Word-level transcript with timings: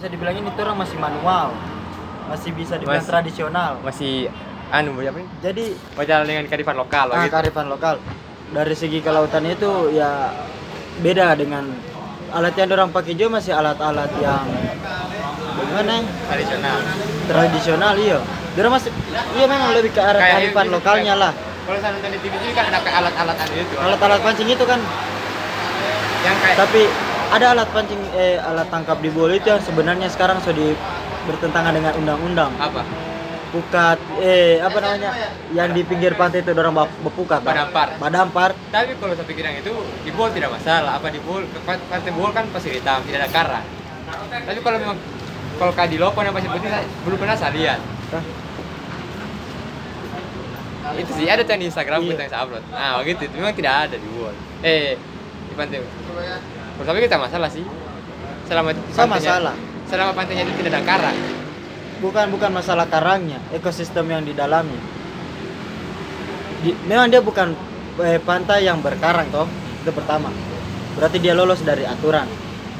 bisa 0.00 0.16
dibilang 0.16 0.32
ini 0.32 0.48
tuh 0.56 0.64
orang 0.64 0.80
masih 0.80 0.96
manual. 0.96 1.52
Masih 2.32 2.56
bisa 2.56 2.80
dibilang 2.80 3.04
Mas- 3.04 3.12
tradisional. 3.12 3.76
masih 3.84 4.32
anu 4.72 4.96
apa 4.96 5.20
jadi 5.44 5.76
berjalan 5.92 6.24
dengan 6.24 6.44
kearifan 6.48 6.78
lokal 6.80 7.12
ah, 7.12 7.28
gitu. 7.28 7.36
kearifan 7.36 7.68
lokal. 7.68 8.00
Dari 8.48 8.72
segi 8.72 9.04
kelautan 9.04 9.44
itu 9.44 9.92
ya 9.92 10.32
beda 11.04 11.36
dengan 11.36 11.68
alat 12.32 12.56
yang 12.56 12.72
orang 12.72 12.88
pakai 12.96 13.12
juga 13.12 13.44
masih 13.44 13.52
alat-alat 13.52 14.08
yang 14.24 14.48
bagaimana 15.60 15.92
ya? 15.92 16.02
tradisional. 16.32 16.78
Tradisional 17.28 17.94
iya. 18.00 18.18
Dia 18.56 18.72
masih 18.72 18.90
iya 19.36 19.44
memang 19.44 19.68
lebih 19.76 19.92
ke 19.92 20.00
arah 20.00 20.40
itu- 20.40 20.72
lokalnya 20.80 21.12
lah. 21.20 21.32
kalau 21.68 21.76
saya 21.76 21.92
nonton 21.92 22.08
di 22.08 22.18
TV 22.24 22.34
itu 22.40 22.56
kan 22.56 22.72
ada 22.72 22.80
alat-alat 22.80 23.36
itu 23.52 23.74
alat-alat 23.76 24.20
pancing 24.24 24.48
itu 24.48 24.64
kan 24.64 24.80
yang 26.24 26.36
kayak 26.40 26.56
tapi 26.56 26.88
ada 27.30 27.46
alat 27.54 27.68
pancing 27.70 28.00
eh 28.12 28.36
alat 28.38 28.66
tangkap 28.68 28.98
di 28.98 29.08
bola 29.08 29.32
itu 29.32 29.46
yang 29.46 29.62
sebenarnya 29.62 30.10
sekarang 30.10 30.42
sudah 30.42 30.74
bertentangan 31.30 31.72
dengan 31.74 31.92
undang-undang. 31.94 32.50
Apa? 32.58 32.82
Pukat 33.50 33.98
eh 34.22 34.62
apa 34.62 34.78
namanya? 34.78 35.10
yang 35.50 35.70
di 35.70 35.82
pinggir 35.82 36.14
pantai 36.14 36.42
itu 36.42 36.50
orang 36.54 36.74
bepukat. 37.02 37.42
Badampar. 37.42 37.98
badampar. 37.98 38.50
Tapi 38.70 38.94
kalau 38.98 39.14
saya 39.14 39.26
pikir 39.26 39.42
yang 39.42 39.58
itu 39.58 39.70
di 40.02 40.10
bowl 40.10 40.30
tidak 40.30 40.54
masalah. 40.54 40.98
Apa 40.98 41.10
di 41.10 41.18
pa- 41.66 41.82
pantai 41.86 42.10
bowl 42.14 42.30
kan 42.30 42.46
pasir 42.50 42.74
hitam 42.74 43.02
tidak 43.06 43.26
ada 43.26 43.30
karang. 43.30 43.66
Tapi 44.30 44.58
kalau 44.62 44.78
memang 44.78 44.98
kalau 45.58 45.72
kayak 45.74 45.90
di 45.90 45.98
lopon 45.98 46.22
yang 46.26 46.34
pasir 46.34 46.50
putih 46.50 46.70
saya 46.70 46.86
belum 47.06 47.18
pernah 47.18 47.36
saya 47.38 47.52
lihat. 47.54 47.80
Hah? 48.10 48.24
itu 50.90 51.12
sih 51.14 51.28
ada 51.30 51.46
tuh 51.46 51.54
yang 51.54 51.62
di 51.62 51.68
Instagram 51.70 52.02
Iya. 52.02 52.08
kita 52.10 52.20
yang 52.26 52.32
saya 52.34 52.42
upload. 52.42 52.64
Nah 52.74 52.98
begitu 52.98 53.22
itu 53.30 53.34
memang 53.38 53.54
tidak 53.54 53.74
ada 53.86 53.94
di 53.94 54.08
bowl 54.10 54.34
eh 54.66 54.98
di 55.46 55.54
pantai 55.54 55.78
pikir 56.82 57.06
tidak 57.06 57.28
masalah 57.28 57.48
sih. 57.48 57.64
Selama 58.48 58.70
sama 58.90 59.16
pantainya- 59.16 59.30
salah. 59.36 59.54
selama 59.86 60.12
pantainya 60.14 60.42
itu 60.46 60.52
tidak 60.58 60.72
ada 60.72 60.82
karang. 60.82 61.18
Bukan 62.00 62.26
bukan 62.32 62.50
masalah 62.50 62.86
karangnya 62.88 63.38
ekosistem 63.52 64.08
yang 64.08 64.24
di 64.24 64.32
dalamnya. 64.32 64.80
Di- 66.60 66.76
memang 66.88 67.08
dia 67.08 67.20
bukan 67.20 67.52
eh, 68.00 68.16
pantai 68.18 68.64
yang 68.64 68.80
berkarang 68.80 69.28
toh. 69.28 69.44
Itu 69.84 69.92
pertama. 69.92 70.32
Berarti 70.96 71.20
dia 71.20 71.36
lolos 71.36 71.60
dari 71.60 71.84
aturan. 71.84 72.24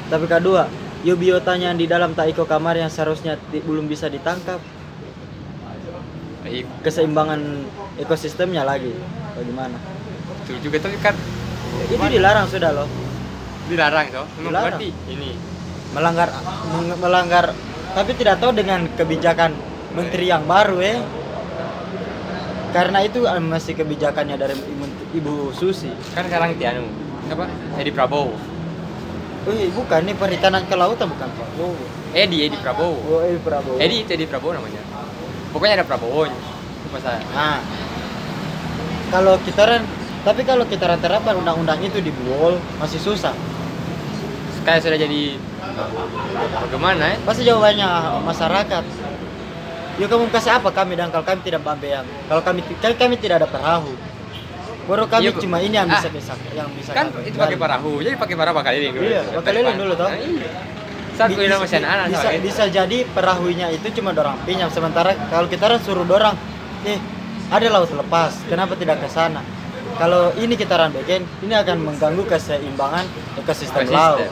Tapi 0.09 0.25
kedua 0.25 0.65
yo 1.01 1.17
biotanya 1.17 1.73
yang 1.73 1.79
di 1.79 1.85
dalam 1.85 2.13
taiko 2.13 2.45
kamar 2.45 2.77
yang 2.77 2.89
seharusnya 2.89 3.37
ti- 3.49 3.61
belum 3.61 3.85
bisa 3.85 4.05
ditangkap. 4.05 4.57
Baik, 6.41 6.65
keseimbangan 6.81 7.39
ekosistemnya 7.97 8.65
lagi. 8.65 8.91
Bagaimana? 9.37 9.77
Itu 10.43 10.57
juga 10.59 10.81
tapi 10.81 10.97
kan 10.99 11.13
itu 11.87 11.95
dilarang 11.97 12.49
sudah 12.49 12.73
loh 12.73 12.89
dilarang 13.71 14.05
toh? 14.11 14.25
Memang 14.37 14.51
Dilarang. 14.51 14.65
berarti 14.75 14.89
ini. 15.07 15.31
Melanggar 15.91 16.29
melanggar 16.99 17.45
tapi 17.91 18.11
tidak 18.15 18.39
tahu 18.39 18.55
dengan 18.55 18.87
kebijakan 18.95 19.51
menteri 19.91 20.31
yang 20.31 20.47
baru 20.47 20.79
ya 20.79 20.95
karena 22.71 23.03
itu 23.03 23.27
eh, 23.27 23.43
masih 23.43 23.75
kebijakannya 23.75 24.39
dari 24.39 24.55
ibu, 24.55 24.85
ibu 25.15 25.33
Susi. 25.51 25.91
Kan 26.15 26.31
sekarang 26.31 26.55
di 26.55 26.63
anu 26.63 26.87
apa? 27.27 27.47
Edi 27.75 27.91
Prabowo. 27.91 28.35
Wih, 29.47 29.73
bukan. 29.75 30.07
Ini 30.07 30.13
perikanan 30.15 30.63
ke 30.67 30.75
lautan 30.79 31.11
bukan 31.11 31.27
Prabowo. 31.35 31.75
Edi 32.15 32.47
Edi 32.47 32.55
Prabowo. 32.59 32.95
Oh 33.11 33.19
Edi 33.23 33.39
Prabowo. 33.43 33.75
Edi 33.75 33.95
itu 34.07 34.11
Edi 34.15 34.25
Prabowo 34.27 34.55
namanya. 34.55 34.79
Pokoknya 35.51 35.83
ada 35.83 35.85
Prabowo 35.87 36.31
pas 36.91 36.99
saya. 37.03 37.23
Nah 37.31 37.59
kalau 39.11 39.35
kita 39.43 39.83
tapi 40.23 40.41
kalau 40.47 40.63
kita 40.67 40.95
terapkan 40.99 41.35
undang-undang 41.39 41.79
itu 41.83 41.99
di 41.99 42.11
Buol 42.13 42.59
masih 42.79 42.99
susah 42.99 43.35
kayak 44.61 44.79
sudah 44.81 44.97
jadi 44.97 45.21
bagaimana 46.61 47.03
ya 47.11 47.17
pasti 47.23 47.41
jawabannya 47.43 47.89
masyarakat 48.23 48.83
Yuk 49.99 50.07
kamu 50.07 50.31
kasih 50.31 50.57
apa 50.57 50.71
kami 50.71 50.95
dan 50.95 51.11
kalau 51.11 51.21
kami 51.21 51.41
tidak 51.43 51.61
bambeang 51.61 52.07
kalau 52.25 52.41
kami 52.41 52.63
kami, 52.63 52.95
kami 52.95 53.15
tidak 53.19 53.43
ada 53.43 53.47
perahu 53.49 53.91
baru 54.89 55.05
kami 55.05 55.29
Iya, 55.29 55.31
Bu. 55.35 55.41
cuma 55.45 55.57
ini 55.61 55.75
yang 55.77 55.85
bisa 55.85 56.07
Ah. 56.09 56.13
bisa 56.13 56.33
yang 56.57 56.69
bisa 56.73 56.91
kan 56.91 57.05
kami 57.11 57.29
itu 57.29 57.37
pakai 57.37 57.57
perahu 57.59 57.91
jadi 58.01 58.15
pakai 58.17 58.35
perahu 58.39 58.53
bakal 58.55 58.71
dulu 58.73 59.05
Iya, 59.05 59.21
bakal 59.29 59.43
keliling 59.45 59.77
dulu, 59.77 59.93
toh. 59.93 60.09
Nah, 60.09 60.17
iya. 60.17 60.49
saat 61.11 61.29
bisa, 61.29 61.43
bisa, 62.09 62.27
gitu. 62.33 62.43
bisa 62.49 62.63
jadi 62.71 62.97
perahunya 63.13 63.67
itu 63.69 63.87
cuma 63.99 64.09
dorang 64.09 64.39
pinjam 64.41 64.71
sementara 64.71 65.13
kalau 65.29 65.45
kita 65.45 65.69
orang 65.69 65.81
suruh 65.85 66.07
dorang 66.07 66.33
eh 66.81 66.97
ada 67.51 67.67
laut 67.67 67.91
lepas 67.91 68.31
kenapa 68.47 68.73
tidak 68.79 69.03
ke 69.03 69.07
sana 69.11 69.43
kalau 69.99 70.33
ini 70.33 70.55
kita 70.55 70.73
orang 70.73 70.95
bikin 70.95 71.27
ini 71.43 71.53
akan 71.53 71.77
mengganggu 71.83 72.23
keseimbangan 72.25 73.05
Ekosistem. 73.37 73.85
laut 73.91 74.23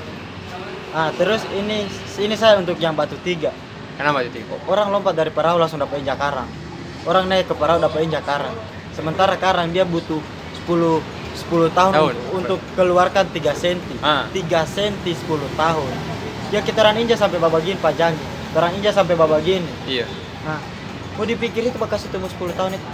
ah 0.96 1.10
terus 1.14 1.46
ini 1.54 1.86
ini 2.20 2.36
saya 2.36 2.58
untuk 2.58 2.78
yang 2.82 2.98
batu 2.98 3.16
tiga. 3.22 3.54
Kenapa 4.00 4.24
itu 4.24 4.40
orang 4.72 4.96
lompat 4.96 5.12
dari 5.12 5.28
perahu 5.28 5.60
langsung 5.60 5.76
dapat 5.84 6.00
injak 6.00 6.16
karang 6.16 6.48
orang 7.04 7.28
naik 7.28 7.52
ke 7.52 7.56
perahu 7.56 7.84
dapat 7.84 8.08
injak 8.08 8.24
karang 8.24 8.56
sementara 8.96 9.36
karang 9.36 9.72
dia 9.76 9.84
butuh 9.84 10.24
10 10.68 11.04
10 11.40 11.72
tahun, 11.72 11.94
Tahun. 11.96 12.14
untuk 12.36 12.60
keluarkan 12.76 13.32
3 13.32 13.56
senti. 13.56 13.96
Ah. 14.04 14.28
3 14.32 14.68
senti 14.68 15.16
10 15.16 15.48
tahun. 15.56 15.92
Ya 16.52 16.60
kita 16.64 16.84
orang 16.84 17.00
injak 17.00 17.20
sampai 17.20 17.38
babagin 17.38 17.78
pajangi 17.80 18.40
orang 18.56 18.72
injak 18.74 18.94
sampai 18.98 19.14
babagin 19.14 19.62
iya. 19.86 20.10
Nah 20.42 20.58
mau 21.20 21.28
dipikir 21.28 21.68
itu 21.68 21.78
bakal 21.78 22.00
ketemu 22.00 22.28
10 22.32 22.58
tahun 22.58 22.72
itu. 22.80 22.88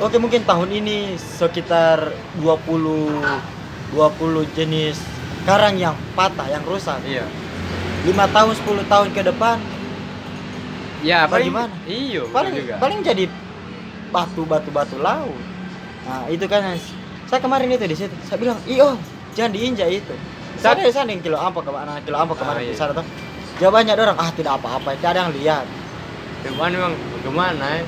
Oke 0.00 0.16
mungkin 0.16 0.42
tahun 0.48 0.68
ini 0.72 1.14
sekitar 1.20 2.10
20 2.40 3.20
20 3.92 4.56
jenis 4.56 4.96
karang 5.42 5.76
yang 5.76 5.96
patah 6.12 6.46
yang 6.46 6.62
rusak. 6.64 7.00
Iya. 7.02 7.24
5 8.00 8.16
tahun 8.32 8.52
10 8.56 8.84
tahun 8.88 9.08
ke 9.12 9.22
depan 9.28 9.56
ya 11.00 11.24
paling 11.24 11.48
iya 11.88 12.20
betul 12.24 12.32
paling 12.32 12.52
juga. 12.56 12.74
paling 12.76 12.98
jadi 13.00 13.24
batu 14.08 14.42
batu 14.44 14.68
batu 14.68 14.96
laut. 15.00 15.36
Nah 16.04 16.24
itu 16.28 16.44
kan 16.44 16.76
saya 17.28 17.40
kemarin 17.40 17.68
itu 17.68 17.84
di 17.84 17.96
situ 17.96 18.14
saya 18.24 18.36
bilang 18.36 18.56
iyo 18.64 18.96
jangan 19.32 19.52
diinjak 19.52 19.88
itu. 19.92 20.14
Sa- 20.60 20.76
saya 20.76 20.92
sana 20.92 21.12
yang 21.12 21.20
kilo 21.20 21.36
ampo 21.36 21.60
kemarin 21.60 21.88
anak 21.92 22.04
kilo 22.04 22.16
ampo 22.16 22.36
kemarin 22.36 22.60
Ah, 22.60 22.68
di 22.68 22.72
iya. 22.72 22.76
sana 22.76 22.92
tuh. 22.92 23.06
Jawabannya 23.60 23.92
ada 23.92 24.02
orang 24.08 24.18
ah 24.18 24.30
tidak 24.32 24.52
apa-apa 24.56 24.96
tidak 24.96 25.10
ada 25.12 25.20
yang 25.28 25.32
lihat. 25.36 25.64
Cuman 26.40 26.68
memang 26.72 26.92
bagaimana 27.20 27.66
ya 27.76 27.82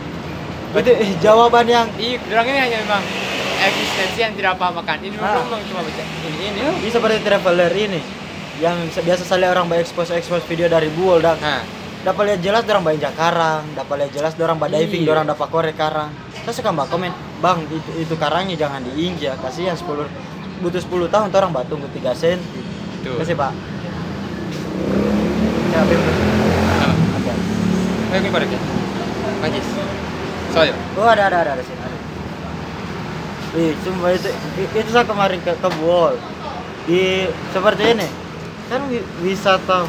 itu 0.72 0.92
eh, 0.92 1.12
jawaban 1.20 1.64
yang 1.64 1.88
iya 1.96 2.16
orang 2.32 2.46
ini 2.48 2.58
hanya 2.60 2.76
memang 2.80 3.02
eksistensi 3.62 4.18
yang 4.20 4.32
tidak 4.32 4.56
apa-apakan 4.56 4.98
ini 5.00 5.14
Ah. 5.16 5.38
memang 5.40 5.62
cuma 5.62 5.80
baca 5.80 6.02
ini 6.02 6.44
ini 6.44 6.60
ini 6.80 6.88
seperti 6.88 7.16
traveler 7.20 7.70
ini 7.70 8.00
yang 8.58 8.76
biasa 8.86 9.22
saya 9.22 9.38
lihat 9.40 9.52
orang 9.54 9.66
expose 9.76 10.12
expose 10.12 10.44
video 10.44 10.66
dari 10.66 10.86
buol 10.88 11.18
dan 11.18 11.38
nah 11.38 11.62
dapat 12.02 12.34
lihat 12.34 12.40
jelas 12.42 12.62
orang 12.66 12.84
banyak 12.84 13.12
karang 13.14 13.62
dapat 13.72 13.94
lihat 14.02 14.12
jelas 14.12 14.32
orang 14.36 14.58
diving 14.60 15.02
Iya. 15.02 15.10
orang 15.12 15.26
dapat 15.26 15.46
korek 15.48 15.74
karang 15.74 16.10
saya 16.34 16.50
suka 16.52 16.70
mbak 16.70 16.90
komen 16.90 17.10
bang 17.38 17.58
itu 17.66 17.90
itu 17.96 18.14
karangnya 18.16 18.58
jangan 18.58 18.82
diinjak 18.82 19.38
kasihan 19.38 19.74
10 19.74 20.10
butuh 20.58 20.78
10 20.78 21.06
tahun 21.08 21.26
tuh 21.30 21.38
orang 21.38 21.52
batu 21.52 21.74
tunggu 21.74 21.86
3 21.88 22.10
senti 22.12 22.60
tuh 23.00 23.14
kasih 23.16 23.34
pak 23.34 23.54
ya 25.72 25.80
Bim. 25.82 25.96
Apa? 25.96 26.90
Ada. 27.16 27.34
Ayo 28.12 28.18
gue 28.20 28.30
balik 28.30 28.50
ya. 28.50 28.60
Soalnya. 30.52 30.74
oh 30.94 31.08
ada 31.08 31.22
ada 31.26 31.38
ada 31.40 31.50
ada 31.56 31.62
sini 31.64 31.80
ada 31.80 31.81
Ih, 33.52 33.76
cuma 33.84 34.08
itu 34.10 34.28
itu 34.72 34.88
saya 34.88 35.04
kemarin 35.04 35.36
ke 35.40 35.52
ke 35.52 35.68
di 36.88 37.28
seperti 37.52 37.82
ini. 37.92 38.08
Kan 38.66 38.88
wi- 38.88 39.04
wisata 39.20 39.84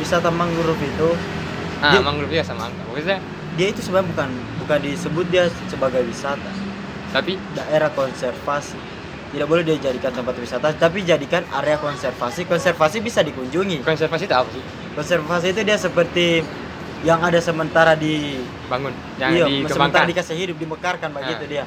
wisata 0.00 0.28
mangrove 0.32 0.80
itu. 0.80 1.10
Ah, 1.78 1.92
Dia- 1.92 2.02
mangrove 2.02 2.32
juga 2.32 2.44
sama. 2.44 2.72
Maksudnya, 2.88 3.20
dia 3.54 3.66
itu 3.68 3.80
sebenarnya 3.80 4.08
bukan 4.10 4.28
bukan 4.64 4.78
disebut 4.80 5.26
dia 5.28 5.44
sebagai 5.68 6.00
wisata. 6.02 6.48
Tapi? 7.12 7.36
Daerah 7.52 7.92
konservasi. 7.92 8.80
Tidak 9.30 9.44
boleh 9.44 9.66
dijadikan 9.66 10.14
tempat 10.14 10.38
wisata 10.38 10.70
tapi 10.72 11.02
jadikan 11.02 11.42
area 11.52 11.76
konservasi. 11.76 12.46
Konservasi 12.46 13.02
bisa 13.02 13.20
dikunjungi. 13.20 13.82
Konservasi 13.82 14.24
itu 14.24 14.34
apa 14.34 14.48
sih? 14.48 14.64
konservasi 14.94 15.50
itu 15.50 15.60
dia 15.60 15.74
seperti 15.74 16.38
yang 17.04 17.20
ada 17.20 17.36
sementara 17.36 17.92
di 17.94 18.40
Bangun, 18.64 18.90
jangan 19.14 19.36
iya 19.36 19.46
sementara 19.68 20.04
dikasih 20.08 20.34
hidup 20.34 20.56
dimekarkan 20.56 21.12
begitu 21.12 21.44
Ah. 21.44 21.50
dia. 21.52 21.64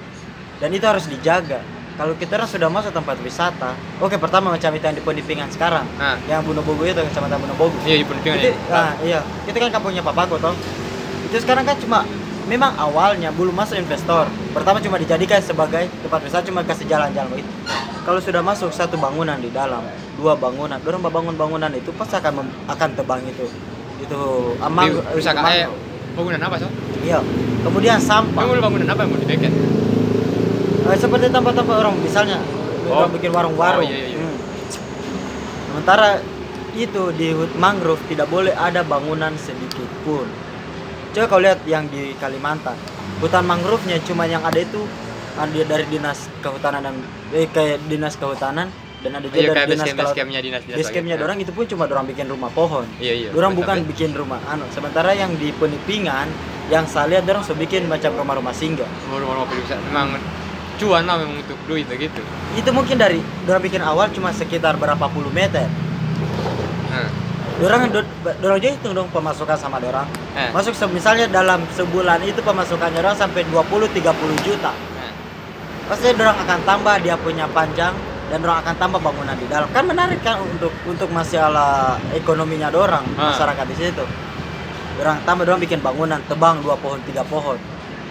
Dan 0.58 0.74
itu 0.74 0.82
harus 0.82 1.06
dijaga. 1.06 1.62
Kalau 1.94 2.14
kita 2.14 2.38
orang 2.38 2.46
sudah 2.46 2.70
masuk 2.70 2.90
tempat 2.92 3.18
wisata 3.22 3.74
oke 3.98 4.18
pertama 4.18 4.50
macam 4.50 4.70
itu 4.70 4.82
yang 4.82 4.94
di 4.94 5.02
Ponipingan 5.02 5.50
sekarang. 5.50 5.86
Nah, 5.98 6.18
yang 6.26 6.42
Bogo 6.42 6.82
itu 6.82 6.94
kecamatan 6.94 7.38
Bogo. 7.54 7.74
Iya 7.82 8.02
ibu 8.02 8.14
penting 8.14 8.34
itu, 8.36 8.50
ah, 8.70 8.94
iya. 9.00 9.22
Itu 9.46 9.58
kan 9.58 9.70
kampungnya 9.72 10.02
papaku 10.02 10.38
toh. 10.38 10.54
Itu 11.26 11.38
sekarang 11.38 11.66
kan 11.66 11.78
cuma 11.78 12.06
memang 12.46 12.74
awalnya 12.78 13.30
belum 13.34 13.54
masuk 13.54 13.78
investor. 13.78 14.26
Pertama 14.54 14.78
cuma 14.78 14.98
dijadikan 14.98 15.42
sebagai 15.42 15.90
tempat 16.02 16.22
wisata 16.22 16.46
cuma 16.46 16.62
kasih 16.62 16.86
jalan-jalan 16.86 17.30
begitu. 17.30 17.50
Kalau 18.06 18.22
sudah 18.22 18.42
masuk 18.42 18.70
satu 18.70 18.98
bangunan 18.98 19.38
di 19.38 19.50
dalam 19.50 19.82
dua 20.18 20.34
bangunan 20.34 20.78
dorong 20.82 21.02
bangun 21.04 21.36
bangunan 21.36 21.70
itu 21.74 21.94
pasti 21.94 22.16
akan 22.16 22.42
mem- 22.42 22.56
akan 22.66 22.90
tebang 22.96 23.22
itu 23.22 23.46
itu 23.98 24.22
amang 24.62 24.92
rusak 25.14 25.34
itu 25.34 25.42
kayak 25.42 25.68
mangrove. 25.70 26.16
bangunan 26.18 26.42
apa 26.44 26.56
so? 26.58 26.70
iya 27.02 27.20
kemudian 27.66 27.98
sampah 27.98 28.42
Kamu 28.46 28.62
bangunan 28.62 28.88
apa 28.88 29.02
yang 29.04 29.12
mau 29.12 29.20
dibikin? 29.20 29.52
Eh, 30.88 30.96
seperti 30.96 31.28
tempat-tempat 31.28 31.76
orang 31.84 31.96
misalnya 32.00 32.40
Oh. 32.88 33.04
orang 33.04 33.12
bikin 33.20 33.36
warung-warung 33.36 33.84
Oh, 33.84 33.92
iya, 33.92 34.08
iya, 34.08 34.16
iya. 34.16 34.24
Hmm. 34.24 34.38
sementara 35.68 36.24
itu 36.72 37.04
di 37.12 37.36
mangrove 37.58 38.00
tidak 38.08 38.30
boleh 38.30 38.54
ada 38.54 38.86
bangunan 38.86 39.34
sedikit 39.36 39.90
pun. 40.06 40.24
Coba 41.12 41.26
kau 41.26 41.42
lihat 41.42 41.66
yang 41.66 41.90
di 41.90 42.14
Kalimantan, 42.16 42.78
hutan 43.18 43.44
mangrove-nya 43.44 43.98
cuma 44.06 44.24
yang 44.24 44.46
ada 44.46 44.62
itu 44.62 44.86
ada 45.36 45.62
dari 45.66 45.86
dinas 45.90 46.30
kehutanan 46.40 46.86
dan 46.86 46.96
eh, 47.34 47.50
kayak 47.50 47.82
dinas 47.90 48.14
kehutanan 48.16 48.70
dan 48.98 49.12
ada 49.14 49.26
juga 49.26 49.38
Iya 49.38 49.50
dari 49.54 49.70
dinas 49.72 49.94
base 49.94 50.14
campnya 50.14 50.40
dinas 50.42 50.62
dinas 50.62 50.78
base 50.80 50.90
campnya 50.90 51.14
lagi. 51.14 51.24
dorang 51.24 51.38
itu 51.38 51.52
pun 51.52 51.64
cuma 51.66 51.84
dorang 51.86 52.06
bikin 52.06 52.26
rumah 52.26 52.50
pohon. 52.50 52.86
Iya 52.98 53.14
iya. 53.16 53.30
Dorang 53.30 53.54
Tapi- 53.54 53.62
bukan 53.62 53.78
bikin 53.86 54.10
rumah 54.12 54.42
anu. 54.44 54.66
Sementara 54.70 55.14
yang 55.14 55.32
di 55.36 55.50
penipingan 55.52 56.28
yang 56.68 56.84
saya 56.84 57.06
lihat 57.08 57.24
dorang 57.24 57.42
sudah 57.42 57.58
bikin 57.58 57.86
macam 57.86 58.12
rumah-rumah 58.12 58.52
singgah. 58.52 58.90
rumah-rumah 59.08 59.46
pedesaan 59.46 59.80
memang 59.86 60.18
cuan 60.78 61.04
lah 61.04 61.18
memang 61.18 61.40
untuk 61.40 61.58
duit 61.66 61.86
begitu. 61.86 62.22
Itu 62.54 62.70
mungkin 62.70 62.96
dari 62.96 63.18
dorang 63.46 63.62
bikin 63.62 63.82
awal 63.82 64.10
cuma 64.10 64.30
sekitar 64.30 64.76
berapa 64.76 65.06
puluh 65.08 65.30
meter. 65.30 65.70
Nah, 66.88 67.10
Dorang 67.58 67.90
do- 67.90 68.06
dorang 68.38 68.62
aja 68.62 68.70
hitung 68.70 68.94
dong 68.94 69.10
pemasukan 69.10 69.58
sama 69.58 69.82
dorang. 69.82 70.06
Masuk 70.54 70.78
misalnya 70.88 71.26
dalam 71.26 71.66
sebulan 71.72 72.22
itu 72.22 72.38
pemasukannya 72.40 73.02
orang 73.02 73.18
sampai 73.18 73.42
20 73.46 73.90
30 73.90 74.14
juta. 74.42 74.70
Pasti 75.90 76.12
orang 76.12 76.38
akan 76.38 76.60
tambah 76.62 76.96
dia 77.00 77.18
punya 77.18 77.50
panjang 77.50 77.98
dan 78.28 78.40
orang 78.42 78.58
akan 78.60 78.76
tambah 78.76 79.00
bangunan 79.00 79.34
di 79.34 79.48
dalam. 79.48 79.68
Kan 79.70 79.84
menarik 79.84 80.20
kan 80.20 80.38
untuk 80.40 80.72
untuk 80.84 81.10
masalah 81.10 81.96
ekonominya 82.12 82.68
dorang 82.68 83.04
Ah. 83.14 83.32
masyarakat 83.32 83.66
di 83.68 83.76
situ. 83.78 84.04
Orang 84.98 85.22
tambah 85.24 85.44
dorang 85.44 85.60
bikin 85.60 85.80
bangunan 85.80 86.20
tebang 86.26 86.60
dua 86.60 86.76
pohon 86.76 87.00
tiga 87.04 87.24
pohon. 87.24 87.56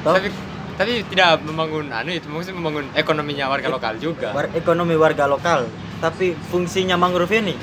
Toh, 0.00 0.12
Tapi 0.12 0.28
tapi 0.76 0.92
tidak 1.06 1.40
membangun 1.40 1.88
anu 1.88 2.10
itu 2.10 2.28
maksudnya 2.28 2.56
membangun 2.56 2.84
ekonominya 2.92 3.44
warga 3.46 3.68
lokal 3.68 3.96
juga. 3.96 4.30
war- 4.30 4.52
ekonomi 4.52 4.94
warga 4.94 5.24
lokal. 5.24 5.66
Tapi 5.96 6.36
fungsinya 6.44 6.94
mangrove 6.94 7.32
ini 7.34 7.56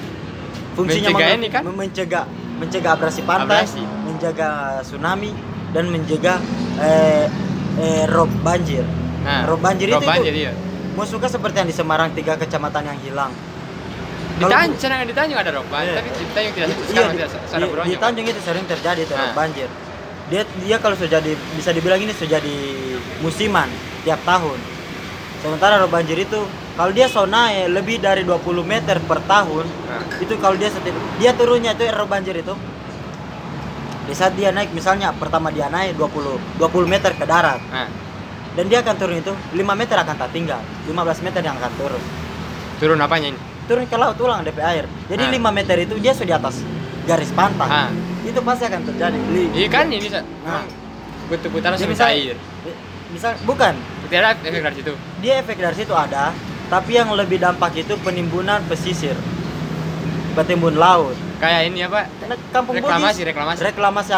fungsinya 0.73 1.07
Mencegah 1.07 1.13
mangrove 1.13 1.37
ini 1.39 1.47
kan? 1.47 1.63
mencegah 1.67 2.25
mencegah 2.53 2.91
abrasi 2.91 3.21
pantai, 3.21 3.61
Abrasi. 3.61 3.81
menjaga 4.03 4.49
tsunami 4.81 5.29
dan 5.69 5.85
mencegah 5.87 6.37
eh, 6.75 7.25
eh, 7.77 8.03
rob 8.07 8.29
banjir. 8.41 8.81
Nah, 9.21 9.45
rob 9.45 9.61
banjir 9.61 9.87
rob 9.87 10.01
itu, 10.01 10.09
banjir 10.09 10.33
itu 10.33 10.43
iya. 10.43 10.51
Musuhnya 10.93 11.29
seperti 11.29 11.55
yang 11.57 11.69
di 11.69 11.75
Semarang 11.75 12.09
tiga 12.11 12.33
kecamatan 12.35 12.83
yang 12.85 12.99
hilang. 13.01 13.31
Di 14.33 14.45
Tanjung, 14.45 14.77
sedangkan 14.77 15.05
di 15.05 15.13
Tanjung 15.13 15.37
ada 15.37 15.51
rob 15.53 15.67
banjir, 15.67 15.93
Iya. 15.93 15.99
tapi 15.99 16.09
di 16.09 16.33
Tanjung 16.33 16.53
tidak 16.53 16.67
Iya, 16.67 16.73
sekarang 16.73 17.11
di, 17.11 17.17
tidak 17.17 17.29
di- 17.29 17.85
di 17.85 17.95
Tanjung 17.95 18.25
itu 18.25 18.41
sering 18.41 18.65
terjadi 18.65 19.01
tuh 19.05 19.15
Nah. 19.15 19.33
banjir. 19.33 19.69
Dia 20.23 20.41
dia 20.59 20.77
kalau 20.81 20.95
sudah 20.97 21.21
jadi 21.21 21.31
bisa 21.53 21.69
dibilang 21.69 22.01
ini 22.01 22.09
sudah 22.11 22.41
jadi 22.41 22.55
musiman 23.21 23.69
tiap 24.01 24.17
tahun. 24.23 24.57
Sementara 25.39 25.77
rob 25.77 25.91
banjir 25.91 26.17
itu 26.17 26.39
kalau 26.73 26.89
dia 26.89 27.05
naik 27.05 27.69
lebih 27.69 28.01
dari 28.01 28.25
20 28.25 28.65
meter 28.65 28.97
per 29.03 29.21
tahun, 29.21 29.65
Nah, 29.85 30.01
itu 30.17 30.33
kalau 30.39 30.57
dia 30.57 30.71
setiap 30.71 30.97
dia 31.19 31.31
turunnya 31.33 31.77
itu 31.77 31.85
rob 31.93 32.09
banjir 32.09 32.33
itu 32.33 32.55
di 34.03 34.11
saat 34.11 34.35
dia 34.35 34.51
naik 34.51 34.75
misalnya 34.75 35.15
pertama 35.15 35.47
dia 35.47 35.71
naik 35.71 35.95
20 35.95 36.35
20 36.59 36.83
meter 36.83 37.15
ke 37.15 37.23
darat 37.23 37.55
nah, 37.71 37.87
dan 38.53 38.65
dia 38.67 38.79
akan 38.79 38.95
turun 38.95 39.17
itu 39.17 39.33
5 39.51 39.57
meter 39.73 39.95
akan 39.95 40.15
tak 40.15 40.29
tinggal 40.29 40.61
15 40.85 40.93
meter 41.21 41.41
yang 41.41 41.55
akan 41.55 41.71
turun 41.73 42.03
turun 42.77 42.97
apanya 42.99 43.27
ini? 43.29 43.39
turun 43.63 43.83
ke 43.83 43.95
laut 43.95 44.17
ulang 44.17 44.43
DP 44.43 44.59
air 44.59 44.85
jadi 45.07 45.23
Ah. 45.23 45.31
5 45.31 45.49
meter 45.49 45.75
itu 45.79 45.93
dia 45.97 46.11
sudah 46.11 46.27
di 46.27 46.35
atas 46.35 46.55
garis 47.03 47.31
pantai 47.31 47.67
Ah. 47.67 47.89
itu 48.21 48.39
pasti 48.39 48.63
akan 48.63 48.81
terjadi 48.85 49.17
Iya 49.51 49.67
kan 49.67 49.85
ini 49.87 49.99
bisa. 49.99 50.19
Nah. 50.43 50.63
Dia 51.25 51.39
langsung 51.65 51.89
bisa- 51.89 52.07
cair. 52.07 52.35
misal 53.09 53.33
bukan 53.43 53.73
Tidak 54.05 54.17
ada 54.17 54.33
efek 54.35 54.61
dari 54.61 54.75
situ. 54.75 54.93
dia 55.19 55.33
efek 55.37 55.57
dari 55.57 55.75
situ 55.75 55.93
ada 55.93 56.33
tapi 56.67 56.91
yang 56.93 57.09
lebih 57.11 57.37
dampak 57.37 57.73
itu 57.75 57.93
penimbunan 57.99 58.61
pesisir 58.65 59.13
petimbun 60.33 60.75
laut 60.75 61.13
Kayak 61.35 61.61
ini 61.67 61.83
apa? 61.83 62.07
Karena 62.17 62.35
kampung 62.49 62.73
Reklamasi, 62.73 63.19
Bugis 63.19 63.27
reklamasi. 63.27 63.59
reklamasi 63.65 64.13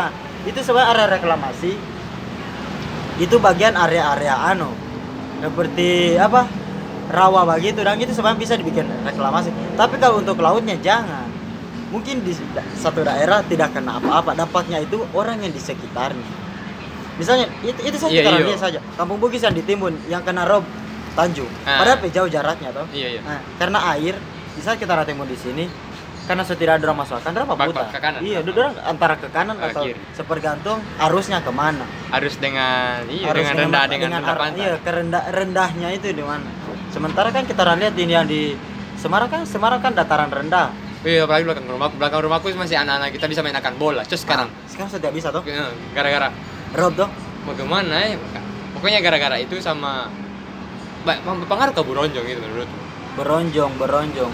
itu 0.46 0.60
sebenarnya 0.62 0.90
area 0.94 1.08
reklamasi 1.12 1.72
itu 3.16 3.36
bagian 3.40 3.76
area-area 3.76 4.36
anu. 4.56 4.72
Seperti 5.40 6.20
apa? 6.20 6.48
Rawa 7.12 7.48
begitu. 7.56 7.80
Dan 7.86 8.00
itu 8.02 8.12
sebenarnya 8.12 8.40
bisa 8.40 8.54
dibikin 8.60 8.88
reklamasi. 9.06 9.52
Tapi 9.80 9.96
kalau 10.02 10.20
untuk 10.20 10.40
lautnya 10.40 10.76
jangan. 10.80 11.28
Mungkin 11.94 12.26
di 12.28 12.36
satu 12.76 13.06
daerah 13.06 13.46
tidak 13.46 13.72
kena 13.72 14.02
apa-apa. 14.02 14.36
Dampaknya 14.36 14.84
itu 14.84 15.00
orang 15.16 15.40
yang 15.40 15.54
di 15.54 15.62
sekitarnya. 15.62 16.28
Misalnya 17.16 17.48
itu, 17.64 17.80
itu 17.80 17.96
saja 17.96 18.12
Iya, 18.12 18.24
kita 18.28 18.32
iya. 18.36 18.46
lihat 18.52 18.60
saja. 18.60 18.80
Kampung 19.00 19.24
Bugis 19.24 19.40
yang 19.40 19.56
ditimbun 19.56 19.96
yang 20.12 20.20
kena 20.20 20.44
rob 20.44 20.68
Tanjung. 21.16 21.48
Ah. 21.64 21.80
padahal 21.80 22.12
jauh 22.12 22.28
jaraknya 22.28 22.76
toh. 22.76 22.84
Iya 22.92 23.08
iya. 23.16 23.22
Nah, 23.24 23.40
karena 23.56 23.80
air, 23.96 24.20
bisa 24.60 24.76
kita 24.76 25.00
ratimbun 25.00 25.32
di 25.32 25.40
sini, 25.40 25.64
karena 26.26 26.42
setidaknya 26.42 26.82
dorang 26.82 26.98
masuk 26.98 27.16
akan 27.18 27.32
Bak- 27.38 27.70
putar. 27.70 27.70
bak 27.72 27.88
ke 27.90 28.00
kanan. 28.02 28.20
Iya, 28.20 28.40
dorang 28.42 28.74
antara 28.82 29.14
ke 29.16 29.28
kanan 29.30 29.56
atau 29.56 29.86
kiri. 29.86 30.00
sepergantung 30.12 30.78
arusnya 30.98 31.40
ke 31.40 31.50
mana. 31.50 31.86
Harus 32.10 32.34
dengan 32.36 33.06
iya 33.08 33.30
Arus 33.30 33.38
dengan 33.40 33.54
rendah 33.62 33.84
dengan, 33.86 34.10
rendah 34.18 34.34
ar- 34.34 34.42
pantai. 34.42 34.60
Iya, 34.60 34.76
kerendah 34.82 35.24
rendahnya 35.30 35.88
itu 35.92 36.06
di 36.10 36.26
mana. 36.26 36.50
Sementara 36.90 37.30
kan 37.30 37.46
kita 37.46 37.62
lihat 37.62 37.94
ini 37.94 38.12
yang 38.12 38.26
di 38.26 38.58
Semarang 38.96 39.28
kan 39.28 39.42
Semarang 39.46 39.80
kan 39.80 39.94
dataran 39.94 40.28
rendah. 40.28 40.74
Iya, 41.06 41.30
apalagi 41.30 41.46
belakang 41.46 41.70
rumahku, 41.70 41.96
belakang 42.02 42.20
rumahku 42.26 42.46
masih 42.58 42.82
anak-anak 42.82 43.14
kita 43.14 43.30
bisa 43.30 43.46
mainkan 43.46 43.78
bola. 43.78 44.02
Cus 44.02 44.26
sekarang. 44.26 44.50
Ah, 44.50 44.66
sekarang 44.66 44.90
sudah 44.90 45.10
bisa 45.14 45.30
toh. 45.30 45.46
Eh, 45.46 45.54
Gara-gara 45.94 46.34
Rob 46.74 46.98
toh. 46.98 47.10
bagaimana 47.46 48.02
ya? 48.02 48.18
Pokoknya 48.74 49.00
gara-gara 49.00 49.38
itu 49.38 49.62
sama 49.62 50.10
berpengaruh 51.06 51.72
ke 51.72 51.82
Buronjong 51.86 52.26
gitu 52.26 52.42
menurut. 52.42 52.70
Beronjong, 53.16 53.72
beronjong. 53.78 54.34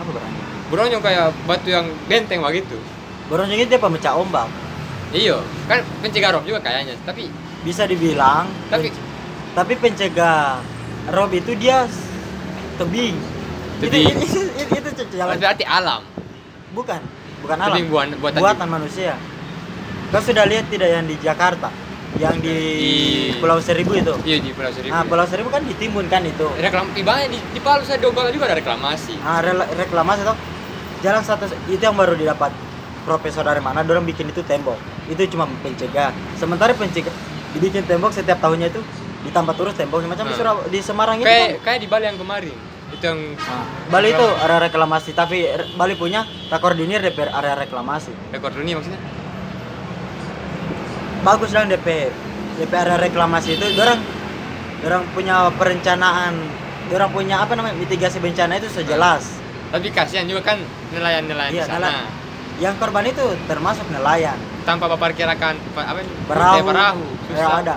Apa 0.00 0.10
beronjong? 0.10 0.41
Buronjong 0.72 1.04
kayak 1.04 1.36
batu 1.44 1.68
yang 1.68 1.84
benteng 2.08 2.40
begitu. 2.40 2.80
Beronjong 3.28 3.60
itu 3.60 3.68
dia 3.68 3.76
pemecah 3.76 4.16
ombak. 4.16 4.48
Iya, 5.12 5.36
kan 5.68 5.84
pencegah 6.00 6.32
rob 6.32 6.42
juga 6.42 6.64
kayaknya. 6.64 6.96
Tapi 7.04 7.28
Bisa 7.62 7.84
dibilang 7.84 8.48
tapi 8.66 8.90
tapi 9.52 9.76
pencegah 9.76 10.58
rob 11.06 11.30
itu 11.30 11.52
dia 11.54 11.84
tebing. 12.74 13.14
Tebing. 13.78 14.14
Itu, 14.24 14.38
itu, 14.56 14.78
itu, 14.78 14.88
itu 14.94 15.02
jalan 15.12 15.36
berarti 15.36 15.62
alam. 15.62 16.02
bukan, 16.72 17.02
bukan 17.38 17.56
alam. 17.60 17.74
Tebing 17.74 17.86
buan 17.86 18.08
buatan 18.16 18.40
buatan 18.40 18.68
manusia. 18.70 19.14
Kau 20.08 20.18
sudah 20.18 20.44
lihat 20.44 20.68
tidak 20.68 20.88
yang 20.88 21.04
di 21.04 21.16
Jakarta, 21.18 21.68
yang 22.16 22.38
di, 22.38 22.48
Di- 22.48 23.32
Pulau 23.38 23.58
Seribu 23.58 23.92
itu? 23.92 24.14
Iya 24.22 24.38
di 24.38 24.50
Pulau 24.52 24.70
Seribu. 24.70 24.90
Nah, 24.90 25.02
Pulau 25.02 25.26
Seribu 25.26 25.48
kan 25.48 25.62
ditimbun 25.62 26.06
kan 26.06 26.22
itu. 26.22 26.46
reklam 26.56 26.88
ibanya 26.94 27.26
di, 27.28 27.38
di 27.42 27.60
Palu 27.60 27.82
saya 27.82 27.98
Donggala 27.98 28.28
juga 28.28 28.46
ada 28.46 28.56
reklamasi. 28.56 29.18
Nah, 29.18 29.38
rela- 29.38 29.68
reklamasi 29.68 30.22
toh. 30.22 30.36
Jalan 31.02 31.20
satu 31.20 31.44
itu 31.66 31.78
yang 31.78 31.92
baru 31.92 32.14
didapat 32.14 32.54
profesor 33.02 33.42
dari 33.42 33.58
mana, 33.58 33.82
dorang 33.82 34.02
bikin 34.02 34.30
itu 34.30 34.40
tembok. 34.40 34.78
Itu 35.04 35.26
cuma 35.28 35.50
pencegah. 35.60 36.14
Sementara 36.38 36.70
pencegah 36.72 37.10
dibikin 37.52 37.82
tembok 37.82 38.14
setiap 38.14 38.38
tahunnya 38.38 38.70
itu 38.70 38.78
ditambah 39.22 39.54
terus 39.54 39.74
temboknya 39.74 40.08
macam 40.08 40.24
di, 40.24 40.32
Hmm. 40.32 40.40
Surab- 40.40 40.66
di 40.66 40.78
Semarang 40.78 41.18
itu 41.18 41.26
Kayak 41.26 41.42
kan. 41.52 41.62
kayak 41.64 41.80
di 41.80 41.88
Bali 41.88 42.04
yang 42.06 42.16
kemarin. 42.16 42.54
Itu 42.92 43.04
yang 43.04 43.20
Nah, 43.34 43.64
Bali 43.88 44.08
itu 44.10 44.26
area 44.38 44.58
reklamasi, 44.60 45.10
tapi 45.12 45.36
Bali 45.74 45.94
punya 45.94 46.22
tak 46.46 46.60
koordinir 46.60 47.00
DPR 47.00 47.30
area 47.32 47.54
reklamasi. 47.56 48.14
rekor 48.30 48.50
dunia 48.52 48.78
maksudnya. 48.78 49.02
Bagus 51.22 51.50
dong 51.50 51.66
DP 51.66 52.10
DP 52.56 52.72
area 52.72 52.94
reklamasi 52.96 53.56
itu, 53.56 53.66
orang 53.76 53.98
orang 54.82 55.02
punya 55.10 55.50
perencanaan, 55.50 56.34
orang 56.88 57.10
punya 57.10 57.36
apa 57.38 57.54
namanya 57.54 57.74
mitigasi 57.74 58.18
bencana 58.18 58.54
itu 58.56 58.68
sejelas. 58.68 59.41
Tapi 59.72 59.86
kasihan 59.88 60.24
juga 60.24 60.44
kan 60.44 60.58
nelayan-nelayan 60.92 61.50
Iya, 61.50 61.64
di 61.64 61.66
sana. 61.66 61.80
nelayan. 61.82 62.06
Yang 62.60 62.74
korban 62.76 63.04
itu 63.06 63.24
termasuk 63.48 63.86
nelayan, 63.88 64.36
Tanpa 64.62 64.86
memperkirakan 64.86 65.54
pa- 65.72 65.88
apa 65.88 65.98
ini? 65.98 66.12
perahu, 66.22 66.56
perahu, 66.62 67.02
ya 67.26 67.34
susah. 67.34 67.58
ada. 67.58 67.76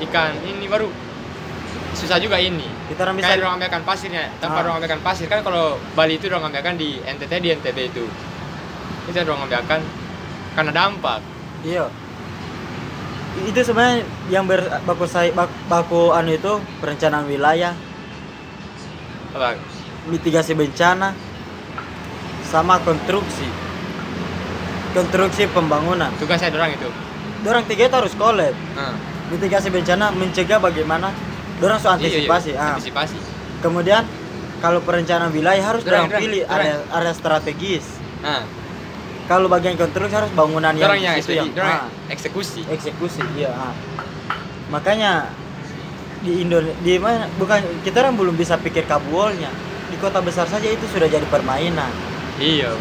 Ikan 0.00 0.32
ini 0.44 0.68
baru 0.68 0.86
susah 1.92 2.18
juga 2.18 2.36
ini. 2.36 2.68
Kita 2.86 3.02
orang 3.02 3.16
bisa 3.16 3.26
Kayak 3.26 3.40
orang 3.40 3.52
ambilkan 3.56 3.82
pasirnya, 3.82 4.28
tanpa 4.38 4.54
Ah. 4.54 4.62
orang 4.62 4.72
ambilkan 4.76 5.00
pasir 5.00 5.26
kan 5.26 5.40
kalau 5.40 5.64
Bali 5.94 6.14
itu 6.14 6.28
orang 6.28 6.46
ambilkan 6.46 6.76
di 6.76 7.00
NTT 7.00 7.32
di 7.40 7.48
NTB 7.50 7.78
itu. 7.88 8.04
Itu 9.04 9.16
orang 9.18 9.48
ambilkan 9.48 9.80
karena 10.54 10.70
dampak. 10.70 11.18
Iya. 11.64 11.88
Itu 13.42 13.58
sebenarnya 13.58 13.98
yang 14.28 14.44
ber, 14.44 14.62
baku 14.84 15.04
saya 15.04 15.32
bak- 15.32 15.50
baku 15.64 16.12
anu 16.12 16.30
itu 16.30 16.52
perencanaan 16.78 17.24
wilayah, 17.24 17.74
Apa? 19.32 19.58
Mitigasi 20.08 20.52
bencana, 20.52 21.12
sama 22.48 22.78
konstruksi. 22.82 23.48
Konstruksi 24.94 25.50
pembangunan. 25.50 26.12
Tugasnya 26.22 26.54
orang 26.54 26.76
itu. 26.78 26.88
Dorang 27.42 27.64
tiga 27.66 27.90
itu 27.90 27.96
harus 27.96 28.14
kolab. 28.14 28.54
Nah, 28.78 28.94
Mitigasi 29.24 29.72
bencana 29.72 30.12
mencegah 30.14 30.60
bagaimana 30.60 31.10
dorang 31.58 31.80
so 31.80 31.88
antisipasi. 31.90 32.54
Iya, 32.54 32.60
iya. 32.60 32.62
Ah. 32.62 32.72
Antisipasi. 32.76 33.16
Kemudian 33.64 34.04
kalau 34.60 34.80
perencanaan 34.84 35.32
wilayah 35.32 35.64
harus 35.74 35.82
Dorang, 35.82 36.06
dorang 36.06 36.10
dorang, 36.12 36.22
pilih 36.22 36.42
dorang. 36.44 36.54
area 36.60 36.74
area 36.92 37.12
strategis. 37.12 37.86
Nah, 38.22 38.44
Kalau 39.24 39.48
bagian 39.48 39.72
konstruksi 39.80 40.12
harus 40.12 40.28
bangunan 40.36 40.76
yang 40.76 40.84
orang 40.84 41.00
yang, 41.00 41.16
itu 41.16 41.32
yang 41.32 41.48
ah. 41.56 41.88
eksekusi. 42.12 42.60
eksekusi 42.68 43.24
iya 43.40 43.48
ah. 43.56 43.72
makanya 44.68 45.32
di 46.20 46.44
Indonesia 46.44 46.76
di 46.84 47.00
mana 47.00 47.24
bukan 47.40 47.56
kita 47.88 48.04
orang 48.04 48.20
belum 48.20 48.36
bisa 48.36 48.60
pikir 48.60 48.84
kabuolnya 48.84 49.48
di 49.48 49.73
kota 50.04 50.20
besar 50.20 50.44
saja 50.44 50.68
itu 50.68 50.84
sudah 50.92 51.08
jadi 51.08 51.24
permainan 51.26 51.88
Iya. 52.36 52.76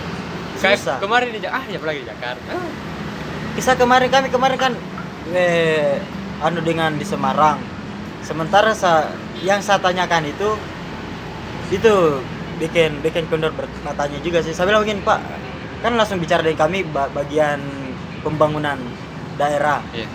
kayak 0.60 0.77
Susah. 0.77 0.98
kemarin 1.00 1.32
di 1.32 1.39
ah 1.44 1.63
ya 1.63 1.80
apalagi 1.80 2.03
di 2.03 2.08
Jakarta 2.08 2.53
Kisah 3.53 3.77
kemarin 3.77 4.10
kami 4.10 4.34
kemarin 4.34 4.58
kan 4.58 4.74
eh, 5.30 6.01
anu 6.42 6.58
dengan 6.65 6.89
di 6.98 7.06
Semarang. 7.06 7.62
Sementara 8.25 8.74
sa, 8.74 9.13
yang 9.46 9.62
saya 9.62 9.77
tanyakan 9.77 10.25
itu 10.25 10.58
itu 11.70 11.94
bikin 12.58 12.98
bikin 13.06 13.30
kendor 13.30 13.53
bertanya 13.53 14.18
juga 14.25 14.42
sih. 14.42 14.58
Saya 14.58 14.74
bilang 14.74 14.82
begini 14.82 15.06
Pak, 15.06 15.20
kan 15.86 15.94
langsung 15.94 16.18
bicara 16.18 16.42
dengan 16.42 16.65
kami 16.65 16.82
ba- 16.82 17.13
bagian 17.13 17.62
pembangunan 18.25 18.82
daerah. 19.38 19.86
iya 19.94 20.10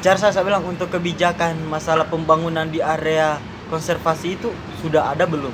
Bicara 0.00 0.16
saya, 0.16 0.32
saya 0.32 0.48
bilang 0.48 0.64
untuk 0.64 0.88
kebijakan 0.88 1.68
masalah 1.68 2.08
pembangunan 2.08 2.66
di 2.66 2.80
area 2.80 3.36
konservasi 3.68 4.40
itu 4.40 4.48
sudah 4.80 5.12
ada 5.12 5.28
belum? 5.28 5.52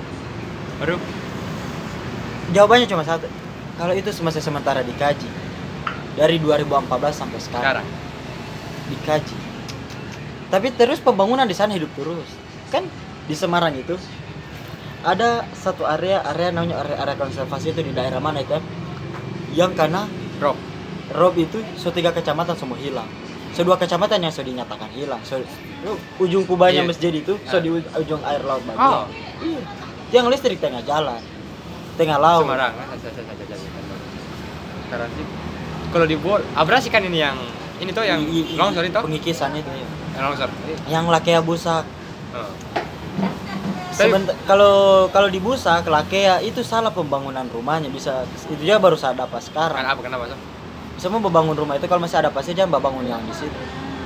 Aduh 0.80 1.00
Jawabannya 2.48 2.88
cuma 2.88 3.04
satu. 3.04 3.28
Kalau 3.76 3.92
itu 3.92 4.08
semasa 4.08 4.40
sementara 4.40 4.80
dikaji 4.80 5.28
dari 6.16 6.40
2014 6.40 6.88
sampai 7.12 7.38
sekarang 7.38 7.84
sekarang 7.84 7.86
dikaji. 8.88 9.36
Tapi 10.48 10.72
terus 10.72 10.96
pembangunan 10.98 11.44
di 11.44 11.52
sana 11.52 11.76
hidup 11.76 11.92
terus. 11.92 12.24
Kan 12.72 12.88
di 13.28 13.36
Semarang 13.36 13.76
itu 13.76 14.00
ada 15.04 15.44
satu 15.52 15.84
area 15.84 16.24
area 16.24 16.48
namanya 16.48 16.80
area, 16.80 16.96
area 16.98 17.16
konservasi 17.20 17.76
itu 17.76 17.84
di 17.84 17.92
daerah 17.92 18.16
mana 18.16 18.40
itu? 18.40 18.56
Yang 19.52 19.76
karena 19.76 20.08
Rob 20.40 20.56
rob 21.12 21.34
itu 21.36 21.60
so 21.76 21.92
tiga 21.92 22.16
kecamatan 22.16 22.56
semua 22.56 22.80
hilang. 22.80 23.06
So 23.52 23.60
dua 23.60 23.76
kecamatan 23.76 24.24
yang 24.24 24.32
sudah 24.32 24.48
dinyatakan 24.48 24.88
hilang. 24.96 25.20
So 25.20 25.36
ujung 26.16 26.48
kubahnya 26.48 26.80
Iya. 26.80 26.88
masjid 26.88 27.12
itu 27.12 27.36
so 27.44 27.56
Ah. 27.56 27.62
di 27.62 27.68
ujung 27.76 28.24
air 28.24 28.40
laut 28.40 28.64
bagian. 28.64 28.80
oh 28.80 29.04
Iya. 29.44 29.60
Yang 30.08 30.24
listrik 30.32 30.58
tengah 30.58 30.80
jalan. 30.82 31.20
Tengah 31.98 32.16
laut. 32.16 32.46
Semarang 32.46 32.72
ah, 32.72 32.86
sekarang 34.88 35.10
sih 35.12 35.26
kalau 35.88 36.06
di 36.08 36.16
Bol 36.16 36.40
abrasi 36.52 36.88
kan 36.88 37.04
ini 37.04 37.20
yang 37.20 37.36
ini 37.78 37.90
tuh 37.92 38.04
yang 38.04 38.20
I- 38.20 38.28
i- 38.30 38.48
i- 38.54 38.58
longsor 38.58 38.84
itu 38.84 38.96
pengikisan 38.96 39.52
itu 39.52 39.68
ya. 39.68 39.86
yang 40.16 40.24
longsor 40.24 40.48
Yang 40.88 41.04
lakea 41.12 41.40
busak. 41.44 41.84
Oh. 42.32 42.52
Tapi- 43.88 44.14
Sebentar, 44.14 44.34
kalau 44.46 45.08
kalau 45.10 45.26
di 45.26 45.42
Busak, 45.42 45.82
Lakea 45.82 46.38
itu 46.38 46.62
salah 46.62 46.94
pembangunan 46.94 47.42
rumahnya 47.50 47.90
bisa 47.90 48.22
itu 48.46 48.62
dia 48.62 48.78
baru 48.78 48.94
saya 48.94 49.18
dapat 49.18 49.42
sekarang. 49.42 49.74
kenapa 49.74 49.98
kenapa 49.98 50.24
so? 50.30 50.36
Semua 50.98 51.18
membangun 51.18 51.58
rumah 51.58 51.74
itu 51.74 51.90
kalau 51.90 51.98
masih 51.98 52.22
ada 52.22 52.30
pasir 52.30 52.54
jangan 52.54 52.78
bangun 52.78 53.02
yang 53.02 53.18
di 53.26 53.34
situ. 53.34 53.58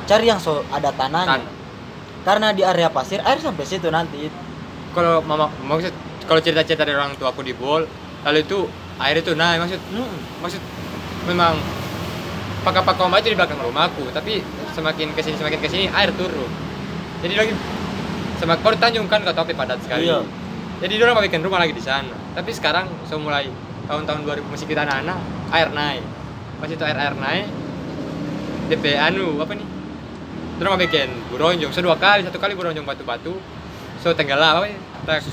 Cari 0.08 0.32
yang 0.32 0.40
so 0.40 0.64
ada 0.72 0.88
tanahnya. 0.88 1.44
Tan. 1.44 1.44
Karena 2.24 2.56
di 2.56 2.64
area 2.64 2.88
pasir 2.88 3.20
air 3.20 3.36
sampai 3.36 3.68
situ 3.68 3.92
nanti. 3.92 4.32
Kalau 4.92 5.24
mama 5.24 5.48
maksud 5.64 5.92
kalau 6.24 6.40
cerita-cerita 6.40 6.86
dari 6.86 6.96
orang 6.96 7.16
tua 7.18 7.32
aku 7.32 7.42
di 7.42 7.52
Bol 7.52 7.84
lalu 8.22 8.38
itu 8.44 8.68
air 9.02 9.18
itu 9.18 9.32
naik 9.34 9.58
maksud 9.66 9.80
Hmm. 9.92 10.18
maksud 10.40 10.62
memang 11.26 11.58
pakai-pakai 12.62 13.02
ombak 13.02 13.26
itu 13.26 13.34
di 13.34 13.38
belakang 13.38 13.58
rumahku 13.58 14.06
tapi 14.14 14.38
semakin 14.72 15.12
ke 15.12 15.20
sini 15.20 15.36
semakin 15.36 15.58
ke 15.58 15.68
sini 15.68 15.84
air 15.90 16.10
turun. 16.14 16.50
Jadi 17.22 17.34
lagi 17.34 17.52
semakin 18.38 18.60
kalau 18.62 18.74
di 18.74 18.80
Tanjung 18.80 19.06
kan 19.10 19.20
kau 19.22 19.34
tahu 19.34 19.50
api 19.50 19.54
padat 19.54 19.78
sekali. 19.82 20.06
Iya. 20.08 20.22
jadi 20.82 20.98
orang 21.06 21.14
mau 21.14 21.22
bikin 21.22 21.42
rumah 21.46 21.62
lagi 21.62 21.74
di 21.74 21.82
sana. 21.82 22.10
Tapi 22.34 22.50
sekarang 22.50 22.90
so 23.06 23.14
mulai 23.18 23.46
tahun-tahun 23.86 24.26
2000 24.26 24.50
masih 24.50 24.66
kita 24.66 24.82
anak-anak 24.82 25.18
air 25.54 25.68
naik. 25.70 26.02
Pas 26.58 26.70
itu 26.70 26.82
air 26.82 26.98
air 26.98 27.14
naik 27.14 27.46
DP 28.70 28.98
anu 28.98 29.38
apa 29.42 29.52
nih? 29.54 29.68
Orang 30.62 30.78
mau 30.78 30.80
bikin 30.80 31.10
buronjong 31.30 31.70
so 31.74 31.82
dua 31.82 31.98
kali 31.98 32.22
satu 32.22 32.38
kali 32.38 32.54
buronjong 32.54 32.86
batu-batu 32.86 33.34
so 34.02 34.10
tenggelam 34.12 34.58
apa 34.58 34.66
ya 34.68 34.78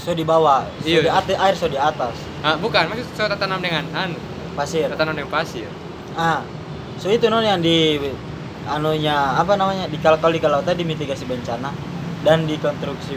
So 0.01 0.13
di 0.13 0.21
bawah, 0.23 0.65
so 0.77 0.85
Iya. 0.88 1.01
di 1.03 1.11
atas 1.11 1.35
air 1.35 1.53
so 1.53 1.65
di 1.65 1.77
atas 1.77 2.13
ah, 2.41 2.55
bukan 2.55 2.89
maksud 2.89 3.05
so 3.11 3.25
tak 3.25 3.38
tanam 3.38 3.59
dengan 3.59 3.85
anu 3.91 4.17
pasir. 4.53 4.85
tak 4.88 4.97
tanam 4.97 5.13
dengan 5.13 5.29
pasir 5.29 5.69
Ah. 6.13 6.41
So 6.97 7.07
itu 7.07 7.25
non 7.27 7.41
yang 7.41 7.59
di 7.59 7.95
anunya 8.65 9.13
apa 9.33 9.53
namanya 9.53 9.85
di 9.85 9.97
kalau 9.97 10.17
di 10.19 10.38
kalau 10.38 10.59
tadi 10.59 10.81
mitigasi 10.81 11.23
bencana 11.23 11.69
dan 12.21 12.43
di 12.43 12.57
konstruksi 12.57 13.15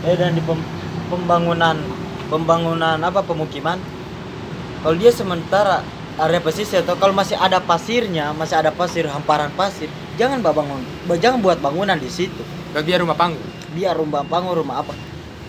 eh 0.00 0.14
dan 0.14 0.32
di 0.32 0.40
pem- 0.40 0.62
pembangunan 1.08 1.74
pembangunan 2.28 2.96
apa 2.96 3.20
pemukiman 3.20 3.76
kalau 4.80 4.94
dia 4.94 5.10
sementara 5.10 5.82
area 6.16 6.38
pesisir 6.38 6.80
atau 6.80 6.94
kalau 6.94 7.10
masih 7.10 7.34
ada 7.34 7.58
pasirnya 7.58 8.30
masih 8.32 8.54
ada 8.56 8.70
pasir 8.70 9.04
hamparan 9.04 9.50
pasir 9.52 9.88
jangan 10.14 10.38
ba- 10.38 10.54
bangun 10.54 10.78
ba- 11.04 11.18
jangan 11.18 11.42
buat 11.42 11.58
bangunan 11.58 11.98
di 11.98 12.06
situ 12.06 12.40
biar 12.72 13.02
rumah 13.02 13.18
panggung 13.18 13.42
biar 13.74 13.94
rumah 13.94 14.22
bangun 14.22 14.54
rumah 14.56 14.80
apa 14.80 14.94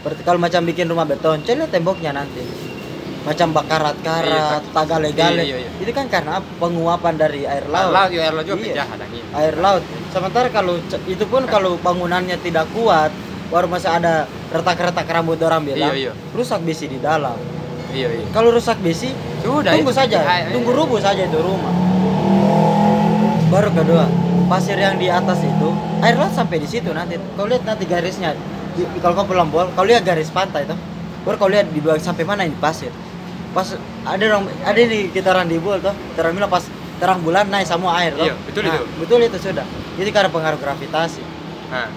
Berarti 0.01 0.21
kalau 0.21 0.37
macam 0.37 0.61
bikin 0.61 0.85
rumah 0.85 1.01
beton 1.01 1.41
coba 1.41 1.65
temboknya 1.65 2.11
nanti 2.11 2.41
macam 3.25 3.49
bakarat-karat 3.51 4.61
Iya, 4.61 4.69
taga-legale 4.69 5.41
iya, 5.41 5.57
iya, 5.57 5.57
iya. 5.65 5.69
itu 5.81 5.89
kan 5.89 6.05
karena 6.05 6.37
apa? 6.37 6.45
penguapan 6.61 7.13
dari 7.15 7.41
air 7.41 7.61
air 7.61 7.65
laut 7.65 7.89
laut 7.89 8.11
ya 8.11 8.21
air 8.21 8.33
laut 8.33 8.45
juga 8.45 8.61
Iya. 8.61 8.85
angin 8.85 9.23
air 9.33 9.55
laut. 9.57 9.81
Sementara 10.13 10.47
kalau 10.49 10.77
itu 11.05 11.25
pun 11.25 11.41
kalau 11.45 11.73
bangunannya 11.75 12.37
tidak 12.37 12.69
kuat, 12.69 13.09
baru 13.49 13.65
masih 13.65 13.89
ada 13.89 14.29
retak-retak 14.47 15.09
rambut 15.09 15.41
orang 15.41 15.65
bilang, 15.65 15.89
Iya, 15.89 16.13
iya. 16.13 16.33
rusak 16.37 16.61
besi 16.61 16.85
di 16.85 17.01
dalam. 17.01 17.33
iya 17.89 18.13
iya 18.13 18.29
Kalau 18.29 18.53
rusak 18.53 18.77
besi, 18.77 19.09
sudah 19.41 19.73
tunggu 19.73 19.89
itu. 19.89 19.97
saja, 19.97 20.21
Ah, 20.21 20.45
tunggu 20.53 20.69
rubuh 20.69 21.01
saja 21.01 21.25
itu 21.25 21.39
rumah. 21.41 21.73
Baru 23.47 23.69
kedua, 23.71 24.05
pasir 24.45 24.75
yang 24.75 24.95
di 24.95 25.07
atas 25.07 25.41
itu, 25.41 25.69
air 26.05 26.15
laut 26.15 26.31
sampai 26.31 26.61
di 26.61 26.67
situ 26.69 26.93
nanti. 26.93 27.17
Kau 27.33 27.49
lihat 27.49 27.65
nanti 27.65 27.83
garisnya, 27.83 28.37
di- 28.73 28.87
kalau 29.01 29.17
kau 29.17 29.25
pulang 29.25 29.49
bola, 29.49 29.67
kau 29.73 29.83
lihat 29.83 30.05
garis 30.05 30.29
pantai 30.29 30.63
itu, 30.63 30.77
baru 31.25 31.35
kau 31.35 31.49
lihat 31.49 31.65
di 31.73 31.81
bawah 31.81 31.97
sampai 31.97 32.23
mana 32.23 32.45
ini 32.45 32.53
pasir. 32.55 32.93
Pas 33.51 33.73
ada 34.03 34.23
orang, 34.23 34.45
ada 34.61 34.77
di 34.77 35.09
kita 35.09 35.33
orang 35.33 35.47
di 35.47 35.57
bol 35.57 35.79
tuh, 35.79 35.95
terang 36.13 36.35
bilang 36.35 36.51
pas 36.51 36.61
terang 36.95 37.19
bulan 37.19 37.49
naik 37.49 37.65
semua 37.65 37.97
air 37.99 38.13
toh. 38.13 38.23
Iya, 38.23 38.35
betul 38.45 38.61
Nah, 38.63 38.71
itu. 38.71 38.83
Betul 39.01 39.19
itu 39.25 39.37
sudah. 39.41 39.65
Jadi 39.95 40.09
karena 40.13 40.29
pengaruh 40.29 40.59
gravitasi. 40.61 41.23
Nah, 41.71 41.89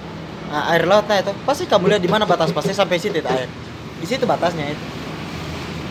Nah, 0.49 0.65
air 0.73 0.89
laut 0.89 1.05
nah 1.05 1.21
itu 1.21 1.29
pasti 1.45 1.69
kamu 1.69 1.93
lihat 1.93 2.01
di 2.01 2.09
mana 2.09 2.25
batas 2.25 2.49
pasir 2.57 2.73
sampai 2.73 2.97
situ 2.97 3.21
itu 3.21 3.29
air. 3.29 3.53
Di 4.01 4.07
situ 4.09 4.25
batasnya 4.25 4.73
itu. 4.73 4.81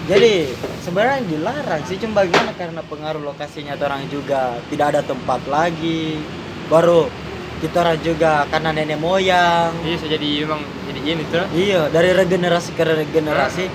Jadi 0.08 0.50
sebenarnya 0.82 1.20
dilarang 1.28 1.84
sih 1.86 2.00
cuma 2.00 2.24
bagaimana 2.24 2.56
karena 2.56 2.82
pengaruh 2.82 3.22
lokasinya 3.22 3.76
tuh 3.76 3.86
orang 3.86 4.08
juga 4.08 4.56
tidak 4.72 4.96
ada 4.96 5.02
tempat 5.06 5.44
lagi. 5.46 6.18
Baru 6.74 7.06
kita 7.58 7.78
orang 7.80 7.98
juga 8.00 8.46
karena 8.48 8.70
nenek 8.72 8.98
moyang. 8.98 9.74
iya 9.80 9.94
bisa 9.94 10.08
jadi 10.08 10.28
memang 10.44 10.62
jadi 10.86 11.00
ini 11.02 11.24
tuh 11.28 11.46
Iya, 11.52 11.82
dari 11.90 12.10
regenerasi 12.12 12.70
ke 12.72 12.84
regenerasi 12.84 13.66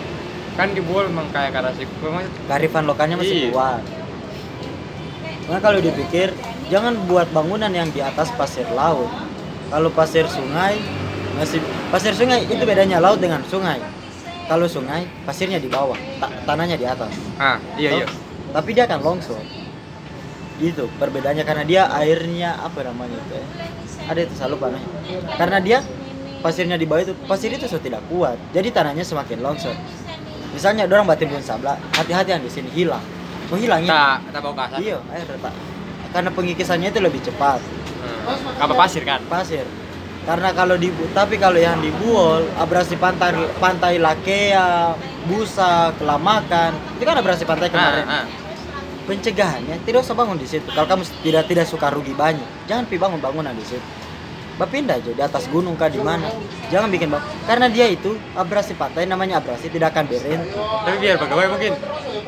kan 0.53 0.69
di 0.69 0.81
Bol 0.81 1.09
memang 1.09 1.27
kayak 1.29 1.51
karasi 1.51 1.89
memang 1.99 2.23
kearifan 2.47 2.85
lokalnya 2.85 3.17
masih 3.17 3.37
Iya. 3.41 3.51
kuat. 3.51 3.83
Nah 5.45 5.59
kalau 5.59 5.79
dipikir 5.79 6.31
jangan 6.69 6.95
buat 7.05 7.27
bangunan 7.29 7.69
yang 7.69 7.89
di 7.89 7.99
atas 7.99 8.31
pasir 8.33 8.65
laut. 8.71 9.11
Kalau 9.67 9.89
pasir 9.91 10.25
sungai 10.27 10.77
masih 11.35 11.59
pasir 11.89 12.13
sungai 12.13 12.45
itu 12.45 12.61
bedanya 12.63 13.01
laut 13.01 13.19
dengan 13.19 13.41
sungai. 13.45 13.81
Kalau 14.45 14.69
sungai 14.69 15.09
pasirnya 15.23 15.57
di 15.57 15.67
bawah, 15.67 15.97
ta- 16.19 16.35
tanahnya 16.45 16.77
di 16.77 16.85
atas. 16.85 17.11
ah 17.37 17.57
iya 17.75 17.97
iya 17.97 18.05
Toh? 18.05 18.13
Tapi 18.53 18.69
dia 18.71 18.85
akan 18.85 19.01
longsor. 19.01 19.41
Itu 20.61 20.91
perbedaannya 21.01 21.45
karena 21.47 21.65
dia 21.65 21.83
airnya 21.93 22.59
apa 22.59 22.85
namanya 22.85 23.17
itu 23.17 23.35
ya? 23.39 23.47
Ada 24.11 24.21
itu 24.27 24.35
saya 24.35 24.49
lupa 24.53 24.69
namanya. 24.69 24.91
Karena 25.39 25.59
dia 25.63 25.79
pasirnya 26.43 26.77
di 26.77 26.85
bawah 26.85 27.03
itu 27.07 27.15
pasir 27.25 27.55
itu 27.55 27.65
sudah 27.71 27.83
tidak 27.83 28.03
kuat. 28.11 28.37
Jadi 28.51 28.69
tanahnya 28.75 29.07
semakin 29.07 29.39
longsor. 29.41 29.75
Misalnya 30.53 30.85
orang 30.85 31.09
batimbun 31.09 31.41
sabla, 31.41 31.81
hati-hati 31.97 32.37
yang 32.37 32.43
di 32.45 32.51
sini 32.53 32.69
hilang. 32.69 33.01
Mau 33.49 33.57
hilangnya? 33.57 33.89
tak 33.89 34.37
tak 34.37 34.41
bau 34.45 34.53
kasar 34.53 34.79
Iya, 34.81 34.99
air 35.13 35.25
retak. 35.25 35.55
Karena 36.13 36.29
pengikisannya 36.29 36.89
itu 36.93 37.01
lebih 37.01 37.21
cepat. 37.25 37.61
hmm. 38.03 38.61
apa 38.61 38.73
pasir 38.77 39.03
kan 39.07 39.21
Pasir. 39.31 39.65
Karena 40.23 40.55
kalau 40.55 40.79
di 40.79 40.93
tapi 41.11 41.35
kalau 41.35 41.59
yang 41.59 41.83
di 41.83 41.91
Buol, 41.99 42.47
abrasi 42.55 42.95
pantai 42.95 43.35
pantai 43.59 43.99
Lakea, 43.99 44.95
Busa, 45.27 45.91
Kelamakan, 45.99 46.79
itu 46.95 47.03
kan 47.03 47.17
abrasi 47.19 47.43
pantai 47.43 47.67
kemarin. 47.73 48.07
ah, 48.07 48.23
ah. 48.23 48.25
Pencegahannya 49.03 49.77
tidak 49.83 50.03
usah 50.03 50.15
bangun 50.15 50.37
di 50.37 50.47
situ. 50.47 50.69
Kalau 50.69 50.87
kamu 50.87 51.03
tidak 51.23 51.45
tidak 51.47 51.67
suka 51.67 51.91
rugi 51.91 52.13
banyak 52.13 52.47
jangan 52.67 52.85
pi 52.87 52.97
bangun 52.97 53.19
bangunan 53.19 53.53
di 53.53 53.65
situ. 53.65 53.83
Bapindah 54.53 55.01
aja 55.01 55.11
di 55.11 55.23
atas 55.23 55.49
gunung 55.49 55.75
kah 55.75 55.89
di 55.89 55.97
mana? 55.97 56.29
Jangan 56.69 56.93
bikin 56.93 57.09
bang 57.09 57.25
karena 57.49 57.67
dia 57.67 57.89
itu 57.89 58.15
abrasi 58.37 58.77
pantai 58.77 59.09
namanya 59.09 59.41
abrasi 59.41 59.73
tidak 59.73 59.97
akan 59.97 60.05
berhenti 60.07 60.53
tapi 60.85 60.97
biar 61.01 61.17
bagaimana 61.17 61.49
mungkin. 61.51 61.73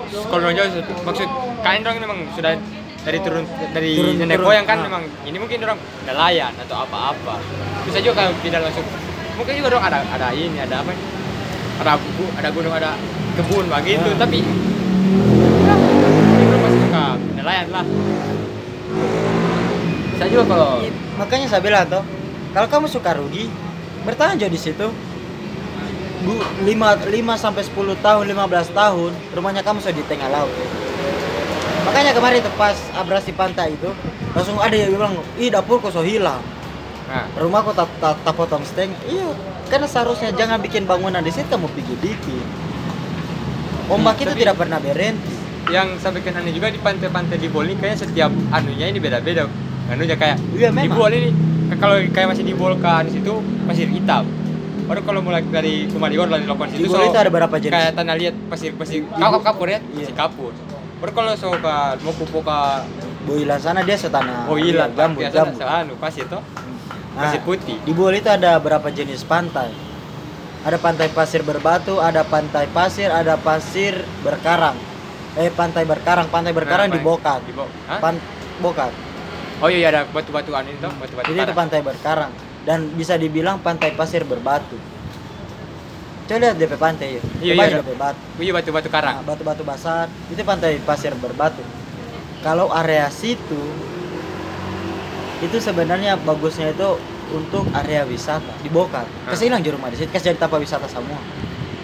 Kalau 0.09 0.40
orang 0.40 0.57
Jawa 0.57 0.69
maksud 1.04 1.28
kain 1.61 1.81
orang 1.85 1.97
memang 2.00 2.19
sudah 2.33 2.57
dari 3.04 3.19
turun 3.21 3.45
dari 3.76 3.93
Turun- 4.00 4.16
nenek 4.16 4.40
turun, 4.40 4.49
moyang 4.49 4.64
kan 4.64 4.81
ah. 4.81 4.85
memang 4.88 5.02
ini 5.28 5.37
mungkin 5.37 5.59
orang 5.62 5.76
nelayan 6.09 6.52
atau 6.57 6.76
apa-apa. 6.81 7.37
Bisa 7.85 8.00
juga 8.00 8.25
kalau 8.25 8.33
tidak 8.40 8.61
langsung 8.64 8.87
mungkin 9.37 9.52
juga 9.61 9.69
dong 9.76 9.85
ada 9.85 9.99
ada 10.09 10.28
ini 10.33 10.59
ada 10.59 10.81
apa? 10.81 10.97
Ada 11.75 11.93
bu, 12.00 12.25
ada 12.40 12.49
gunung 12.49 12.73
ada 12.73 12.97
kebun 13.37 13.69
begitu 13.69 14.09
Ah. 14.09 14.16
tapi 14.16 14.38
ya, 14.40 15.75
ini 15.76 16.45
orang 16.49 16.62
masih 16.64 16.81
nelayan 17.45 17.69
lah. 17.69 17.85
Bisa 20.17 20.25
juga 20.33 20.45
kalau 20.49 20.81
I- 20.81 20.97
makanya 21.21 21.47
saya 21.47 21.61
bilang 21.61 21.85
tuh 21.85 22.01
kalau 22.57 22.67
kamu 22.73 22.87
suka 22.89 23.13
rugi 23.13 23.53
bertahan 24.03 24.41
aja 24.41 24.49
di 24.49 24.57
situ. 24.57 24.89
Bu, 26.25 26.41
5, 26.65 27.05
5 27.05 27.37
sampai 27.37 27.61
10 27.61 27.93
tahun, 28.01 28.25
15 28.25 28.73
tahun, 28.73 29.13
rumahnya 29.37 29.61
kamu 29.61 29.85
sudah 29.85 29.93
di 29.93 30.05
tengah 30.09 30.33
laut. 30.33 30.49
makanya 31.85 32.17
kemarin 32.17 32.41
itu 32.41 32.49
pas 32.57 32.73
abrasi 32.97 33.29
pantai 33.37 33.77
itu 33.77 33.93
langsung 34.33 34.57
ada 34.57 34.73
yang 34.73 34.89
bilang 34.89 35.21
ih 35.37 35.53
dapurku 35.53 35.93
so 35.93 36.01
hilang. 36.01 36.41
Nah, 37.05 37.29
rumahku 37.37 37.77
tak 37.77 37.93
tak 38.01 38.17
tak 38.25 38.33
potong 38.33 38.65
steng. 38.65 38.89
Iya 39.05 39.37
karena 39.69 39.85
seharusnya 39.85 40.33
jangan 40.33 40.65
bikin 40.65 40.89
bangunan 40.89 41.21
di 41.21 41.29
situ 41.29 41.45
kamu 41.45 41.69
bikin 41.77 41.97
bikin 42.01 42.41
ombak 43.85 44.17
Hmm, 44.17 44.23
itu 44.25 44.33
tapi- 44.33 44.41
tidak 44.41 44.57
pernah 44.57 44.79
berhenti 44.81 45.34
yang 45.66 45.97
saya 45.97 46.12
bikin 46.12 46.33
aneh 46.35 46.50
juga 46.50 46.68
di 46.68 46.78
pantai-pantai 46.78 47.37
di 47.37 47.49
Bol 47.49 47.64
ini 47.64 47.75
kayaknya 47.75 47.99
setiap 48.00 48.30
anunya 48.50 48.87
ini 48.87 48.99
beda-beda. 48.99 49.49
Anunya 49.87 50.14
kayak 50.14 50.37
Iya, 50.50 50.68
di. 50.71 50.88
Bol 50.88 51.09
ini 51.09 51.28
kalau 51.76 51.97
kayak 52.09 52.28
masih 52.30 52.44
di 52.44 52.54
Bol 52.54 52.76
kan 52.78 53.04
situ 53.06 53.33
pasir 53.64 53.88
hitam. 53.88 54.25
Baru 54.85 55.00
kalau 55.00 55.21
mulai 55.21 55.40
dari 55.42 55.88
Kumaligor 55.88 56.28
dari 56.28 56.44
Lokon 56.44 56.68
di 56.68 56.76
situ 56.76 56.92
so, 56.92 57.00
itu 57.00 57.16
ada 57.16 57.33
berapa 57.33 57.56
jenis 57.56 57.73
kayak 57.73 57.90
tanah 57.97 58.14
liat 58.14 58.35
pasir 58.47 58.76
pasir 58.76 59.00
kapur 59.09 59.40
kapur 59.40 59.66
ya, 59.66 59.80
Iya. 59.80 60.04
pasir 60.04 60.14
kapur. 60.14 60.52
Baru 61.00 61.12
kalau 61.14 61.33
so 61.33 61.49
ke 61.50 61.75
mau 62.00 62.12
kupu 62.12 62.38
ke 62.38 62.59
boilan 63.25 63.56
sana 63.56 63.80
dia 63.80 63.97
setanah 63.97 64.44
oh 64.44 64.61
iya 64.61 64.85
gambut 64.87 65.25
gambut 65.26 65.56
anu 65.59 65.97
pasir 65.97 66.28
tuh 66.28 66.44
Nah, 67.14 67.25
pasir 67.25 67.40
putih. 67.40 67.80
di 67.80 67.92
Bol 67.92 68.12
itu 68.12 68.26
ada 68.26 68.59
berapa 68.59 68.85
jenis 68.87 69.23
pantai 69.23 69.73
ada 70.61 70.76
pantai 70.76 71.09
pasir 71.09 71.40
berbatu 71.40 71.97
ada 71.99 72.21
pantai 72.21 72.68
pasir 72.68 73.09
ada 73.09 73.37
pasir 73.37 73.97
berkarang 74.21 74.76
eh 75.35 75.50
pantai 75.50 75.83
berkarang 75.83 76.31
pantai 76.31 76.55
berkarang 76.55 76.87
Nah, 76.91 76.95
di 76.95 77.00
Bokat 77.03 77.41
Di. 77.43 77.53
Hah? 77.57 77.99
Pan 77.99 78.14
Bokat 78.62 78.93
Oh 79.62 79.71
iya 79.71 79.87
iya, 79.87 79.88
ada 79.95 80.03
batu-batuan 80.11 80.67
ini 80.67 80.76
tuh, 80.83 80.91
batu-batu. 80.99 81.31
jadi 81.31 81.47
itu 81.47 81.55
pantai 81.55 81.81
berkarang. 81.81 82.35
Dan 82.67 82.91
bisa 82.99 83.14
dibilang 83.14 83.62
pantai 83.62 83.95
pasir 83.95 84.26
berbatu. 84.26 84.75
Coba 86.26 86.37
lihat 86.43 86.57
DP 86.59 86.73
pantai 86.75 87.17
ya. 87.17 87.23
Iya, 87.38 87.53
Coba 87.55 87.64
iya, 87.64 87.76
DP 87.81 87.91
batu 87.95 88.21
Iya 88.43 88.53
batu-batu 88.57 88.88
karang. 88.91 89.14
Nah, 89.21 89.25
batu-batu 89.25 89.62
basah 89.62 90.11
itu 90.29 90.43
pantai 90.43 90.83
pasir 90.83 91.14
berbatu. 91.14 91.62
Kalau 92.43 92.69
area 92.75 93.07
situ 93.14 93.62
itu 95.38 95.57
sebenarnya 95.61 96.19
bagusnya 96.19 96.75
itu 96.75 96.97
untuk 97.33 97.64
area 97.73 98.05
wisata 98.05 98.53
di 98.61 98.69
Bokat 98.69 99.05
kasih 99.29 99.49
hilang 99.49 99.61
di 99.64 99.73
rumah 99.73 99.88
di 99.88 99.97
situ 99.97 100.09
kasih 100.12 100.33
jadi 100.35 100.38
tempat 100.45 100.61
wisata 100.61 100.91
semua. 100.91 101.21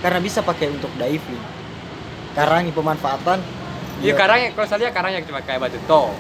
Karena 0.01 0.21
bisa 0.21 0.41
pakai 0.41 0.69
untuk 0.69 0.91
diving 0.97 1.41
karangi 2.33 2.71
pemanfaatan 2.71 3.39
Iya 4.01 4.07
ya, 4.07 4.15
karangnya, 4.17 4.49
kalau 4.51 4.65
saya 4.65 4.79
lihat 4.81 4.93
karangnya 4.97 5.21
cuma 5.23 5.41
kayak 5.41 5.61
batu 5.61 5.77
tol. 5.85 6.17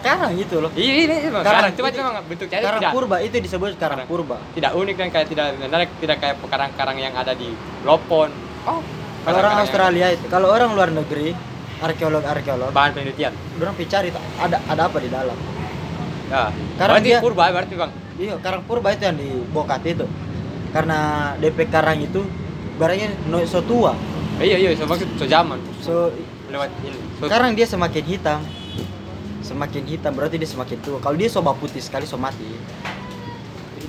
karang 0.00 0.32
itu 0.34 0.56
loh 0.56 0.68
Iya 0.72 0.92
ini 0.98 1.14
emang 1.26 1.40
Karang 1.40 1.60
karang, 1.60 1.72
cuma 1.74 1.88
cuma 1.90 2.08
bentuknya 2.22 2.58
karang 2.58 2.80
tidak 2.80 2.92
purba 2.92 3.16
itu 3.20 3.36
disebut 3.38 3.70
karang 3.74 3.98
Karang. 3.98 4.08
purba 4.08 4.36
tidak 4.52 4.70
unik 4.74 4.94
dan 4.96 5.08
kayak 5.08 5.26
tidak 5.26 5.44
menarik, 5.56 5.88
tidak 5.96 6.16
kayak 6.18 6.36
karang-karang 6.42 6.96
yang 6.96 7.12
ada 7.12 7.32
di 7.32 7.48
Lopon. 7.82 8.28
Oh, 8.62 8.80
kalau 9.22 9.38
orang 9.38 9.56
Australia 9.58 10.06
itu 10.10 10.24
kalau 10.26 10.48
orang 10.48 10.70
luar 10.72 10.88
negeri 10.90 11.32
arkeolog 11.78 12.20
arkeolog 12.22 12.68
bahan 12.70 12.92
penelitian. 12.92 13.32
orang 13.56 13.76
cari 13.78 14.08
ada 14.36 14.56
ada 14.62 14.82
apa 14.84 14.98
di 14.98 15.08
dalam 15.08 15.36
Ya. 16.30 16.46
Karang 16.78 16.94
berarti 16.96 17.08
dia- 17.08 17.20
purba 17.20 17.44
berarti 17.50 17.74
bang. 17.74 17.90
Iya, 18.14 18.34
karang 18.38 18.62
purba 18.62 18.88
itu 18.92 19.02
yang 19.02 19.16
di 19.16 19.28
Bokat 19.50 19.82
itu. 19.82 20.06
Karena 20.70 20.98
DP 21.36 21.66
karang 21.66 21.98
itu 21.98 22.22
barangnya 22.76 23.10
no 23.26 23.42
so 23.42 23.58
tua. 23.60 23.98
Eh, 24.40 24.46
iya 24.48 24.56
iya, 24.56 24.70
so 24.72 24.88
maksud 24.88 25.08
so 25.84 25.94
lewat 26.48 26.72
ini. 26.80 26.96
So, 27.20 27.28
sekarang 27.28 27.52
dia 27.52 27.68
semakin 27.68 28.04
hitam. 28.08 28.40
Semakin 29.44 29.82
hitam 29.84 30.16
berarti 30.16 30.40
dia 30.40 30.48
semakin 30.48 30.80
tua. 30.80 30.96
Kalau 30.96 31.16
dia 31.20 31.28
soba 31.28 31.52
putih 31.52 31.84
sekali 31.84 32.08
so 32.08 32.16
mati. 32.16 32.48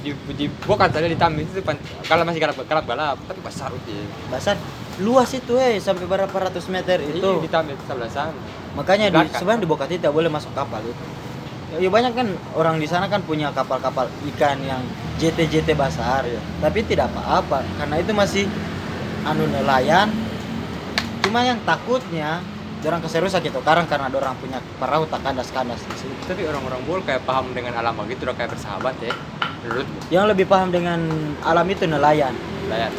di, 0.01 0.17
di 0.34 0.50
bukan 0.65 0.89
tadi 0.89 1.13
di 1.13 1.20
Tambi 1.20 1.46
itu 1.46 1.62
kalau 2.10 2.25
masih 2.25 2.41
galap 2.41 2.58
galap 2.65 2.86
galap 2.89 3.17
tapi 3.29 3.39
besar 3.46 3.70
itu. 3.70 3.93
Basar 4.34 4.58
luas 4.98 5.29
itu 5.29 5.62
eh 5.62 5.77
sampai 5.77 6.10
berapa 6.10 6.34
ratus 6.34 6.74
meter 6.74 7.05
Itu 7.05 7.22
itu. 7.22 7.29
di 7.46 7.50
Tambi 7.50 7.77
itu 7.77 7.86
sebelah 7.86 8.10
sana. 8.10 8.34
Makanya 8.74 9.13
di 9.13 9.29
sebenarnya 9.29 9.62
di 9.62 9.70
Bokat 9.70 9.93
itu 9.93 10.01
tidak 10.01 10.17
boleh 10.17 10.27
masuk 10.34 10.51
kapal 10.58 10.81
itu. 10.81 11.05
Ya 11.77 11.88
banyak 11.88 12.17
kan 12.17 12.27
orang 12.58 12.81
di 12.81 12.89
sana 12.89 13.08
kan 13.08 13.22
punya 13.24 13.53
kapal-kapal 13.53 14.09
ikan 14.33 14.57
yang 14.66 14.81
JT-JT 15.22 15.77
besar 15.77 16.25
ya. 16.25 16.42
Tapi 16.59 16.81
tidak 16.83 17.14
apa-apa 17.14 17.61
karena 17.77 17.96
itu 18.01 18.11
masih 18.11 18.50
anu 19.24 19.46
nelayan. 19.48 20.09
Cuma 21.31 21.48
yang 21.48 21.63
takutnya 21.63 22.44
orang 22.83 23.00
keserusak 23.00 23.48
gitu 23.48 23.63
karang 23.63 23.87
karena 23.87 24.11
orang 24.11 24.35
punya 24.35 24.59
perahu 24.75 25.07
tak 25.07 25.24
kandas-kandas. 25.24 25.79
Tapi 26.27 26.44
orang-orang 26.44 26.83
bol 26.83 27.00
kayak 27.07 27.24
paham 27.24 27.55
dengan 27.55 27.72
alam 27.79 27.96
begitu 27.96 28.27
udah 28.27 28.35
kayak 28.35 28.51
bersahabat 28.51 29.00
ya. 29.00 29.15
Menurut 29.63 29.87
Yang 30.11 30.25
lebih 30.35 30.46
paham 30.51 30.75
dengan 30.75 31.00
alam 31.48 31.63
itu 31.72 31.87
nelayan. 31.87 32.35
nelayan. 32.67 32.91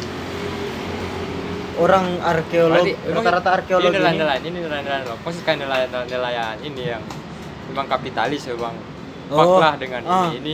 Orang 1.77 2.25
arkeolog 2.25 2.89
rata-rata 3.05 3.49
arkeolog 3.61 3.93
ini 3.93 4.01
ini, 4.01 4.01
nelayan-nelayan 4.01 4.41
ini 4.49 4.57
nelayan-nelayan 4.65 5.05
loh. 5.13 5.17
Maksud 5.21 5.41
kayak 5.45 5.57
nelayan-nelayan 5.61 6.57
ini 6.65 6.83
yang 6.89 7.03
memang 7.69 7.85
kapitalis 7.85 8.49
ya 8.49 8.57
bang. 8.57 8.75
Oh, 9.29 9.61
dengan 9.77 10.01
ah. 10.09 10.33
ini 10.33 10.37
ini. 10.41 10.53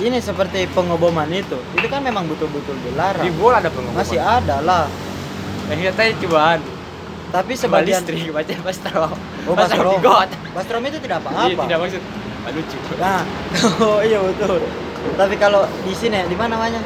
Ini 0.00 0.18
seperti 0.24 0.72
pengoboman 0.72 1.28
itu. 1.28 1.60
Itu 1.76 1.84
kan 1.92 2.00
memang 2.00 2.24
betul-betul 2.32 2.80
dilarang. 2.80 3.28
Di 3.28 3.32
bola 3.36 3.60
ada 3.60 3.68
pengoboman. 3.68 4.00
Masih 4.00 4.16
ada 4.24 4.64
lah. 4.64 4.88
Kita 5.66 5.92
tadi 5.92 6.12
cobaan. 6.20 6.60
Tapi 7.28 7.52
sebagian 7.58 7.98
listrik 8.06 8.30
baca 8.30 8.52
pastro. 8.62 9.06
Oh, 9.44 9.54
Bastrom. 9.58 9.98
got. 9.98 10.30
Bastrom 10.54 10.86
itu 10.86 11.02
tidak 11.02 11.18
Iya, 11.18 11.50
apa-apa. 11.50 11.62
tidak 11.66 11.78
maksud. 11.82 12.02
Ah, 12.44 12.50
lucu. 12.54 12.78
Nah, 13.00 13.20
oh 13.90 14.00
iya 14.00 14.18
betul. 14.22 14.60
Tapi 15.16 15.34
kalau 15.34 15.66
di 15.82 15.92
sini 15.92 16.22
di 16.24 16.36
mana 16.38 16.54
namanya? 16.54 16.80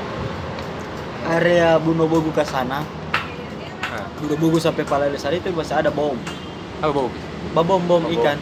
Area 1.28 1.76
Bunobogu 1.76 2.32
ke 2.32 2.40
sana, 2.40 2.80
Nah, 3.84 4.04
Bunobogu 4.16 4.56
sampai 4.56 4.88
Palelesar 4.88 5.36
itu 5.36 5.52
masih 5.52 5.76
ada 5.76 5.92
bom. 5.92 6.16
apa? 6.80 7.10
Bom 7.52 7.64
bom 7.66 7.82
Bom. 7.84 8.02
ikan. 8.08 8.38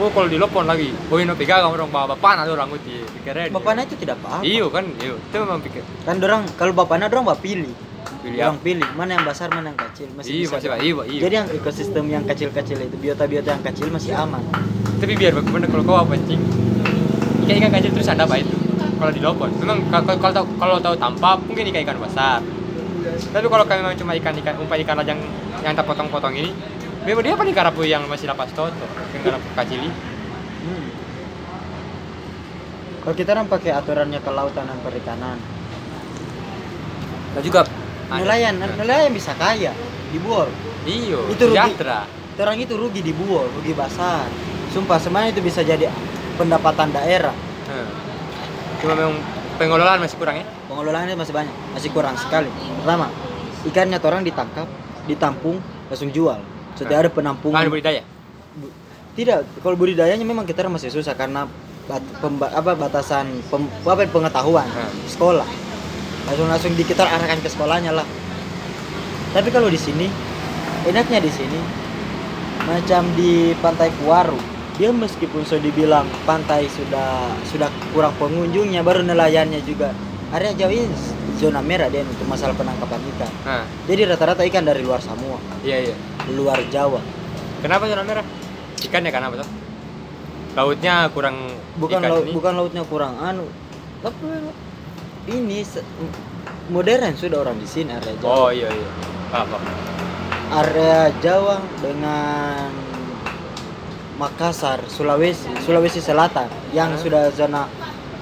Oh 0.00 0.08
kalau 0.10 0.26
di 0.26 0.40
Lopon 0.40 0.64
lagi, 0.64 0.90
oh 1.12 1.20
ini 1.20 1.30
pegang 1.36 1.68
orang 1.68 1.92
bawa 1.92 2.16
bapak 2.16 2.42
ada 2.42 2.50
orang 2.50 2.72
itu 2.74 3.04
pikirnya. 3.12 3.52
Bapaknya 3.52 3.84
itu 3.86 3.94
tidak 4.00 4.16
apa-apa. 4.18 4.42
Iyo 4.42 4.66
kan, 4.72 4.88
iyo. 4.98 5.20
Itu 5.20 5.36
memang 5.38 5.60
pikir. 5.62 5.84
Kan 6.02 6.16
orang 6.18 6.48
kalau 6.56 6.72
bapaknya 6.72 7.06
orang 7.06 7.28
bapak 7.28 7.44
pilih. 7.44 7.70
Pilih 8.16 8.38
Orang 8.38 8.54
apa? 8.54 8.64
pilih 8.64 8.88
mana 8.92 9.10
yang 9.12 9.24
besar 9.24 9.48
mana 9.48 9.66
yang 9.68 9.78
kecil 9.80 10.08
masih 10.12 10.30
Iya 10.32 10.46
bisa. 10.48 10.56
iya 10.58 11.02
iya. 11.04 11.20
Jadi 11.20 11.34
yang 11.34 11.48
ekosistem 11.52 12.04
yang 12.06 12.24
kecil-kecil 12.24 12.78
itu 12.80 12.96
biota-biota 12.96 13.48
yang 13.50 13.64
kecil 13.64 13.86
masih 13.88 14.12
aman. 14.12 14.42
Tapi 14.96 15.12
biar 15.12 15.32
bagaimana 15.32 15.66
kalau 15.66 15.82
kau 15.82 16.04
pancing 16.04 16.42
ikan 17.42 17.54
ikan 17.60 17.72
kecil 17.72 17.90
terus 17.92 18.08
ada 18.08 18.22
apa 18.22 18.36
itu? 18.36 18.56
Kalau 18.96 19.12
di 19.12 19.20
Lopon, 19.20 19.50
memang 19.56 19.78
ka- 19.86 20.00
kalau 20.00 20.18
kalau 20.18 20.32
tahu 20.32 20.46
kalau 20.56 20.76
tahu 20.80 20.94
tampap 20.96 21.38
mungkin 21.42 21.68
ikan 21.68 21.82
ikan 21.84 21.98
besar. 21.98 22.40
Tapi 23.06 23.46
kalau 23.46 23.64
kayak 23.64 23.80
memang 23.80 23.94
cuma 23.94 24.12
ikan 24.14 24.34
ikan 24.36 24.54
umpan 24.56 24.78
ikan 24.80 24.96
lajang 24.96 25.20
yang 25.60 25.72
tak 25.72 25.84
potong-potong 25.84 26.34
ini, 26.34 26.50
memang 27.02 27.22
dia 27.22 27.34
paling 27.34 27.52
karapu 27.52 27.82
yang 27.82 28.02
masih 28.06 28.26
lapas 28.26 28.50
toto, 28.50 28.72
yang 29.12 29.22
karapu 29.22 29.46
kecil 29.54 29.78
ini. 29.78 29.90
Hmm. 29.92 30.86
Kalau 32.98 33.14
kita 33.14 33.30
orang 33.30 33.46
pakai 33.46 33.70
aturannya 33.72 34.18
kelautan 34.18 34.64
dan 34.64 34.78
perikanan, 34.80 35.38
Dan 37.30 37.44
juga 37.44 37.68
nelayan 38.08 38.54
nelayan 38.56 39.10
bisa 39.10 39.34
kaya 39.34 39.72
dibuat. 40.08 40.48
Iyo, 40.86 41.26
Itu 41.28 41.50
rugi. 41.50 41.58
sejahtera. 41.58 42.06
Orang 42.36 42.56
itu 42.56 42.76
rugi 42.76 43.02
dibuat, 43.02 43.50
rugi 43.52 43.72
besar. 43.72 44.28
Sumpah 44.70 45.00
semuanya 45.00 45.32
itu 45.32 45.40
bisa 45.40 45.64
jadi 45.64 45.90
pendapatan 46.36 46.92
daerah. 46.92 47.34
Hmm. 47.66 47.90
Cuma 48.78 48.92
memang 48.94 49.18
pengelolaan 49.56 49.98
masih 49.98 50.14
kurang 50.14 50.36
ya. 50.36 50.46
Pengelolaannya 50.68 51.16
masih 51.16 51.32
banyak, 51.32 51.54
masih 51.72 51.90
kurang 51.90 52.14
sekali. 52.14 52.46
Pertama, 52.78 53.08
ikannya 53.64 53.98
orang 53.98 54.22
ditangkap, 54.22 54.68
ditampung, 55.04 55.58
langsung 55.88 56.12
jual. 56.12 56.38
Setiap 56.76 57.02
ada 57.02 57.10
penampungan. 57.10 57.56
Kan 57.56 57.72
budidaya. 57.72 58.02
Bu- 58.54 58.70
tidak 59.16 59.48
kalau 59.58 59.74
budidayanya 59.74 60.22
memang 60.22 60.44
kita 60.44 60.68
masih 60.68 60.92
susah 60.92 61.16
karena 61.16 61.48
bat, 61.88 62.04
pemba- 62.20 62.52
apa 62.52 62.76
batasan 62.76 63.26
pem- 63.48 63.72
apa 63.82 64.04
pengetahuan 64.04 64.68
Hmm. 64.68 64.92
sekolah 65.08 65.48
langsung 66.26 66.46
langsung 66.50 66.72
di 66.74 66.82
kita 66.82 67.06
arahkan 67.06 67.38
ke 67.40 67.48
sekolahnya 67.48 67.94
lah. 67.94 68.06
Tapi 69.32 69.48
kalau 69.54 69.70
di 69.70 69.78
sini 69.78 70.10
enaknya 70.86 71.22
di 71.22 71.30
sini 71.30 71.60
macam 72.66 73.06
di 73.14 73.54
pantai 73.62 73.90
Kuaru. 74.02 74.38
Dia 74.76 74.92
meskipun 74.92 75.40
sudah 75.40 75.64
dibilang 75.64 76.04
pantai 76.28 76.68
sudah 76.68 77.32
sudah 77.48 77.72
kurang 77.96 78.12
pengunjungnya 78.20 78.84
baru 78.84 79.00
nelayannya 79.00 79.64
juga. 79.64 79.94
Area 80.34 80.52
jauh 80.52 80.74
ini 80.74 80.90
zona 81.38 81.60
merah 81.62 81.86
dia 81.88 82.02
untuk 82.02 82.26
masalah 82.28 82.52
penangkapan 82.52 83.00
ikan. 83.16 83.32
Nah, 83.46 83.64
jadi 83.86 84.10
rata-rata 84.10 84.42
ikan 84.48 84.64
dari 84.66 84.82
luar 84.82 84.98
Samua 84.98 85.38
iya 85.62 85.92
iya. 85.92 85.96
luar 86.34 86.60
Jawa. 86.68 87.00
Kenapa 87.62 87.88
zona 87.88 88.04
merah? 88.04 88.24
Ikannya 88.82 89.08
kenapa 89.14 89.44
tuh? 89.44 89.48
Lautnya 90.56 91.08
kurang 91.12 91.52
bukan 91.76 92.00
ikan 92.00 92.10
laut 92.10 92.24
ini. 92.24 92.32
bukan 92.32 92.52
lautnya 92.56 92.82
kurang 92.84 93.14
anu. 93.20 93.46
Tapi 94.04 94.24
ini 95.26 95.62
modern 96.70 97.14
sudah 97.14 97.38
orang 97.42 97.56
di 97.56 97.66
sini 97.66 97.90
area 97.90 98.14
Jawa 98.18 98.30
Oh 98.30 98.48
iya 98.50 98.70
iya. 98.70 98.88
Apa? 99.34 99.58
area 100.46 101.10
Jawa 101.18 101.58
dengan 101.82 102.70
Makassar 104.16 104.80
Sulawesi 104.86 105.50
Sulawesi 105.60 105.98
Selatan 106.00 106.46
yang 106.70 106.94
Hah? 106.94 107.00
sudah 107.02 107.22
zona 107.34 107.66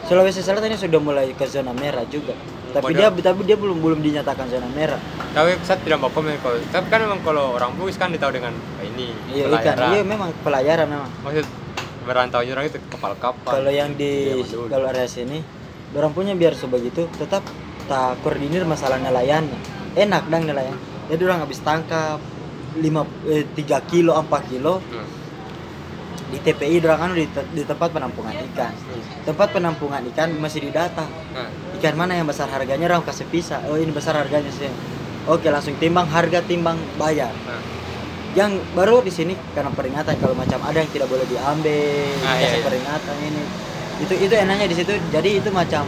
Sulawesi 0.05 0.41
Selatan 0.41 0.73
ini 0.73 0.79
sudah 0.81 0.99
mulai 0.99 1.31
ke 1.37 1.45
zona 1.45 1.71
merah 1.71 2.03
juga 2.09 2.33
tapi 2.75 2.91
Bodoh. 2.91 2.99
dia 2.99 3.23
tapi 3.23 3.41
dia 3.47 3.55
belum 3.55 3.79
belum 3.79 4.01
dinyatakan 4.03 4.51
zona 4.51 4.67
merah 4.75 4.99
tapi 5.31 5.55
saya 5.63 5.79
tidak 5.79 6.03
mau 6.03 6.11
komen 6.11 6.35
kalau 6.43 6.59
tapi 6.75 6.87
kan 6.91 6.99
memang 7.07 7.21
kalau 7.23 7.55
orang 7.55 7.71
bugis 7.79 7.95
kan 7.95 8.11
ditahu 8.11 8.35
dengan 8.35 8.51
ini 8.83 9.15
iya 9.31 9.47
ikan 9.47 9.63
pelayaran. 9.79 9.89
iya 9.95 10.03
memang 10.03 10.31
pelayaran 10.43 10.87
memang 10.91 11.11
maksud 11.23 11.47
berantau 12.03 12.43
orang 12.43 12.67
itu 12.67 12.79
kapal-kapal 12.91 13.53
kalau 13.55 13.71
yang 13.71 13.95
di 13.95 14.43
Iya, 14.43 14.67
kalau 14.67 14.91
area 14.91 15.07
sini 15.07 15.39
orang 15.95 16.13
punya 16.13 16.33
biar 16.33 16.53
sebegitu 16.53 17.07
tetap 17.15 17.43
tak 17.85 18.17
koordinir 18.21 18.65
masalah 18.65 18.97
nelayannya 18.97 19.57
enak 19.95 20.27
dong 20.27 20.45
nelayan. 20.45 20.75
Jadi 21.07 21.23
orang 21.23 21.41
habis 21.41 21.61
tangkap 21.61 22.19
5 22.75 22.83
eh, 23.29 23.45
3 23.47 23.55
kilo 23.85 24.13
4 24.17 24.27
kilo 24.49 24.83
Hmm. 24.83 25.07
di 26.25 26.39
TPI 26.41 26.83
orang 26.83 27.01
anu 27.05 27.15
di, 27.15 27.27
te- 27.27 27.47
di 27.49 27.63
tempat 27.63 27.89
penampungan 27.89 28.35
ikan. 28.51 28.73
Tempat 29.23 29.49
penampungan 29.53 30.03
ikan 30.11 30.35
masih 30.35 30.65
didata 30.65 31.07
Nah, 31.31 31.47
ikan 31.79 31.95
mana 31.95 32.15
yang 32.15 32.27
besar 32.27 32.49
harganya? 32.49 32.89
Orang 32.89 33.05
kasih 33.05 33.29
pisah. 33.29 33.63
Oh 33.65 33.77
ini 33.77 33.89
besar 33.89 34.17
harganya 34.17 34.51
sih. 34.51 34.67
Oke 35.25 35.47
langsung 35.47 35.77
timbang 35.77 36.05
harga 36.07 36.43
timbang 36.43 36.77
bayar. 36.97 37.31
Nah. 37.45 37.63
yang 38.35 38.51
baru 38.75 38.99
di 38.99 39.15
sini 39.15 39.31
karena 39.55 39.71
peringatan 39.71 40.19
kalau 40.19 40.35
macam 40.35 40.59
ada 40.59 40.75
yang 40.75 40.91
tidak 40.91 41.07
boleh 41.07 41.23
diambil 41.23 42.19
Ah, 42.21 42.35
iya, 42.35 42.51
iya. 42.51 42.67
peringatan 42.67 43.15
ini 43.23 43.43
itu 43.97 44.15
itu 44.21 44.35
enaknya 44.35 44.67
di 44.67 44.77
situ 44.77 44.93
jadi 45.09 45.31
itu 45.39 45.49
macam 45.49 45.87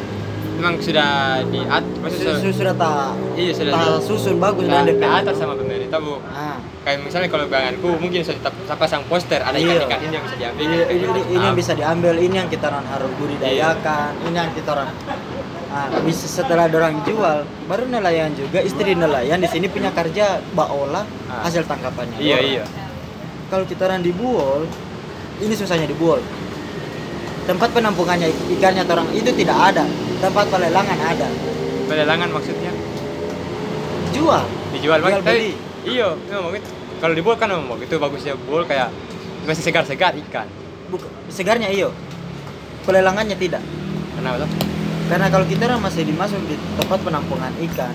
memang 0.57 0.81
sudah 0.81 1.45
su- 1.45 2.01
maksudnya 2.01 2.35
su- 2.41 2.57
sudah 2.57 2.75
tak 2.75 3.13
iya 3.37 3.53
sudah 3.53 3.73
tak 3.73 3.83
di- 3.83 4.03
susun 4.03 4.37
bagus 4.37 4.65
sudah 4.65 4.79
dan 4.79 4.89
DP. 4.89 5.03
diatur 5.03 5.35
sama 5.35 5.53
pemerintah 5.55 5.99
bu 5.99 6.15
ah 6.27 6.57
kayak 6.81 6.99
misalnya 7.03 7.29
kalau 7.29 7.45
bayanganku 7.47 7.89
mungkin 7.95 8.21
sudah 8.21 8.39
tetap 8.39 8.55
saya 8.63 8.79
pasang 8.79 9.03
poster 9.05 9.37
ada 9.39 9.53
Iya. 9.55 9.85
ikan-ikan 9.85 10.01
ini 10.01 10.15
yang 10.15 10.25
bisa 10.25 10.37
diambil 10.39 10.63
ini, 10.63 10.77
ini, 10.89 11.05
ini, 11.05 11.21
ini 11.29 11.37
yang 11.37 11.53
Ah. 11.53 11.55
bisa 11.55 11.73
diambil 11.75 12.15
ini 12.17 12.35
yang 12.35 12.49
kita 12.49 12.65
orang 12.67 12.87
harus 12.87 13.11
budidayakan 13.17 14.11
ini 14.23 14.33
yang 14.35 14.51
kita 14.51 14.69
orang 14.71 14.89
ah, 15.69 15.89
bisa 16.01 16.25
setelah 16.27 16.65
orang 16.67 16.95
jual 17.03 17.37
baru 17.67 17.85
nelayan 17.87 18.33
juga 18.33 18.59
istri 18.61 18.95
nelayan 18.95 19.37
di 19.37 19.47
sini 19.47 19.67
punya 19.67 19.93
kerja 19.93 20.41
baolah 20.51 21.05
Ah. 21.27 21.45
hasil 21.45 21.63
tangkapannya 21.65 22.17
iya 22.17 22.33
orang. 22.35 22.49
iya 22.49 22.65
kalau 23.47 23.65
kita 23.65 23.83
orang 23.85 24.01
dibuol 24.01 24.65
ini 25.37 25.53
susahnya 25.53 25.85
dibuol 25.85 26.25
tempat 27.47 27.69
penampungannya 27.71 28.29
ikannya 28.53 28.83
orang 28.85 29.09
itu 29.15 29.31
tidak 29.33 29.59
ada. 29.73 29.85
Tempat 30.19 30.49
pelelangan 30.51 30.99
ada. 30.99 31.29
Pelelangan 31.87 32.29
maksudnya? 32.35 32.73
Jual. 34.11 34.45
Dijual 34.75 34.99
Jual 35.01 35.23
tapi- 35.23 35.25
beli. 35.25 35.53
iya 35.87 36.11
memang 36.27 36.51
gitu 36.59 36.67
kalau 36.99 37.15
dibuat 37.15 37.39
kan 37.39 37.47
memang 37.53 37.79
itu 37.79 37.95
bagusnya 37.95 38.35
buol 38.49 38.67
kayak 38.67 38.91
masih 39.47 39.63
segar-segar 39.63 40.17
ikan. 40.27 40.49
Bukan, 40.91 41.07
segarnya 41.31 41.71
iyo. 41.71 41.95
Pelelangannya 42.83 43.37
tidak. 43.39 43.63
Kenapa 44.17 44.43
tuh 44.43 44.51
karena 45.07 45.31
kalau 45.31 45.47
kita 45.47 45.71
orang 45.71 45.87
masih 45.87 46.03
dimasuk 46.03 46.41
di 46.51 46.59
tempat 46.75 46.99
penampungan 46.99 47.55
ikan 47.71 47.95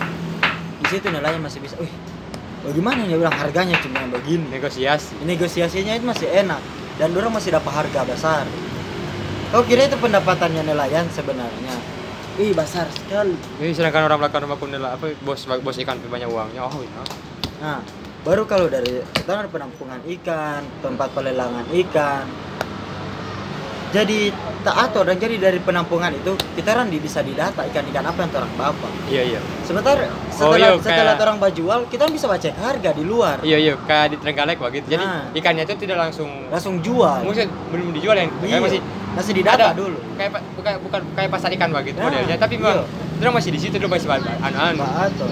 di 0.80 0.86
situ 0.88 1.12
nelayan 1.12 1.44
masih 1.44 1.60
bisa 1.60 1.76
wih 1.76 1.92
bagaimana 2.64 3.04
nih 3.04 3.20
bilang 3.20 3.36
harganya 3.36 3.76
cuma 3.84 4.06
begini. 4.08 4.48
Negosiasi. 4.48 5.20
Negosiasinya 5.28 6.00
itu 6.00 6.06
masih 6.08 6.32
enak. 6.32 6.62
Dan 6.96 7.12
orang 7.18 7.34
masih 7.34 7.52
dapat 7.52 7.72
harga 7.74 8.06
besar 8.08 8.46
kau 9.52 9.62
kira 9.62 9.84
itu 9.84 9.96
pendapatannya 9.96 10.64
nelayan 10.64 11.06
sebenarnya. 11.08 11.76
Ih 12.34 12.56
besar 12.56 12.88
sekali. 12.90 13.36
Ini 13.60 13.76
sedangkan 13.76 14.08
orang 14.08 14.18
belakang 14.18 14.48
rumah 14.48 14.56
kundela 14.56 14.96
apa 14.96 15.12
bos 15.20 15.44
bos 15.44 15.76
ikan 15.78 16.00
banyak 16.02 16.26
uangnya. 16.26 16.64
Oh 16.64 16.80
iya. 16.80 17.02
Nah 17.60 17.80
baru 18.24 18.46
kalau 18.46 18.66
dari 18.66 19.04
kita 19.12 19.36
ada 19.36 19.52
penampungan 19.52 20.00
ikan 20.10 20.64
tempat 20.80 21.12
pelelangan 21.12 21.68
ikan. 21.76 22.24
Jadi 23.92 24.32
tak 24.64 24.72
atur 24.80 25.04
dan 25.04 25.20
jadi 25.20 25.36
dari 25.36 25.60
penampungan 25.60 26.16
itu 26.16 26.32
kita 26.56 26.80
di- 26.88 27.04
bisa 27.04 27.20
didata 27.20 27.68
ikan-ikan 27.68 28.08
apa 28.08 28.24
yang 28.24 28.32
orang 28.32 28.54
bapak. 28.56 28.92
Iya 29.12 29.36
iya. 29.36 29.40
Sebentar 29.68 30.00
Oh, 30.00 30.08
setelah 30.32 30.58
iya, 30.58 30.80
setelah 30.80 30.96
kayak- 31.12 31.24
orang 31.28 31.38
bajual 31.44 31.80
kita 31.92 32.08
bisa 32.08 32.24
baca 32.24 32.48
harga 32.56 32.90
di 32.96 33.04
luar. 33.04 33.44
Iya 33.44 33.58
iya 33.60 33.74
kayak 33.76 34.16
di 34.16 34.18
Trenggalek 34.18 34.64
begitu 34.64 34.88
jadi 34.88 35.04
Ah. 35.04 35.28
ikannya 35.36 35.68
itu 35.68 35.76
tidak 35.76 36.00
langsung 36.00 36.48
langsung 36.48 36.80
jual. 36.80 37.20
Mungkin 37.20 37.52
belum 37.68 37.92
dijual 37.92 38.16
yang 38.16 38.32
Iya. 38.40 38.64
masih 38.64 38.80
masih 39.12 39.34
didata 39.34 39.65
ada. 39.65 39.76
dulu. 39.76 39.97
Kayak 40.15 40.32
bukan 40.54 40.74
bukan 40.82 41.02
kayak 41.13 41.30
pasar 41.30 41.50
ikan 41.52 41.69
begitu 41.69 41.97
Ah, 41.97 42.08
modelnya 42.08 42.38
tapi 42.38 42.56
memang 42.56 42.82
iya. 42.82 43.19
dia 43.19 43.30
masih 43.30 43.50
di 43.52 43.60
situ 43.60 43.76
dia 43.76 43.88
masih 43.88 44.08
anu 44.08 44.58
Mbak 44.78 44.91
Ato 45.04 45.28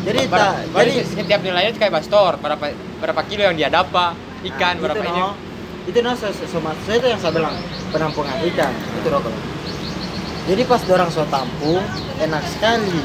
jadi 0.00 0.18
baru 0.26 0.48
jadi 0.74 0.92
setiap 1.04 1.40
nilainya 1.40 1.70
itu 1.70 1.78
kayak 1.78 1.92
bastor 1.92 2.40
berapa 2.40 2.72
berapa 2.98 3.20
kilo 3.28 3.42
yang 3.44 3.54
dia 3.54 3.68
dapat 3.68 4.16
ikan 4.48 4.74
Nah, 4.74 4.82
berapa 4.82 4.96
itu 4.98 5.08
ini 5.08 5.20
no, 5.20 5.30
itu 5.84 5.98
no 6.00 6.12
so, 6.14 6.32
so, 6.32 6.44
so- 6.48 6.60
so 6.80 6.90
itu 6.90 7.04
yang 7.04 7.20
saya 7.20 7.32
bilang 7.32 7.52
penampungan 7.88 8.32
ikan 8.46 8.72
itu 8.72 9.08
rokok 9.08 9.32
jadi 10.48 10.62
pas 10.64 10.80
orang 10.88 11.08
so 11.08 11.22
tampung 11.28 11.84
enak 12.18 12.42
sekali. 12.48 12.98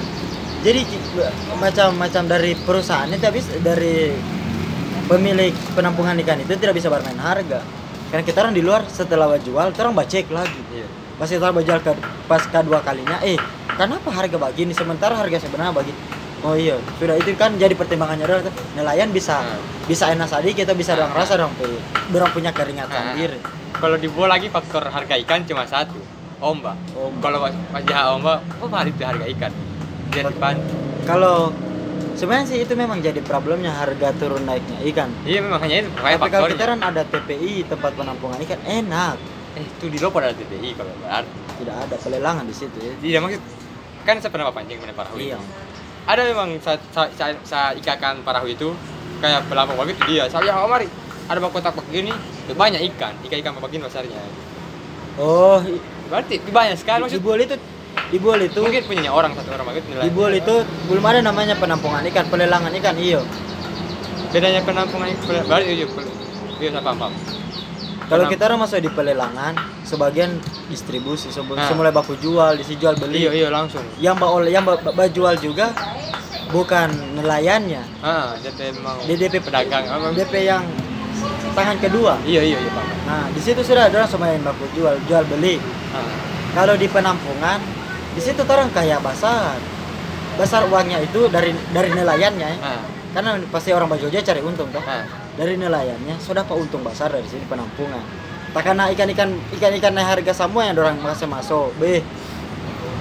Jadi 0.63 0.81
ki- 0.81 1.03
macam-macam 1.55 2.23
dari 2.25 2.57
perusahaan 2.57 3.05
itu 3.05 3.21
habis 3.21 3.45
dari 3.59 4.17
pemilik 5.05 5.53
penampungan 5.75 6.17
ikan 6.17 6.41
itu 6.41 6.55
tidak 6.55 6.73
bisa 6.73 6.89
bermain 6.89 7.13
harga 7.15 7.61
karena 8.11 8.23
kita 8.23 8.37
orang 8.45 8.55
di 8.55 8.63
luar 8.63 8.81
setelah 8.87 9.27
jual 9.37 9.67
kita 9.73 9.81
orang 9.85 9.95
cek 10.05 10.27
lagi. 10.29 10.61
Iya. 10.71 10.87
pas 11.15 11.31
kita 11.31 11.47
jual 11.47 11.79
ke 11.79 11.91
pas 12.27 12.43
kedua 12.43 12.83
kalinya 12.83 13.23
eh 13.23 13.39
kenapa 13.79 14.11
harga 14.11 14.35
begini 14.35 14.75
sementara 14.75 15.15
harga 15.15 15.39
sebenarnya 15.39 15.71
begini 15.71 15.95
oh 16.43 16.53
iya 16.59 16.75
sudah 16.99 17.15
itu 17.15 17.31
kan 17.39 17.55
jadi 17.55 17.71
pertimbangannya 17.71 18.27
orang 18.27 18.51
nelayan 18.75 19.09
bisa 19.15 19.39
Nah. 19.39 19.57
bisa 19.87 20.11
enak 20.11 20.27
saja 20.27 20.43
kita 20.45 20.75
bisa 20.75 20.91
orang 20.93 21.15
rasa 21.15 21.39
dong. 21.39 21.55
Pe 21.55 21.65
orang 22.13 22.31
punya 22.35 22.51
keringat 22.51 22.91
Nah. 22.91 23.15
sendiri. 23.15 23.39
kalau 23.75 23.95
dibuat 23.95 24.31
lagi 24.31 24.47
faktor 24.51 24.83
harga 24.87 25.15
ikan 25.23 25.43
cuma 25.47 25.63
satu 25.63 25.99
ombak. 26.43 26.75
Ombak. 26.95 27.19
kalau 27.23 27.37
pas, 27.43 27.53
jahat 27.87 28.07
ombak 28.11 28.39
oh 28.59 28.67
mahal 28.67 28.87
itu 28.91 29.03
harga 29.03 29.25
ikan? 29.39 29.51
Dia 30.11 30.27
dipan 30.27 30.55
kalau 31.07 31.55
sebenarnya 32.15 32.45
sih 32.47 32.59
itu 32.63 32.73
memang 32.73 33.03
jadi 33.03 33.19
problemnya 33.21 33.71
harga 33.75 34.15
turun 34.15 34.43
naiknya 34.47 34.79
ikan 34.91 35.09
iya 35.27 35.39
memang 35.43 35.59
hanya 35.61 35.85
itu. 35.85 35.89
Kayak 35.95 36.17
tapi 36.23 36.31
kalau 36.31 36.47
kita 36.49 36.63
kan 36.71 36.79
ada 36.81 37.01
TPI 37.03 37.53
tempat 37.67 37.91
penampungan 37.93 38.39
ikan 38.47 38.59
enak. 38.63 39.15
Eh 39.55 39.63
itu 39.63 39.85
di 39.87 39.97
luar 39.99 40.31
ada 40.31 40.35
TPI 40.35 40.69
kalau 40.75 40.91
berarti 41.03 41.37
tidak 41.59 41.75
ada 41.87 41.95
pelelangan 41.99 42.45
di 42.47 42.55
situ 42.55 42.77
ya. 42.79 42.93
Tidak 42.99 43.19
maksud 43.21 43.41
kan 44.05 44.15
saya 44.21 44.31
pernah 44.31 44.51
pancing 44.51 44.79
pernah 44.79 44.95
parahu 44.95 45.17
iya. 45.19 45.37
Ada 46.05 46.21
memang 46.29 46.61
saya 46.61 46.77
sa, 46.93 47.09
sa, 47.13 47.25
sa 47.43 47.59
ikakan 47.75 48.21
parahu 48.23 48.47
itu 48.47 48.71
kayak 49.19 49.45
pelampung 49.51 49.77
begitu 49.79 50.01
dia. 50.07 50.25
Saya 50.31 50.55
oh 50.57 50.69
mari 50.71 50.87
ada 51.25 51.37
bak 51.41 51.51
kotak 51.51 51.75
begini? 51.89 52.13
Banyak 52.53 52.81
ikan. 52.93 53.13
Ikan 53.25 53.37
ikan 53.41 53.53
begini 53.59 53.85
besarnya 53.85 54.19
oh 55.19 55.63
berarti 56.11 56.39
banyak 56.43 56.77
sekali 56.77 57.07
maksud. 57.07 57.21
Buol 57.23 57.47
itu 57.47 57.55
di 58.15 58.23
Buol 58.23 58.39
itu 58.41 58.63
mungkin 58.63 58.79
punyanya 58.81 59.11
orang 59.11 59.35
satu 59.35 59.51
orang 59.51 59.67
begitu 59.67 59.91
nilai. 59.91 60.39
Itu 60.39 60.55
belum 60.87 61.03
ada 61.03 61.19
namanya 61.19 61.59
penampungan 61.59 61.99
ikan 62.05 62.25
pelelangan 62.25 62.71
ikan 62.73 62.95
iyo 62.95 63.19
bedanya 64.31 64.63
penampungan 64.63 65.11
berarti 65.17 65.71
iya 65.73 65.85
pel- 65.85 66.11
iya 66.57 66.69
saya 66.69 66.79
paham 66.81 66.97
paham. 66.97 67.13
Kalau 68.05 68.25
kita 68.27 68.43
orang 68.45 68.59
masuk 68.61 68.79
di 68.79 68.87
pelelangan 68.87 69.51
sebagian 69.81 70.39
distribusi 70.67 71.27
sebelum 71.27 71.57
Ah. 71.57 71.67
semulai 71.67 71.89
baku 71.89 72.15
jual 72.15 72.55
disi 72.55 72.75
jual 72.75 72.95
beli. 72.95 73.19
Iya 73.21 73.31
iya 73.33 73.47
langsung. 73.49 73.83
Yang 73.97 74.15
baol 74.15 74.43
yang 74.45 74.63
ba- 74.63 74.79
ba- 74.79 75.09
jual 75.09 75.35
juga 75.37 75.75
bukan 76.47 76.87
nelayannya. 77.15 77.83
Ah 77.99 78.35
jadi 78.37 78.71
memang 78.71 79.03
DDP 79.03 79.41
pedagang 79.41 79.83
apa? 79.87 80.13
DP 80.13 80.33
yang 80.41 80.63
tangan 81.51 81.75
kedua. 81.77 82.15
Iya 82.23 82.43
iya 82.45 82.57
iya 82.57 82.71
paham. 82.71 82.95
Nah 83.03 83.23
di 83.27 83.41
situ 83.41 83.59
sudah 83.59 83.87
ada 83.87 83.95
orang 83.97 84.07
sama 84.07 84.29
yang 84.29 84.39
baku 84.41 84.63
jual 84.71 84.95
jual 85.03 85.23
beli. 85.25 85.59
Ah. 85.91 86.07
kalau 86.53 86.71
di 86.73 86.87
penampungan 86.87 87.59
di 88.15 88.21
situ 88.23 88.41
orang 88.47 88.71
kayak 88.71 89.03
besar 89.03 89.59
besar 90.35 90.67
uangnya 90.67 91.03
itu 91.03 91.27
dari 91.27 91.51
dari 91.71 91.91
nelayannya. 91.91 92.49
Ya. 92.49 92.59
ah 92.63 92.83
karena 93.15 93.39
pasti 93.47 93.71
orang 93.71 93.87
baju 93.87 94.11
aja 94.11 94.19
cari 94.31 94.41
untung 94.43 94.67
toh. 94.71 94.83
Ah 94.83 95.03
dari 95.35 95.59
nelayannya 95.59 96.15
sudah 96.23 96.47
apa 96.47 96.55
untung 96.55 96.81
besar 96.81 97.11
dari 97.11 97.27
sini 97.27 97.43
penampungan. 97.47 98.01
Tak 98.55 98.71
karena 98.71 98.87
ikan-ikan 98.95 99.35
ikan-ikan 99.59 99.91
naik 99.91 100.07
harga 100.23 100.47
semua 100.47 100.63
yang 100.63 100.79
orang 100.79 100.95
masih 101.03 101.27
masuk 101.27 101.75
B 101.75 101.99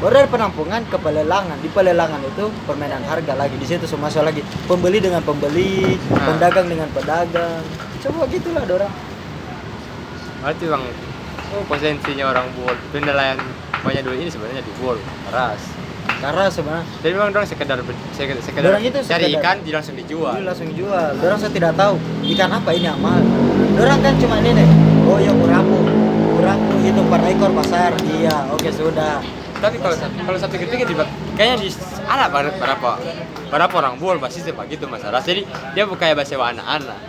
baru 0.03 0.27
dari 0.27 0.29
penampungan 0.29 0.83
ke 0.91 0.99
pelelangan. 0.99 1.55
Di 1.63 1.71
pelelangan 1.71 2.19
itu 2.27 2.51
permainan 2.67 3.07
harga 3.07 3.39
lagi. 3.39 3.55
Di 3.55 3.67
situ 3.71 3.87
semua 3.87 4.11
lagi. 4.11 4.43
Pembeli 4.67 4.99
dengan 4.99 5.23
pembeli 5.23 5.95
Ah. 6.11 6.35
pedagang 6.35 6.67
dengan 6.67 6.91
pedagang. 6.91 7.63
Coba 8.03 8.27
gitulah 8.27 8.67
orang 8.67 8.93
berarti 10.45 10.69
bang 10.69 10.85
oh 11.57 11.65
potensinya 11.65 12.25
orang 12.29 12.45
buat 12.61 12.77
nelayan 12.93 13.41
banyak 13.85 14.03
dulu 14.03 14.17
ini 14.17 14.31
sebenarnya 14.33 14.65
di 14.65 14.73
bull 14.81 14.97
keras 15.29 15.61
karena 16.25 16.49
sebenarnya 16.49 16.85
jadi 17.05 17.13
memang 17.17 17.29
orang 17.37 17.49
sekedar 17.49 17.79
sekedar, 18.17 18.41
sekedar 18.41 18.71
Orang 18.73 18.85
itu 18.85 18.99
cari 19.05 19.29
sekedar- 19.29 19.41
ikan 19.45 19.57
dia 19.61 19.75
langsung 19.77 19.97
dijual 19.97 20.33
Dia 20.41 20.47
langsung 20.49 20.69
jual. 20.73 21.11
Orang 21.21 21.39
saya 21.41 21.53
tidak 21.53 21.73
tahu 21.77 21.95
ikan 22.33 22.49
apa 22.49 22.71
ini 22.73 22.89
mahal. 22.97 23.23
Orang 23.77 23.99
kan 24.01 24.15
cuma 24.17 24.41
ini 24.41 24.51
deh. 24.57 24.69
Oh 25.05 25.21
ya 25.21 25.33
muramu, 25.37 25.85
muramu 26.41 26.73
hitung 26.81 27.09
per 27.13 27.21
ekor 27.29 27.53
pasar. 27.53 27.93
Iya, 28.09 28.49
oke 28.53 28.69
sudah. 28.73 29.21
tapi 29.65 29.81
kalau 29.81 29.97
kalau 29.97 30.37
satu 30.37 30.61
ketika 30.61 30.85
di 30.85 30.93
kayaknya 31.41 31.57
di 31.65 31.73
ada 32.05 32.29
berapa 32.29 33.01
berapa 33.49 33.75
orang 33.81 33.97
bull 33.97 34.21
pasti 34.21 34.45
sepak 34.45 34.69
gitu 34.69 34.85
masalah 34.85 35.25
jadi 35.25 35.41
dia 35.73 35.89
bukan 35.89 36.05
kayak 36.05 36.21
bahasa 36.21 36.37
anak-anak 36.37 37.01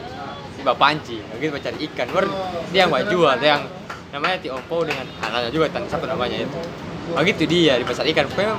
tiba 0.55 0.71
pancing 0.79 1.19
begitu 1.35 1.59
cari 1.59 1.77
ikan 1.91 2.07
baru 2.15 2.31
dia 2.71 2.87
yang 2.87 2.95
jual 3.11 3.33
dia 3.43 3.59
yang 3.59 3.63
namanya 4.15 4.39
Ti 4.39 4.47
Ompo 4.47 4.87
dengan 4.87 5.03
anaknya 5.19 5.51
juga 5.51 5.67
siapa 5.91 6.07
namanya 6.07 6.39
itu. 6.39 6.59
Begitu 7.11 7.43
dia 7.43 7.75
di 7.75 7.83
pasar 7.83 8.07
ikan. 8.07 8.25
Pokoknya 8.31 8.55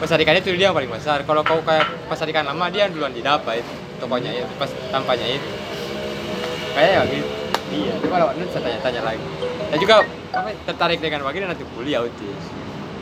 pasar 0.00 0.16
ikan 0.24 0.34
itu 0.40 0.56
dia 0.56 0.72
yang 0.72 0.76
paling 0.76 0.88
besar. 0.88 1.20
Kalau 1.28 1.44
kau 1.44 1.60
kayak 1.60 1.84
pasar 2.08 2.24
ikan 2.32 2.48
lama 2.48 2.66
dia 2.72 2.88
duluan 2.88 3.12
didapat 3.12 3.60
itu 3.60 3.72
tokonya 4.00 4.32
itu 4.32 4.48
pas 4.56 4.72
tampaknya 4.88 5.36
itu. 5.36 5.48
Kayak 6.72 6.90
ya 6.90 7.00
gitu. 7.12 7.28
Iya 7.70 7.92
coba 8.02 8.14
kalau 8.18 8.26
nanti 8.34 8.50
saya 8.50 8.62
tanya-tanya 8.66 9.00
lagi. 9.04 9.26
Saya 9.70 9.78
juga 9.78 9.94
apa 10.34 10.48
tertarik 10.66 10.98
dengan 10.98 11.20
begini 11.22 11.44
nanti 11.46 11.62
kuliah 11.76 12.00
utis. 12.02 12.44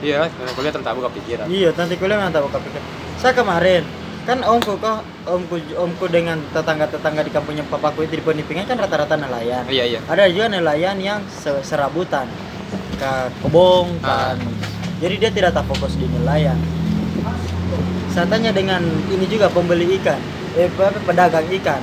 Iya 0.03 0.27
nanti 0.27 0.53
kuliah 0.59 0.75
tentang 0.75 0.93
buka 0.99 1.09
pikiran. 1.15 1.47
Iya, 1.47 1.71
nanti 1.73 1.95
kuliah 1.97 2.19
memang 2.21 2.35
tahu 2.35 2.51
pikir. 2.51 2.83
Saya 3.17 3.33
kemarin 3.33 3.83
kan 4.29 4.45
omku 4.45 4.77
kok 4.77 5.01
omku 5.25 5.57
omku 5.73 6.05
dengan 6.13 6.37
tetangga-tetangga 6.53 7.25
di 7.25 7.33
kampungnya 7.33 7.65
papaku 7.65 8.05
itu 8.05 8.21
di 8.21 8.25
Penipingan 8.29 8.69
kan 8.69 8.77
rata-rata 8.77 9.17
nelayan. 9.17 9.65
iya 9.73 9.89
iya 9.89 10.01
Ada 10.05 10.29
juga 10.29 10.53
nelayan 10.53 11.01
yang 11.01 11.25
se- 11.33 11.65
serabutan 11.65 12.29
ke 13.01 13.13
kebong 13.41 13.89
Ah. 14.05 14.37
kan. 14.37 14.45
Jadi 15.01 15.15
dia 15.17 15.31
tidak 15.33 15.57
tak 15.57 15.65
fokus 15.65 15.97
di 15.97 16.05
nelayan. 16.13 16.61
Saya 18.13 18.29
tanya 18.29 18.53
dengan 18.53 18.85
ini 19.09 19.25
juga 19.25 19.49
pembeli 19.49 19.97
ikan, 19.97 20.21
eh 20.61 20.69
pedagang 21.09 21.49
ikan. 21.49 21.81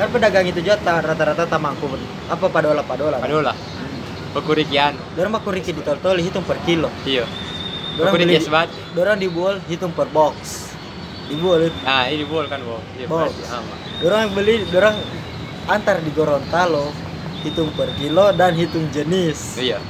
Kan 0.00 0.08
pedagang 0.08 0.48
itu 0.48 0.64
juga 0.64 0.80
ta- 0.80 1.04
rata-rata 1.04 1.44
tamangku 1.44 1.92
apa 2.32 2.46
padola 2.48 2.80
padola. 2.80 3.20
aduh 3.20 3.44
lah 3.44 3.56
pekurikian 4.32 4.92
Dorang 5.12 5.32
mah 5.32 5.40
kuriki 5.44 5.72
ditol-tol 5.76 6.20
hitung 6.24 6.44
per 6.44 6.56
kilo. 6.64 6.88
iya 7.04 7.28
Dorang 8.00 8.16
beli, 8.16 8.40
sebat 8.40 8.68
dibual 9.20 9.60
hitung 9.68 9.92
per 9.92 10.08
box. 10.08 10.65
Dibual 11.26 11.66
itu. 11.66 11.78
nah 11.82 12.06
ini 12.06 12.22
bol 12.22 12.46
kan 12.46 12.60
bol 12.60 12.78
iya 12.94 13.06
berarti 13.06 13.42
sama 13.42 13.74
Dorang 13.96 14.28
beli, 14.30 14.60
dorang 14.68 14.94
antar 15.66 15.98
di 15.98 16.12
Gorontalo 16.12 16.92
hitung 17.40 17.72
per 17.72 17.88
kilo 17.94 18.28
dan 18.30 18.52
hitung 18.52 18.86
jenis. 18.90 19.56
iya 19.56 19.80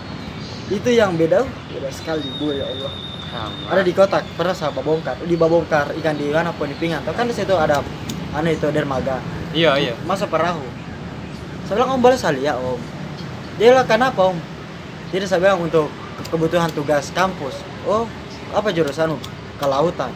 Itu 0.67 0.89
yang 0.89 1.15
beda, 1.15 1.43
beda 1.43 1.89
sekali 1.91 2.27
bu 2.37 2.51
ya 2.51 2.65
Allah. 2.65 2.93
sama 3.27 3.65
Ada 3.69 3.83
di 3.83 3.93
kotak, 3.93 4.23
pernah 4.33 4.53
saya 4.53 4.71
babongkar, 4.71 5.19
di 5.21 5.35
babongkar 5.35 5.91
ikan 5.97 6.15
di 6.15 6.29
mana 6.29 6.51
Penipingan. 6.51 7.03
Tahu 7.03 7.13
kan 7.13 7.27
di 7.27 7.35
situ 7.35 7.53
ada 7.53 7.83
anu 8.33 8.49
itu 8.49 8.67
dermaga. 8.71 9.19
iya 9.51 9.75
iya 9.75 9.93
Masa 10.03 10.25
perahu. 10.25 10.63
Saya 11.65 11.77
bilang 11.77 11.97
om 11.97 12.01
boleh 12.01 12.15
lihat 12.15 12.57
om. 12.57 12.79
Dia 13.57 13.73
bilang 13.73 13.87
kenapa 13.87 14.21
om? 14.23 14.39
Jadi 15.11 15.25
saya 15.25 15.41
bilang 15.41 15.59
untuk 15.61 15.91
ke- 16.17 16.29
kebutuhan 16.29 16.71
tugas 16.71 17.11
kampus. 17.11 17.59
Oh 17.83 18.07
apa 18.51 18.71
jurusan 18.71 19.17
om? 19.17 19.21
Kelautan. 19.57 20.15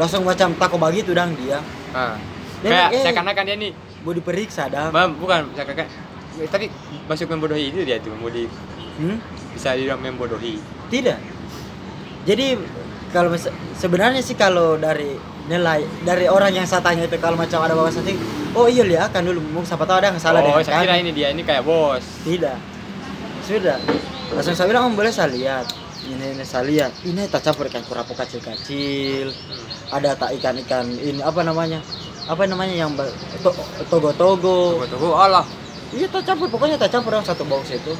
Langsung 0.00 0.24
macam 0.24 0.56
tako 0.56 0.76
begitu 0.80 1.12
dang 1.12 1.36
dia. 1.36 1.60
ah. 1.92 2.16
Dia 2.62 2.70
kayak 2.70 2.90
eh. 2.94 3.02
seakan-akan 3.02 3.42
dia 3.42 3.56
nih 3.58 3.72
Mau 4.06 4.14
diperiksa 4.14 4.70
dang. 4.70 4.94
Bang, 4.94 5.18
bukan 5.18 5.50
seakan-akan 5.54 6.12
tapi 6.48 6.66
masuk 7.04 7.28
membodohi 7.28 7.68
itu 7.68 7.84
dia 7.84 8.00
tuh 8.00 8.14
mau 8.16 8.32
di 8.32 8.48
Hmm? 8.92 9.16
bisa 9.56 9.72
dibilang 9.72 10.04
membodohi 10.04 10.60
Tidak. 10.92 11.16
Jadi 12.28 12.46
kalau 13.08 13.32
sebenarnya 13.72 14.20
sih 14.20 14.36
kalau 14.36 14.76
dari 14.76 15.16
nilai 15.48 15.80
dari 16.04 16.28
orang 16.28 16.52
yang 16.52 16.68
saya 16.68 16.84
tanya 16.84 17.08
itu 17.08 17.16
kalau 17.16 17.40
macam 17.40 17.64
ada 17.64 17.72
bawa 17.72 17.88
setting, 17.88 18.20
oh 18.52 18.68
iya 18.68 18.84
lihat 18.84 19.16
kan 19.16 19.24
dulu 19.24 19.40
mungkin 19.40 19.64
siapa 19.64 19.88
tahu 19.88 19.96
ada 19.96 20.12
yang 20.12 20.20
salah 20.20 20.44
oh 20.44 20.52
dengan 20.52 20.64
saya 20.64 20.84
kira 20.84 20.94
kami. 21.00 21.02
ini 21.08 21.10
dia 21.16 21.28
ini 21.32 21.40
kayak 21.40 21.64
bos 21.64 22.04
Tidak. 22.20 22.58
Sudah. 23.48 23.80
Langsung 24.36 24.54
saya 24.54 24.68
bilang, 24.68 24.92
om 24.92 24.94
boleh 24.94 25.10
saya 25.10 25.32
lihat. 25.32 25.66
Ini, 26.04 26.36
ini 26.36 26.44
saya 26.44 26.62
lihat. 26.68 26.92
Ini 27.02 27.26
tak 27.32 27.42
campur 27.48 27.66
ikan 27.72 27.82
kurapu 27.84 28.12
kecil-kecil. 28.14 29.32
Ada 29.92 30.16
tak 30.16 30.32
ikan-ikan 30.40 30.88
ini 30.88 31.20
apa 31.20 31.44
namanya? 31.44 31.84
Apa 32.24 32.48
namanya 32.48 32.72
yang 32.72 32.90
togo-togo. 33.90 34.80
tunggu 34.88 35.12
Allah 35.12 35.44
Iya 35.92 36.08
tak 36.08 36.24
campur, 36.24 36.48
pokoknya 36.48 36.80
tak 36.80 36.88
campur 36.88 37.12
dalam 37.12 37.26
satu 37.26 37.44
box 37.44 37.68
itu. 37.68 37.92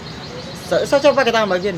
Sa- 0.65 0.81
Saya 0.89 1.05
coba 1.05 1.21
pakai 1.21 1.33
tangan 1.37 1.53
bagian. 1.53 1.77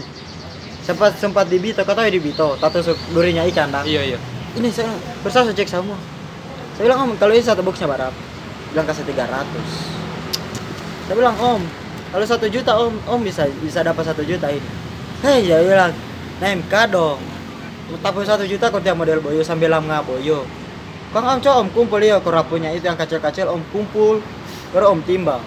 Sempat 0.86 1.18
sempat 1.18 1.50
di 1.50 1.58
Bito, 1.58 1.82
kau 1.82 1.90
tahu 1.90 2.06
ya 2.06 2.12
di 2.14 2.22
Bito, 2.22 2.54
tusuk 2.54 2.94
durinya 3.10 3.42
ikan 3.50 3.72
dah. 3.72 3.82
iya 3.82 4.14
iya 4.14 4.18
Ini 4.54 4.70
saya 4.70 4.94
bersama 5.26 5.50
saya 5.50 5.58
cek 5.58 5.66
semua. 5.66 5.98
Saya 6.78 6.86
bilang 6.86 7.10
om, 7.10 7.10
kalau 7.18 7.34
ini 7.34 7.42
satu 7.42 7.66
boxnya 7.66 7.90
berapa? 7.90 8.14
Bilang 8.70 8.86
kasih 8.86 9.02
300 9.10 9.42
Saya 11.10 11.16
bilang 11.18 11.34
om, 11.42 11.62
kalau 12.14 12.22
satu 12.22 12.46
juta 12.46 12.78
om, 12.78 12.94
om 13.10 13.18
bisa 13.18 13.50
bisa 13.58 13.82
dapat 13.82 14.06
satu 14.06 14.22
juta 14.22 14.46
ini. 14.46 14.68
Hei, 15.26 15.42
dia 15.50 15.58
bilang, 15.64 15.90
nem 16.38 16.62
dong. 16.92 17.18
Tapi 17.84 18.24
satu 18.24 18.48
juta 18.48 18.72
kau 18.72 18.80
tiap 18.80 18.96
model 18.96 19.20
boyo 19.20 19.44
sambil 19.44 19.68
lama 19.68 20.00
boyo. 20.00 20.48
Bang 21.12 21.28
om 21.28 21.38
om 21.38 21.68
kumpul 21.70 22.02
ya 22.02 22.18
kerapunya 22.18 22.74
itu 22.74 22.90
yang 22.90 22.98
kecil-kecil 22.98 23.46
om 23.46 23.62
kumpul, 23.70 24.18
baru 24.74 24.96
om 24.96 25.00
timbang. 25.04 25.38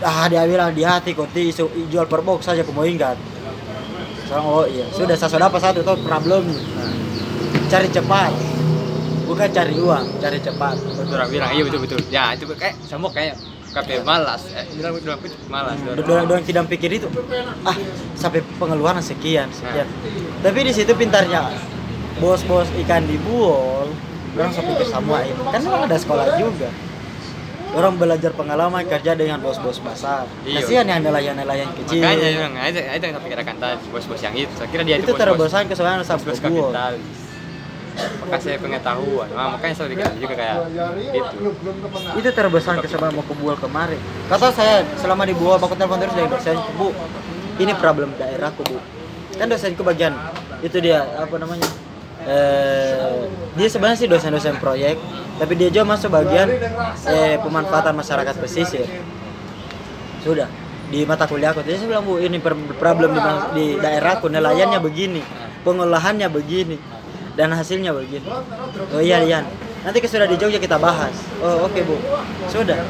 Ah 0.00 0.30
dia 0.30 0.46
bilang 0.46 0.72
di 0.72 0.86
hati 0.86 1.12
kau 1.12 1.26
ti 1.28 1.50
jual 1.90 2.06
per 2.06 2.22
box 2.22 2.46
saja 2.48 2.62
kau 2.62 2.72
mau 2.72 2.86
ingat. 2.86 3.18
Saya 4.24 4.40
bilang, 4.40 4.46
oh 4.46 4.64
iya 4.64 4.86
sudah 4.94 5.16
saya 5.18 5.50
dapat 5.50 5.60
satu 5.60 5.84
tuh 5.84 5.98
problemnya. 6.06 6.56
Cari 7.68 7.92
cepat, 7.92 8.32
bukan 9.28 9.48
cari 9.52 9.76
uang, 9.76 10.06
cari 10.24 10.38
cepat. 10.40 10.76
betul 10.80 11.20
bilang 11.28 11.50
iya 11.52 11.62
betul 11.68 11.80
betul 11.84 12.00
ya 12.08 12.32
itu 12.32 12.48
kayak 12.56 12.76
sama 12.88 13.12
kayak 13.12 13.36
kape 13.78 13.94
malas 14.02 14.42
eh, 14.50 14.66
bilang 14.74 14.98
malas 15.46 15.76
Dorang, 16.02 16.26
dorang 16.26 16.44
tidak 16.44 16.66
pikir 16.66 16.98
itu, 16.98 17.08
ah 17.62 17.76
sampai 18.18 18.42
pengeluaran 18.58 18.98
sekian 18.98 19.46
sekian. 19.54 19.86
Tapi 20.42 20.58
di 20.66 20.72
situ 20.74 20.90
pintarnya 20.98 21.54
bos-bos 22.18 22.66
ikan 22.82 23.06
di 23.06 23.14
buol, 23.22 23.86
orang 24.34 24.50
saya 24.50 24.66
pikir 24.66 24.86
semua 24.90 25.22
ini. 25.22 25.38
Kan 25.54 25.60
memang 25.62 25.86
ada 25.86 25.96
sekolah 25.96 26.26
juga. 26.34 26.68
Orang 27.68 28.00
belajar 28.00 28.32
pengalaman 28.32 28.80
kerja 28.88 29.12
dengan 29.12 29.44
bos-bos 29.44 29.76
besar. 29.78 30.24
Iya. 30.40 30.64
Kasihan 30.64 30.86
yang 30.88 31.00
nelayan-nelayan 31.04 31.68
kecil. 31.76 32.00
makanya 32.00 32.60
"Ah, 32.64 32.68
itu 32.72 32.80
itu 32.80 33.04
yang 33.04 33.14
saya 33.14 33.24
pikirkan 33.28 33.54
tadi 33.60 33.86
bos-bos 33.92 34.20
yang 34.24 34.34
itu 34.34 34.52
saya 34.56 34.68
kira 34.72 34.82
dia 34.88 34.96
itu 34.96 35.04
itu 35.04 35.12
terobosan 35.14 35.68
kesalahan 35.68 36.00
sampai 36.00 36.32
buol. 36.32 36.72
kapitalis 36.72 37.27
saya 38.38 38.56
pengetahuan 38.60 39.28
nah, 39.32 39.56
makanya 39.56 39.74
saya 39.74 39.88
pikir 39.90 40.06
juga 40.20 40.34
kayak 40.36 40.56
itu 41.12 41.36
Itu 42.18 42.28
terobosan 42.34 42.82
kesalahan 42.82 43.14
mau 43.14 43.24
ke 43.24 43.34
buol 43.36 43.56
kemarin. 43.56 44.00
Kata 44.26 44.50
saya 44.50 44.82
selama 44.98 45.22
di 45.24 45.34
buol, 45.36 45.56
aku 45.56 45.74
telepon 45.78 46.02
terus 46.02 46.14
dari 46.16 46.28
dosen, 46.28 46.56
bu, 46.74 46.90
ini 47.62 47.72
problem 47.78 48.10
daerahku 48.18 48.62
bu. 48.66 48.78
Kan 49.38 49.46
dosenku 49.46 49.86
bagian 49.86 50.14
itu 50.64 50.82
dia 50.82 51.06
apa 51.14 51.38
namanya? 51.38 51.68
Eh, 52.26 53.30
dia 53.54 53.68
sebenarnya 53.70 53.98
sih 54.02 54.08
dosen-dosen 54.10 54.58
proyek, 54.58 54.98
tapi 55.38 55.54
dia 55.54 55.70
juga 55.70 55.94
masuk 55.94 56.10
bagian 56.10 56.50
eh, 57.06 57.38
pemanfaatan 57.38 57.94
masyarakat 57.94 58.34
pesisir. 58.42 58.84
Sudah 60.26 60.50
di 60.88 61.06
mata 61.06 61.28
kuliahku, 61.28 61.62
jadi 61.62 61.78
saya 61.78 61.88
bilang 61.94 62.04
bu 62.08 62.18
ini 62.18 62.40
problem 62.80 63.14
di 63.54 63.78
daerahku 63.78 64.26
nelayannya 64.26 64.80
begini, 64.82 65.22
pengolahannya 65.62 66.26
begini, 66.32 66.76
dan 67.38 67.54
hasilnya 67.54 67.94
begini. 67.94 68.26
Oh 68.90 68.98
iya 68.98 69.22
iya, 69.22 69.46
nanti 69.86 70.02
ke 70.02 70.10
sudah 70.10 70.26
di 70.26 70.34
Jogja 70.34 70.58
kita 70.58 70.74
bahas. 70.74 71.14
Oh 71.38 71.70
oke 71.70 71.78
bu, 71.86 71.94
sudah. 72.50 72.82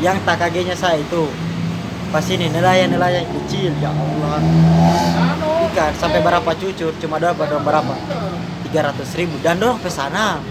Yang 0.00 0.16
tak 0.24 0.40
kagetnya 0.40 0.72
saya 0.72 0.96
itu 0.96 1.28
pas 2.10 2.24
ini 2.26 2.50
nelayan-nelayan 2.50 3.22
kecil 3.22 3.70
ya 3.78 3.92
Allah 3.94 4.42
ikan 5.70 5.92
sampai 5.94 6.18
berapa 6.18 6.50
cucur 6.58 6.90
cuma 6.98 7.22
dapat 7.22 7.46
berapa 7.54 7.94
300 8.66 8.98
ribu 9.14 9.38
dan 9.46 9.62
dorong 9.62 9.78
pesanan 9.78 10.42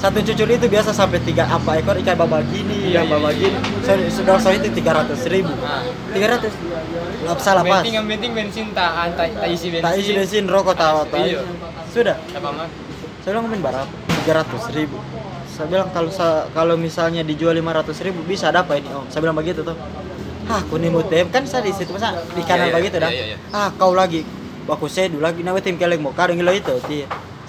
satu 0.00 0.24
cucur 0.24 0.48
itu 0.48 0.64
biasa 0.64 0.96
sampai 0.96 1.20
tiga 1.20 1.44
apa 1.44 1.76
ekor 1.76 2.00
ikan 2.00 2.16
baba 2.16 2.40
gini 2.48 2.88
Iya, 2.88 3.04
yang 3.04 3.06
iya, 3.08 3.12
baba 3.12 3.28
iya. 3.36 3.52
gini 3.52 3.58
so, 3.84 3.92
sudah 4.24 4.40
so 4.40 4.48
itu 4.48 4.68
300 4.72 5.28
ribu 5.28 5.52
Nah. 5.60 5.84
300 6.16 6.48
lap 7.28 7.38
salah 7.44 7.60
pas 7.60 7.84
penting 7.84 7.96
yang 8.00 8.06
penting 8.08 8.32
bensin 8.32 8.66
tak 8.72 9.12
tak 9.12 9.36
tak 9.36 9.48
isi 9.52 9.68
bensin 9.68 9.84
tak 9.84 9.92
isi 10.00 10.12
bensin 10.16 10.44
rokok 10.48 10.72
tahu 10.72 11.04
tahu 11.12 11.20
Iya. 11.20 11.44
Sudah. 11.96 12.16
Apa 12.36 12.68
saya 13.24 13.30
bilang 13.34 13.46
main 13.50 13.62
berapa 13.64 13.88
300 14.22 14.76
ribu. 14.78 14.96
Saya 15.50 15.66
bilang 15.72 15.88
kalau 15.90 16.10
kalau 16.52 16.74
misalnya 16.76 17.24
dijual 17.24 17.56
500 17.56 18.06
ribu 18.06 18.20
bisa 18.22 18.52
ada 18.52 18.60
apa 18.62 18.76
ini 18.76 18.86
om? 18.92 19.08
Saya 19.08 19.24
bilang 19.24 19.34
begitu 19.34 19.64
tuh. 19.64 19.74
Ah 20.46 20.62
kuning 20.70 20.94
mutem 20.94 21.26
kan 21.32 21.42
saya 21.42 21.66
di 21.66 21.74
situ 21.74 21.90
masa 21.90 22.14
di 22.22 22.42
kanan 22.46 22.70
Iya, 22.70 22.70
iya, 22.70 22.76
begitu 22.78 22.96
dah? 23.02 23.10
iya, 23.10 23.24
iya. 23.34 23.36
ah 23.50 23.72
kau 23.74 23.96
lagi. 23.98 24.22
Baku 24.62 24.86
sedu 24.86 25.18
lagi 25.18 25.42
nama 25.42 25.58
tim 25.58 25.74
keleng 25.74 26.02
mau 26.02 26.14
kadang 26.14 26.38
gila 26.38 26.50
itu 26.54 26.74
saya 26.86 27.06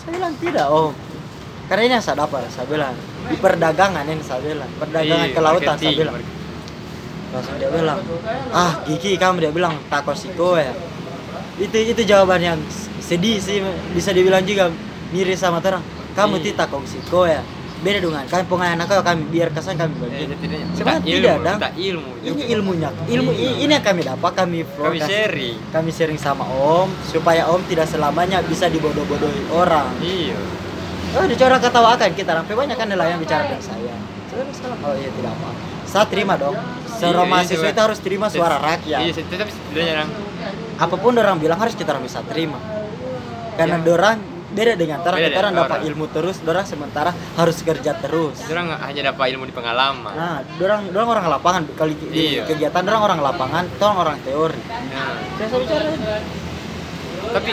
bilang 0.09 0.33
tidak 0.41 0.65
om. 0.71 0.93
Karena 1.67 1.81
ini 1.83 1.93
yang 1.99 2.05
saya 2.05 2.23
dapat 2.25 2.47
saya 2.49 2.65
bilang. 2.65 2.95
Di 3.27 3.35
perdagangan 3.37 4.01
ini 4.07 4.23
saya 4.23 4.39
bilang. 4.39 4.69
Perdagangan 4.79 5.27
Iya, 5.29 5.35
kelautan 5.35 5.75
saya 5.77 5.93
marketing, 5.93 5.97
bilang. 5.99 6.15
Langsung 7.27 7.55
dia 7.59 7.69
bilang 7.69 7.99
ah 8.55 8.71
Kiki 8.87 9.19
kamu 9.19 9.35
dia 9.43 9.51
bilang 9.51 9.73
takosiko 9.91 10.55
ya. 10.57 10.71
Itu 11.59 11.75
itu 11.75 12.01
jawaban 12.01 12.39
yang 12.41 12.57
sedih 13.07 13.39
sih 13.39 13.63
bisa 13.95 14.11
dibilang 14.11 14.43
juga 14.43 14.67
mirip 15.09 15.33
sama 15.33 15.57
orang 15.57 15.79
kamu 16.11 16.35
Iya. 16.37 16.43
ti 16.43 16.51
takosiko 16.53 17.23
ya 17.23 17.39
beda 17.77 18.01
dengan 18.01 18.25
kami. 18.25 18.41
Pengayan 18.49 18.81
kau 18.83 19.05
kami 19.05 19.21
biar 19.29 19.53
kesan 19.53 19.77
kami 19.77 19.93
Eh, 20.01 20.25
tidak 20.33 20.65
Sebenarnya 20.73 21.05
ilmu, 21.05 21.13
tidak, 21.13 21.35
tidak 21.53 21.73
ilmu 21.77 22.11
ini 22.25 22.41
ilmunya. 22.49 22.89
Ilmu 23.05 23.31
i- 23.31 23.57
ini 23.61 23.71
yang 23.71 23.85
kami 23.85 24.01
dapat 24.01 24.31
kami 24.33 24.65
kami 24.65 24.97
sharing. 24.97 25.55
Kami 25.69 25.89
sharing 25.93 26.17
sama 26.17 26.41
om 26.43 26.89
supaya 27.05 27.45
om 27.45 27.61
tidak 27.63 27.85
selamanya 27.85 28.41
bisa 28.41 28.65
dibodoh-bodohi 28.65 29.53
orang. 29.53 29.93
Iya. 30.01 30.33
Oh 31.13 31.21
ada 31.21 31.35
orang 31.37 31.61
ketawakan. 31.61 32.09
Kita 32.11 32.31
sampai 32.35 32.55
banyak 32.57 32.75
kan 32.75 32.87
nelayan 32.89 33.21
bicara 33.21 33.45
dengan 33.45 33.61
saya. 33.61 33.93
"Salah." 34.51 34.77
oh 34.81 34.93
iya 34.97 35.09
tidak 35.13 35.31
apa. 35.31 35.49
Saya 35.85 36.05
terima 36.09 36.33
dong. 36.33 36.57
Seorang 36.89 37.23
Iya, 37.23 37.31
mahasiswa 37.31 37.61
iya, 37.61 37.71
itu 37.71 37.81
harus 37.85 37.99
terima 38.01 38.25
suara 38.27 38.57
rakyat. 38.57 38.99
iya 38.99 39.13
tetap 39.13 39.47
setidaknya 39.47 39.93
orang 39.95 40.09
apa 40.77 40.95
pun 40.95 41.13
orang 41.13 41.37
bilang 41.37 41.57
harus 41.57 41.73
kita 41.73 41.89
orang 41.89 42.01
bisa 42.01 42.25
terima 42.25 42.57
karena 43.57 43.77
Ya. 43.77 43.83
dorang 43.83 44.17
beda 44.47 44.73
dengan 44.73 44.99
orang 44.99 45.17
Beda 45.17 45.27
kita 45.27 45.37
orang 45.37 45.51
dengan 45.51 45.65
dapat 45.67 45.79
ilmu 45.83 46.05
terus 46.07 46.35
dorang 46.39 46.63
sementara 46.63 47.11
harus 47.35 47.57
kerja 47.59 47.91
terus. 47.95 48.37
Orang 48.47 48.71
hanya 48.71 49.01
dapat 49.07 49.25
ilmu 49.29 49.43
di 49.43 49.51
pengalaman. 49.51 50.13
Nah 50.13 50.39
dorang 50.55 50.87
dorang 50.87 51.09
orang 51.11 51.25
lapangan. 51.27 51.61
Kali 51.73 51.93
di 51.93 52.05
Iya. 52.33 52.47
kegiatan 52.47 52.81
dorang 52.81 53.03
orang 53.03 53.19
lapangan 53.19 53.67
orang 53.75 53.97
orang 53.99 54.17
teori. 54.21 54.61
Nah, 54.63 55.17
saya 55.35 55.47
bicara 55.51 55.89
tapi 57.29 57.51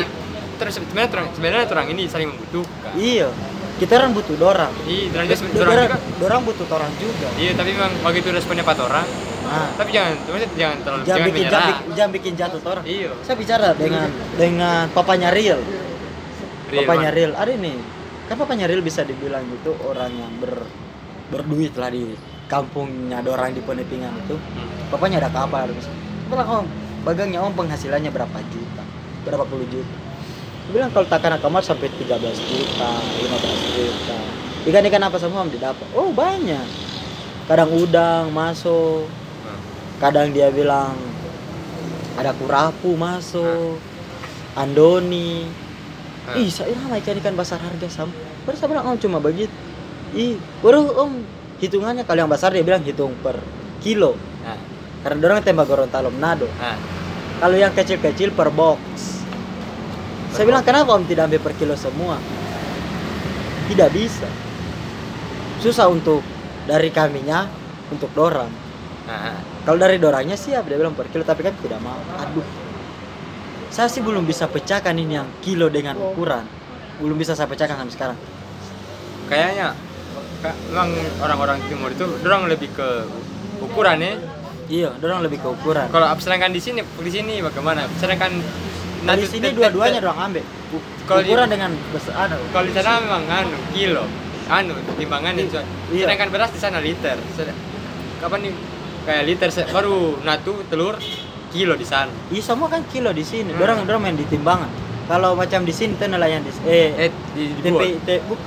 terus 0.54 0.72
sebenarnya 0.78 1.10
orang 1.12 1.26
sebenarnya 1.34 1.62
orang 1.66 1.86
ini 1.90 2.02
saling 2.06 2.28
membutuhkan. 2.30 2.92
Iya. 2.94 3.28
Kita 3.74 3.98
orang 3.98 4.14
butuh 4.14 4.38
dorang 4.38 4.70
iya 4.86 5.10
orang 5.10 5.26
juga 5.26 5.34
orang 5.34 5.50
dorang, 5.50 5.88
juga. 5.90 5.98
Dorang 6.22 6.40
butuh 6.46 6.66
orang 6.70 6.92
juga. 6.94 7.28
Iya 7.34 7.52
tapi 7.52 7.70
memang 7.74 7.90
begitu 8.00 8.30
responnya 8.30 8.62
empat 8.62 8.78
orang 8.80 9.06
nah. 9.44 9.66
Tapi 9.74 9.90
jangan 9.90 10.12
maksudnya 10.24 10.50
jangan 10.54 10.76
terlalu 10.78 11.02
jangan 11.02 11.10
jangan 11.10 11.26
bikin 11.26 11.42
menyerah. 11.42 11.58
jangan, 11.90 12.10
bikin- 12.14 12.36
jatuh 12.38 12.60
orang 12.64 12.84
iya. 12.86 13.10
Saya 13.20 13.34
bicara 13.36 13.68
dengan 13.74 14.08
dengan 14.38 14.84
papanya 14.94 15.28
Real, 15.28 15.58
papanya 16.82 17.10
man. 17.12 17.16
real 17.16 17.32
ada 17.38 17.52
ini. 17.54 17.74
Kan 18.26 18.34
papanya 18.40 18.66
real 18.66 18.82
bisa 18.82 19.06
dibilang 19.06 19.44
itu 19.46 19.70
orang 19.86 20.10
yang 20.10 20.32
ber 20.42 20.66
berduit 21.30 21.72
lah 21.78 21.88
di 21.88 22.18
kampungnya 22.50 23.24
ada 23.24 23.32
orang 23.32 23.56
di 23.56 23.62
Penepingan 23.64 24.12
itu? 24.28 24.36
Hmm. 24.36 24.92
bapaknya 24.92 25.18
ada 25.24 25.32
kapal 25.32 25.64
harus 25.64 25.88
bilang 26.28 26.48
om 26.62 26.66
bagangnya 27.02 27.40
om 27.40 27.52
penghasilannya 27.56 28.12
berapa 28.12 28.38
juta? 28.52 28.84
Berapa 29.24 29.44
puluh 29.48 29.64
juta? 29.72 29.96
Dia 30.68 30.70
bilang 30.72 30.90
kalau 30.92 31.04
takaran 31.08 31.40
kamar 31.40 31.60
sampai 31.60 31.92
13 31.92 32.08
juta 32.24 32.90
15 33.20 33.76
juta. 33.76 34.18
Ikan 34.64 34.84
ikan 34.88 35.04
apa 35.04 35.16
semua 35.20 35.44
om 35.44 35.50
didapat. 35.52 35.88
Oh 35.92 36.08
banyak. 36.12 36.64
Kadang 37.44 37.72
udang 37.76 38.32
masuk. 38.32 39.04
Hmm. 39.44 39.60
kadang 40.00 40.32
dia 40.32 40.48
bilang 40.48 40.96
ada 42.14 42.30
kurapu 42.36 42.94
masuk 42.94 43.76
andoni 44.54 45.50
Hmm. 46.24 46.40
ih 46.40 46.48
saya 46.48 46.72
lama 46.72 46.96
ikan 47.04 47.20
ikan 47.20 47.36
besar 47.36 47.60
harga 47.60 47.88
sam 47.92 48.08
baru 48.48 48.56
saya 48.56 48.68
bilang 48.72 48.88
om 48.88 48.96
cuma 48.96 49.20
begitu 49.20 49.52
ih 50.16 50.40
baru 50.64 50.88
om 50.96 51.20
hitungannya 51.64 52.02
kalau 52.04 52.24
yang 52.26 52.30
besar 52.30 52.50
dia 52.52 52.64
bilang 52.66 52.82
hitung 52.82 53.14
per 53.24 53.38
kilo. 53.80 54.16
Nah, 54.44 54.58
karena 55.04 55.18
dorong 55.20 55.44
tembak 55.44 55.66
Gorontalo 55.68 56.08
Manado. 56.12 56.48
Nah. 56.56 56.76
kalau 57.34 57.58
yang 57.58 57.74
kecil-kecil 57.74 58.32
per 58.32 58.48
box. 58.48 58.80
Saya 60.32 60.46
Per 60.46 60.50
bilang 60.50 60.64
kenapa 60.66 60.96
om 60.96 61.04
tidak 61.06 61.30
ambil 61.30 61.40
per 61.44 61.54
kilo 61.54 61.74
semua? 61.76 62.18
Tidak 63.70 63.88
bisa. 63.92 64.26
Susah 65.62 65.86
untuk 65.86 66.24
dari 66.66 66.90
kaminya 66.90 67.46
untuk 67.92 68.10
dorang. 68.16 68.50
Nah, 69.04 69.36
kalau 69.68 69.78
dari 69.78 70.00
dorangnya 70.00 70.34
siap 70.34 70.64
dia 70.64 70.80
bilang 70.80 70.96
per 70.96 71.12
kilo 71.12 71.22
tapi 71.22 71.44
kan 71.44 71.54
tidak 71.60 71.78
mau. 71.84 72.00
Aduh 72.18 72.63
saya 73.74 73.90
sih 73.90 73.98
belum 73.98 74.22
bisa 74.22 74.46
pecahkan 74.46 74.94
ini 74.94 75.18
yang 75.18 75.26
kilo 75.42 75.66
dengan 75.66 75.98
ukuran. 75.98 76.46
Belum 77.02 77.18
bisa 77.18 77.34
saya 77.34 77.50
pecahkan 77.50 77.74
sampai 77.74 77.90
sekarang. 77.90 78.18
Kayaknya 79.26 79.74
ka- 80.38 80.58
memang 80.70 80.94
orang-orang 81.18 81.58
timur 81.66 81.90
itu 81.90 82.06
orang 82.22 82.46
lebih 82.46 82.70
ke 82.70 82.88
ukuran 83.58 83.98
ya? 83.98 84.14
Iya 84.64 84.90
dorang 85.02 85.26
lebih 85.26 85.42
ke 85.42 85.48
ukuran. 85.50 85.90
Kalau 85.90 86.06
sedangkan 86.22 86.54
di 86.54 86.62
sini 86.62 86.80
di 86.80 87.10
sini 87.10 87.42
bagaimana? 87.42 87.90
Sedangkan 87.98 88.30
nah, 89.02 89.18
di 89.18 89.26
sini 89.26 89.50
dua-duanya 89.50 89.98
dorang 89.98 90.30
ambil 90.30 90.44
ukuran 91.04 91.48
dengan 91.50 91.70
besar 91.90 92.30
anu, 92.30 92.38
kalau 92.54 92.64
di 92.64 92.72
sana 92.72 93.02
memang 93.02 93.26
anu 93.26 93.58
kilo. 93.74 94.06
Anu 94.44 94.76
timbangannya 94.94 95.50
Iya. 95.50 95.62
iya. 95.90 96.04
sedangkan 96.06 96.28
beras 96.30 96.54
di 96.54 96.60
sana 96.62 96.78
liter. 96.78 97.18
Kapan 98.22 98.38
nih? 98.40 98.54
Kayak 99.04 99.22
liter 99.28 99.48
baru 99.68 100.16
natu 100.22 100.62
telur 100.70 100.96
kilo 101.54 101.78
di 101.78 101.86
sana 101.86 102.10
Iya 102.28 102.42
semua 102.42 102.66
kan 102.66 102.82
kilo 102.90 103.14
di 103.14 103.22
sini. 103.22 103.54
Hmm. 103.54 103.60
Dorang 103.62 103.78
dorang 103.86 104.02
main 104.02 104.18
di 104.18 104.26
timbangan. 104.26 104.66
Kalau 105.04 105.38
macam 105.38 105.62
di 105.62 105.70
sini 105.70 105.94
tuh 105.94 106.08
nelayan 106.08 106.42
di 106.42 106.50
eh, 106.64 106.90
eh 106.98 107.10
di, 107.30 107.54
di 107.54 107.60
TP, 107.62 107.70
buat. 107.70 107.86
te- 108.02 108.22
bu- 108.26 108.42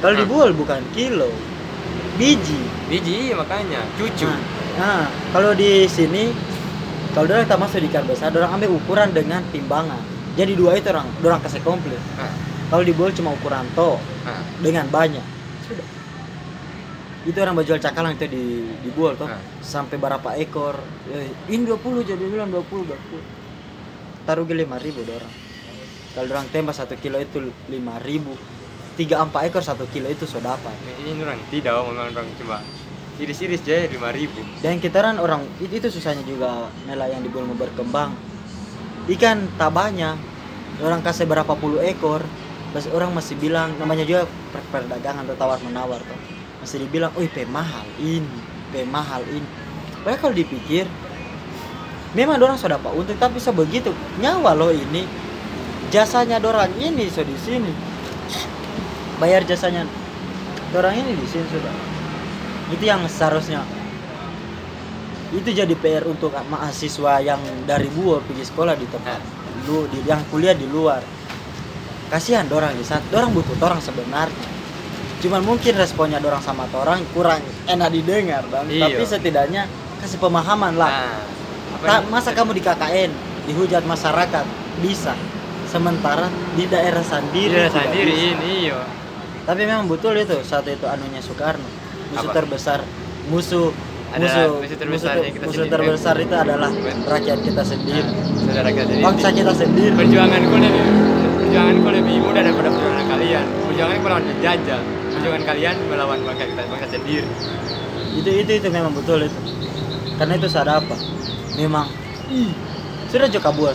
kalau 0.00 0.12
Hmm. 0.12 0.20
dibual 0.20 0.50
bukan 0.52 0.82
kilo. 0.90 1.30
Biji. 2.14 2.58
biji 2.86 3.12
iya, 3.26 3.34
makanya 3.34 3.82
cucu 3.94 4.26
Nah, 4.26 4.38
nah, 4.76 5.02
kalau 5.30 5.50
di 5.50 5.82
sini 5.84 6.30
kalau 7.10 7.26
dorang 7.26 7.42
tak 7.44 7.58
masuk 7.58 7.78
di 7.78 7.88
ikan 7.88 8.02
besar, 8.04 8.30
dorang 8.30 8.50
ambil 8.52 8.70
ukuran 8.72 9.10
dengan 9.10 9.42
timbangan. 9.48 9.98
Jadi 10.34 10.54
dua 10.54 10.74
itu 10.74 10.90
orang 10.90 11.06
dorang 11.18 11.38
kasih 11.38 11.58
komplit. 11.60 11.98
nah, 12.14 12.30
Kalau 12.66 12.82
dibual 12.82 13.10
cuma 13.10 13.30
ukuran 13.30 13.62
to 13.72 13.98
nah, 14.22 14.42
dengan 14.58 14.86
banyak. 14.88 15.22
Itu 17.24 17.40
orang 17.40 17.56
berjual 17.56 17.80
cakalang 17.80 18.14
itu 18.14 18.28
di 18.28 18.44
dibual 18.84 19.16
toh 19.16 19.26
Hmm. 19.26 19.40
sampai 19.64 19.96
berapa 19.96 20.36
ekor. 20.36 20.76
Eh, 21.08 21.32
ini 21.48 21.64
20 21.64 22.04
jadi 22.04 22.20
bilang 22.20 22.52
20 22.52 22.84
20. 22.84 23.20
Taruh 24.24 24.44
ke 24.44 24.52
5000 24.52 25.00
dorang. 25.04 25.32
Kalau 26.14 26.26
dorang 26.28 26.46
tembak 26.52 26.76
satu 26.76 26.94
kilo 26.96 27.16
itu 27.18 27.40
5000. 27.68 28.36
Tiga 28.94 29.24
empat 29.24 29.50
ekor 29.50 29.64
satu 29.64 29.88
kilo 29.90 30.06
itu 30.06 30.22
sudah 30.22 30.54
dapat. 30.54 30.70
ini 31.02 31.18
orang 31.18 31.40
tidak 31.50 31.74
memang 31.82 32.14
orang 32.14 32.28
cuma 32.38 32.62
iris-iris 33.18 33.62
aja 33.66 33.90
lima 33.90 34.10
ribu 34.10 34.38
Dan 34.62 34.78
kita 34.78 35.02
kan 35.02 35.18
orang 35.18 35.42
itu, 35.58 35.82
itu 35.82 35.88
susahnya 35.90 36.22
juga 36.22 36.70
nelayan 36.86 37.18
di 37.18 37.30
mau 37.30 37.58
berkembang. 37.58 38.14
Ikan 39.10 39.50
tak 39.58 39.74
banyak. 39.74 40.14
Orang 40.78 41.02
kasih 41.02 41.26
berapa 41.26 41.54
puluh 41.58 41.82
ekor. 41.82 42.22
Terus 42.70 42.86
orang 42.90 43.10
masih 43.14 43.34
bilang 43.38 43.74
namanya 43.78 44.02
juga 44.02 44.26
per- 44.50 44.66
perdagangan 44.70 45.26
atau 45.26 45.36
tawar 45.38 45.58
menawar 45.62 46.02
tuh. 46.02 46.18
Masih 46.64 46.80
dibilang, 46.80 47.12
"Oh, 47.12 47.20
pe 47.28 47.44
mahal 47.44 47.84
ini, 48.00 48.40
pe 48.72 48.88
mahal 48.88 49.20
ini." 49.28 49.44
Padahal 50.00 50.16
kalau 50.16 50.32
dipikir 50.32 50.88
memang 52.16 52.40
orang 52.40 52.56
sudah 52.56 52.80
dapat 52.80 52.96
untung 52.96 53.20
tapi 53.20 53.36
sebegitu 53.36 53.92
nyawa 54.16 54.56
loh 54.56 54.72
ini. 54.72 55.04
Jasanya 55.92 56.40
dorang 56.40 56.72
ini 56.80 57.12
so 57.12 57.20
di 57.20 57.36
sini. 57.36 57.68
Bayar 59.20 59.44
jasanya 59.44 59.84
dorang 60.72 60.96
ini 60.96 61.12
di 61.12 61.26
sini 61.28 61.44
sudah. 61.52 61.74
Itu 62.72 62.84
yang 62.88 63.04
seharusnya. 63.12 63.60
Itu 65.36 65.52
jadi 65.52 65.76
PR 65.76 66.08
untuk 66.08 66.32
mahasiswa 66.48 67.20
yang 67.20 67.44
dari 67.68 67.92
Buol 67.92 68.24
pergi 68.24 68.48
sekolah 68.48 68.72
di 68.72 68.88
tempat 68.88 69.20
lu 69.68 69.84
di 69.92 70.00
yang 70.08 70.24
kuliah 70.32 70.56
di 70.56 70.64
luar. 70.64 71.04
Kasihan 72.08 72.48
dorang 72.48 72.72
di 72.72 72.88
saat 72.88 73.04
dorang 73.12 73.36
butuh 73.36 73.52
orang 73.60 73.84
sebenarnya 73.84 74.53
cuman 75.24 75.40
mungkin 75.40 75.72
responnya 75.74 76.20
dorang 76.20 76.38
sama 76.38 76.68
orang 76.70 77.00
kurang 77.10 77.40
enak 77.64 77.88
didengar 77.88 78.44
dan 78.46 78.68
Iya. 78.68 78.92
tapi 78.92 79.02
setidaknya 79.02 79.62
kasih 79.98 80.20
pemahaman 80.20 80.76
lah. 80.76 80.92
Nah 80.92 81.32
Tak, 81.80 82.08
masa 82.08 82.32
kamu 82.32 82.52
di 82.52 82.62
KKN 82.62 83.10
dihujat 83.44 83.84
masyarakat 83.84 84.44
bisa. 84.78 85.12
Sementara 85.66 86.28
di 86.54 86.64
daerah 86.64 87.02
sendiri 87.02 87.52
Iya 87.52 87.68
tidak 87.68 87.76
sendiri 87.82 88.12
ini 88.30 88.52
iya. 88.62 88.80
Tapi 89.42 89.60
memang 89.62 89.84
betul 89.84 90.12
itu 90.14 90.38
saat 90.40 90.64
itu 90.64 90.84
anunya 90.84 91.20
Soekarno. 91.20 91.64
Musuh 92.10 92.20
Apa? 92.22 92.32
terbesar 92.34 92.80
musuh 93.26 93.68
Adalah 94.10 94.28
musuh 94.46 94.48
musuh 94.62 94.78
terbesar 94.78 95.12
musuh, 95.12 95.24
kita 95.26 95.44
musuh 95.44 95.56
sendiri. 95.58 95.74
terbesar 95.74 96.14
itu 96.16 96.34
adalah 96.34 96.70
rakyat 97.06 97.38
kita 97.42 97.58
Nah, 97.58 97.66
sendiri. 97.66 98.00
kita 98.06 98.62
sendiri. 98.62 99.02
Bangsa 99.02 99.28
kita 99.30 99.52
sendiri. 99.52 99.92
Perjuanganku 99.94 100.54
lebih 100.54 100.84
perjuanganku 101.36 101.88
lebih 101.90 102.14
mudah 102.22 102.40
daripada 102.40 102.68
perjuangan 102.70 103.06
kalian 103.10 103.44
perjuanganku 103.74 104.06
melawan 104.06 104.22
penjajah 104.22 104.80
perjuangan 105.10 105.42
kalian 105.50 105.74
melawan 105.90 106.18
bangsa 106.22 106.46
kita 106.46 106.62
bangsa 106.70 106.86
sendiri. 106.94 107.26
Itu 108.14 108.30
itu 108.30 108.52
itu 108.62 108.68
memang 108.70 108.94
betul 108.94 109.26
itu. 109.26 109.40
Karena 110.14 110.38
itu 110.38 110.46
sadar 110.46 110.78
apa? 110.78 110.94
Memang. 111.58 111.90
Ih, 112.30 112.54
sudah 113.10 113.26
juga 113.26 113.50
buat 113.50 113.74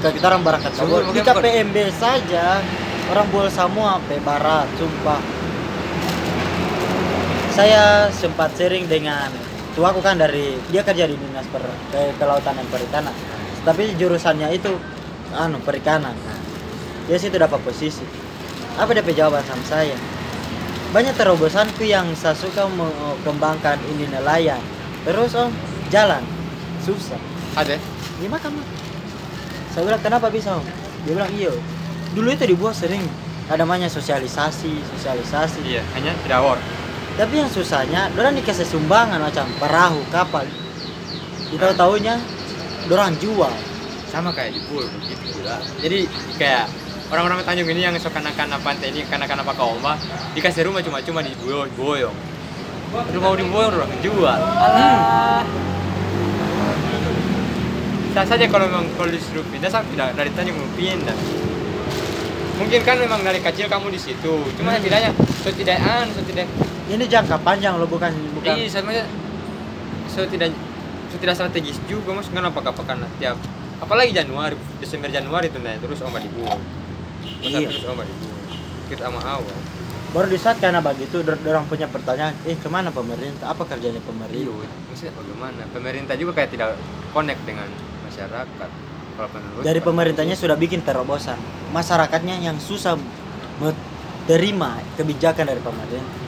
kita 0.00 0.24
orang 0.32 0.40
kabur 0.40 0.56
di 1.12 1.20
makanya 1.20 1.36
bukan- 1.36 1.44
KPMB 1.44 1.76
saja 1.92 2.64
orang 3.12 3.26
buat 3.28 3.52
semua 3.52 4.00
pe 4.08 4.16
barat 4.24 4.64
sumpah. 4.80 5.20
Saya 7.52 8.08
sempat 8.16 8.56
sharing 8.56 8.88
dengan 8.88 9.28
tuaku 9.76 10.00
kan 10.00 10.16
dari 10.16 10.56
dia 10.72 10.80
kerja 10.80 11.04
di 11.04 11.20
dinas 11.20 11.44
per, 11.52 11.68
ke, 11.92 12.16
kelautan 12.16 12.56
dan 12.56 12.66
perikanan. 12.72 13.12
Tapi 13.60 13.92
jurusannya 14.00 14.56
itu 14.56 14.72
anu 15.36 15.60
perikanan. 15.60 16.16
Dia 17.04 17.20
situ 17.20 17.36
dapat 17.36 17.60
posisi 17.60 18.23
apa 18.74 18.90
dia 18.90 19.14
jawaban 19.14 19.42
sama 19.46 19.64
saya? 19.66 19.96
Banyak 20.90 21.14
terobosanku 21.18 21.82
yang 21.86 22.10
saya 22.14 22.34
suka 22.38 22.66
mengembangkan 22.70 23.78
ini 23.94 24.06
nelayan. 24.10 24.62
Terus 25.02 25.34
om 25.34 25.50
jalan. 25.90 26.22
Susah. 26.82 27.18
Ada? 27.54 27.78
Gimana 28.18 28.42
kamu 28.42 28.60
saya 29.74 29.90
bilang 29.90 30.02
kenapa 30.02 30.30
bisa 30.30 30.54
om? 30.54 30.66
Dia 31.06 31.18
bilang 31.18 31.32
iya. 31.34 31.50
Dulu 32.14 32.30
itu 32.30 32.46
dibuat 32.46 32.78
sering. 32.78 33.02
Ada 33.50 33.66
namanya 33.66 33.90
sosialisasi 33.90 34.70
sosialisasi. 34.96 35.60
Iya 35.66 35.82
hanya 35.98 36.14
tidak 36.22 36.40
war 36.40 36.58
tapi 37.14 37.38
yang 37.38 37.46
susahnya 37.46 38.10
dorang 38.18 38.34
dikasih 38.34 38.66
sumbangan 38.66 39.22
macam 39.22 39.46
perahu 39.62 40.02
kapal. 40.10 40.42
Kita 41.46 41.70
tahunya 41.78 42.18
dorang 42.90 43.14
jual. 43.22 43.54
Sama 44.10 44.34
kayak 44.34 44.58
di 44.58 44.60
pool 44.66 44.86
begitu 44.86 45.38
pula 45.38 45.58
jadi 45.82 46.06
kayak 46.38 46.70
orang-orang 47.08 47.44
Tanjung 47.44 47.68
ini 47.68 47.80
yang 47.82 47.94
suka 47.96 48.14
kanak-kanak 48.14 48.60
pantai 48.60 48.88
ini 48.88 49.04
kanak-kanak 49.04 49.44
apa 49.44 49.62
oma 49.62 49.92
dikasih 50.32 50.64
rumah 50.64 50.80
cuma-cuma 50.80 51.20
di 51.20 51.32
boyong 51.36 51.70
boyong 51.74 52.16
rumah 53.12 53.34
di 53.34 53.44
boyong 53.44 53.72
orang 53.74 53.92
jual 54.00 54.38
alah. 54.38 55.44
Saya 58.14 58.26
saja 58.30 58.46
kalau 58.46 58.70
memang 58.70 58.86
kalau 58.94 59.10
disuruh 59.10 59.42
pindah 59.50 59.66
saya 59.66 59.82
tidak 59.90 60.14
dari 60.14 60.30
Tanjung 60.38 60.54
mau 60.54 60.70
pindah. 60.78 61.18
Mungkin 62.54 62.86
kan 62.86 62.94
memang 62.94 63.26
dari 63.26 63.42
kecil 63.42 63.66
kamu 63.66 63.90
di 63.90 63.98
situ. 63.98 64.38
Cuma 64.54 64.70
Hmm. 64.70 64.78
setidaknya 64.78 65.10
setidaknya 65.42 65.94
setidak 66.14 66.46
Ini 66.84 67.04
jangka 67.10 67.40
panjang 67.42 67.74
loh 67.74 67.88
bukan 67.90 68.12
bukan. 68.38 68.54
iya 68.54 68.68
sebenarnya 68.70 69.08
setidak 70.06 70.54
setidak 71.10 71.34
strategis 71.34 71.80
juga 71.90 72.14
mas. 72.14 72.30
Kenapa 72.30 72.62
apa 72.62 72.82
karena 72.86 73.10
tiap 73.18 73.34
apalagi 73.82 74.14
Januari 74.14 74.54
Desember 74.78 75.10
Januari 75.10 75.50
itu 75.50 75.58
naik 75.58 75.82
terus 75.82 75.98
ombak 76.06 76.22
dibuang 76.22 76.62
Iya. 77.40 77.68
terus 77.68 77.84
ombak 77.86 78.06
dibuang 78.06 78.40
kita 78.88 79.02
sama 79.08 79.20
awal 79.24 79.56
Baru 80.14 80.30
di 80.30 80.38
saat 80.38 80.62
karena 80.62 80.78
begitu 80.78 81.26
orang 81.26 81.66
punya 81.66 81.90
pertanyaan, 81.90 82.38
eh 82.46 82.54
ke 82.54 82.70
mana 82.70 82.94
pemerintah? 82.94 83.50
Apa 83.50 83.66
kerjanya 83.66 83.98
Iya, 83.98 84.06
pemerintah? 84.06 84.70
maksudnya 84.86 85.12
bagaimana? 85.18 85.62
Pemerintah 85.74 86.14
juga 86.14 86.38
kayak 86.38 86.50
tidak 86.54 86.78
connect 87.10 87.42
dengan 87.42 87.66
masyarakat. 88.06 88.70
Kalau 89.18 89.28
menurut 89.34 89.62
Dari 89.66 89.80
pemerintahnya 89.82 90.38
sudah 90.38 90.54
bikin 90.54 90.86
terobosan. 90.86 91.34
Masyarakatnya 91.74 92.46
yang 92.46 92.62
susah 92.62 92.94
menerima 93.58 94.70
kebijakan 94.94 95.44
dari 95.50 95.58
pemerintah. 95.58 96.22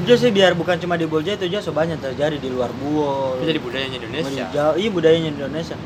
Itu 0.00 0.16
sih 0.16 0.32
biar 0.32 0.56
bukan 0.56 0.80
cuma 0.80 0.96
di 0.96 1.04
Bolja 1.04 1.36
itu 1.36 1.44
aja 1.44 1.60
so 1.60 1.76
banyak 1.76 2.00
terjadi 2.00 2.40
di 2.40 2.48
luar 2.48 2.72
Buol. 2.72 3.44
itu 3.44 3.52
jadi 3.52 3.60
budayanya 3.60 3.96
Indonesia. 4.00 4.44
Iya 4.80 4.88
budayanya 4.88 5.28
Indonesia. 5.28 5.76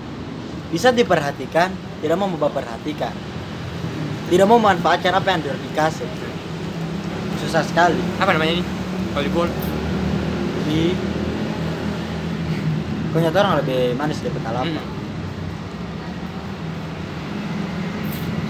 Bisa 0.68 0.92
diperhatikan, 0.92 1.72
tidak 2.04 2.16
mau 2.20 2.28
memperhatikan. 2.28 3.12
Tidak 4.28 4.44
mau 4.44 4.60
memanfaatkan 4.60 5.16
apa 5.16 5.28
yang 5.32 5.40
dikasih. 5.40 6.08
Susah 7.40 7.64
sekali. 7.64 7.96
Apa 8.20 8.36
namanya 8.36 8.60
ini? 8.60 8.64
Volleyball. 9.16 9.48
Di 10.68 10.92
Konyata 13.08 13.40
orang 13.40 13.64
lebih 13.64 13.96
manis 13.96 14.20
daripada 14.20 14.52
kelapa. 14.52 14.68
Hmm. 14.68 14.84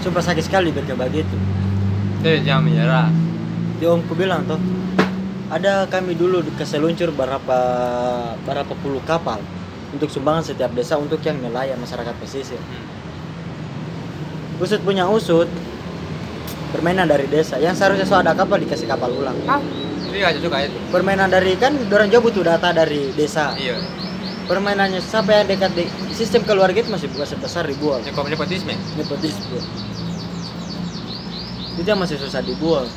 Sumpah 0.03 0.23
sakit 0.23 0.43
sekali 0.43 0.75
berke 0.75 0.91
begitu. 0.99 1.35
Itu 2.19 2.43
jangan 2.43 2.67
menyerah. 2.67 3.07
Di 3.79 3.87
omku 3.87 4.11
bilang 4.19 4.43
tuh, 4.43 4.59
ada 5.47 5.87
kami 5.87 6.19
dulu 6.19 6.43
keseluncur 6.59 7.15
berapa 7.15 7.59
berapa 8.43 8.73
puluh 8.83 8.99
kapal 9.07 9.39
untuk 9.93 10.09
sumbangan 10.11 10.43
setiap 10.45 10.71
desa 10.77 10.97
untuk 10.97 11.21
yang 11.25 11.37
nelayan 11.41 11.77
masyarakat 11.81 12.13
pesisir. 12.21 12.59
Hmm. 12.59 12.85
Usut 14.59 14.83
punya 14.83 15.07
usut 15.07 15.47
permainan 16.69 17.09
dari 17.09 17.25
desa 17.25 17.57
yang 17.57 17.73
seharusnya 17.73 18.05
so 18.05 18.19
ada 18.19 18.35
kapal 18.37 18.61
dikasih 18.61 18.85
kapal 18.85 19.09
ulang. 19.09 19.35
Ah, 19.49 19.57
itu 20.09 20.21
aja 20.21 20.37
suka 20.37 20.67
itu. 20.67 20.77
Permainan 20.93 21.31
dari 21.31 21.57
kan 21.57 21.73
orang 21.89 22.11
jauh 22.11 22.21
butuh 22.21 22.43
data 22.45 22.69
dari 22.75 23.09
desa. 23.15 23.55
Iya. 23.57 23.79
Permainannya 24.49 24.97
sampai 24.97 25.45
yang 25.45 25.47
dekat 25.53 25.77
di 25.77 25.85
sistem 26.09 26.41
keluarga 26.41 26.81
itu 26.81 26.89
masih 26.89 27.05
bukan 27.13 27.29
sebesar 27.29 27.69
ribuan. 27.69 28.01
Ini 28.01 28.09
kok 28.17 28.25
nepotisme. 28.25 28.73
Nepotisme. 28.97 29.61
Itu 31.77 31.85
yang 31.85 32.01
masih 32.01 32.17
susah 32.17 32.41
dibual. 32.41 32.89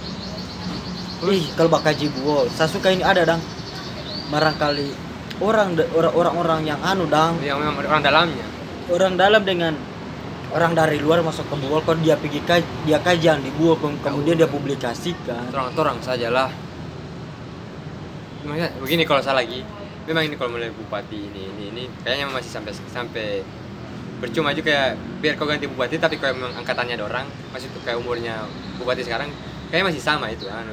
Ih, 1.22 1.46
kalau 1.54 1.70
bakaji 1.70 2.10
buol, 2.18 2.50
Sasuka 2.50 2.90
ini 2.90 3.06
ada 3.06 3.22
dang. 3.22 3.38
Barangkali 4.32 4.90
orang 5.42 5.68
orang 5.92 6.14
orang-orang 6.14 6.60
yang 6.64 6.80
anu 6.80 7.04
dang, 7.06 7.34
Yang 7.42 7.58
memang 7.58 7.74
orang 7.82 8.02
dalamnya. 8.02 8.46
orang 8.88 9.12
dalam 9.18 9.42
dengan 9.42 9.72
orang 10.52 10.72
dari 10.72 11.00
luar 11.00 11.20
masuk 11.20 11.48
ke 11.48 11.56
buol, 11.58 11.80
kalau 11.82 11.98
dia 11.98 12.14
pergi 12.14 12.40
kaj, 12.44 12.62
dia 12.84 12.98
kajian 12.98 13.40
di 13.40 13.50
kem- 13.50 13.98
kemudian 13.98 14.36
dia 14.36 14.46
publikasikan. 14.46 15.48
Orang-orang 15.50 15.98
sajalah. 15.98 16.52
Maksudnya 18.42 18.68
begini 18.76 19.02
kalau 19.06 19.22
saya 19.22 19.38
lagi, 19.38 19.62
memang 20.04 20.26
ini 20.26 20.34
kalau 20.34 20.50
mulai 20.52 20.68
bupati 20.68 21.14
ini 21.14 21.42
ini 21.46 21.64
ini 21.70 21.84
kayaknya 22.02 22.26
masih 22.28 22.50
sampai 22.50 22.72
sampai 22.90 23.26
percuma 24.18 24.50
aja 24.50 24.62
kayak 24.62 24.88
biar 25.18 25.34
kau 25.34 25.46
ganti 25.46 25.66
bupati 25.66 25.98
tapi 25.98 26.18
kalau 26.18 26.34
memang 26.34 26.54
angkatannya 26.58 26.94
ada 26.94 27.06
orang 27.06 27.26
masih 27.50 27.70
tuh 27.70 27.82
kayak 27.82 27.98
umurnya 27.98 28.46
bupati 28.78 29.02
sekarang 29.02 29.30
kayaknya 29.72 29.88
masih 29.88 30.02
sama 30.02 30.28
itu 30.28 30.44
kan? 30.44 30.68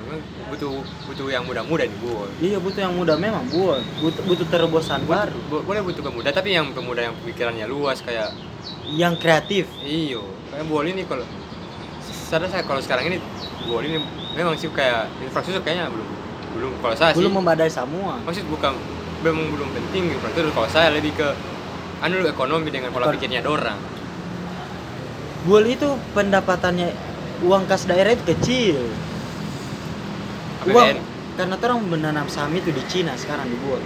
Butuh 0.49 0.75
butuh 1.07 1.31
yang 1.31 1.41
muda-muda 1.41 1.81
nih 1.81 1.95
bu 1.97 2.27
Iya 2.37 2.59
butuh 2.59 2.81
yang 2.81 2.91
muda 2.91 3.15
memang 3.15 3.47
buol, 3.47 3.79
butuh 3.97 4.19
butuh 4.21 4.43
terobosan 4.45 4.99
baru, 5.05 5.39
Bo- 5.47 5.63
boleh 5.63 5.79
butuh 5.79 6.03
pemuda 6.03 6.29
tapi 6.29 6.51
yang 6.51 6.67
pemuda 6.69 7.01
yang 7.01 7.15
pemikirannya 7.15 7.63
luas 7.63 8.03
kayak 8.03 8.35
yang 8.85 9.15
kreatif. 9.15 9.71
iyo. 9.79 10.27
Kayak 10.51 10.67
buol 10.67 10.83
ini 10.85 11.07
kalau 11.07 11.23
sadar 12.03 12.51
saya 12.51 12.61
kalau 12.61 12.77
sekarang 12.77 13.07
ini 13.07 13.17
buol 13.63 13.81
ini 13.81 14.03
memang 14.35 14.53
sih 14.53 14.67
kayak 14.67 15.07
infrastruktur 15.19 15.63
kayaknya 15.63 15.87
belum 15.87 16.07
belum 16.51 16.71
kalau 16.77 16.93
saya 16.93 17.15
Belum 17.15 17.31
sih 17.31 17.37
memadai 17.39 17.71
semua. 17.71 18.19
maksud 18.19 18.43
bukan 18.45 18.75
memang 19.21 19.47
belum 19.49 19.69
penting 19.71 20.11
infrastruktur. 20.11 20.51
Kalau 20.51 20.67
saya 20.67 20.91
lebih 20.91 21.15
ke 21.15 21.27
anu 21.99 22.19
ekonomi 22.21 22.67
dengan 22.67 22.91
pola 22.91 23.07
Ekon- 23.07 23.15
pikirnya 23.15 23.39
dorang 23.39 23.79
Buol 25.39 25.67
itu 25.69 25.87
pendapatannya 26.11 26.91
uang 27.41 27.63
kas 27.65 27.85
daerah 27.85 28.11
itu 28.11 28.23
kecil. 28.25 28.79
Uang 30.67 30.75
APBN 30.75 30.97
karena 31.39 31.55
orang 31.55 31.79
menanam 31.87 32.27
saham 32.27 32.51
itu 32.51 32.67
di 32.69 32.83
Cina 32.91 33.15
sekarang 33.15 33.47
di 33.47 33.55
Buol. 33.63 33.79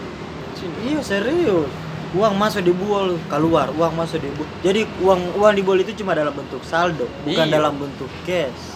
Iya 0.81 0.99
serius. 1.05 1.69
Uang 2.13 2.33
masuk 2.33 2.61
di 2.61 2.73
Buol, 2.73 3.17
keluar, 3.25 3.69
uang 3.73 3.93
masuk 3.93 4.17
di 4.17 4.29
Buol. 4.33 4.49
Jadi 4.65 4.81
uang 4.99 5.37
uang 5.37 5.53
di 5.53 5.61
Buol 5.61 5.85
itu 5.85 5.93
cuma 6.01 6.17
dalam 6.17 6.33
bentuk 6.33 6.65
saldo, 6.65 7.05
bukan 7.21 7.45
Iya. 7.45 7.53
dalam 7.53 7.77
bentuk 7.77 8.09
cash. 8.25 8.73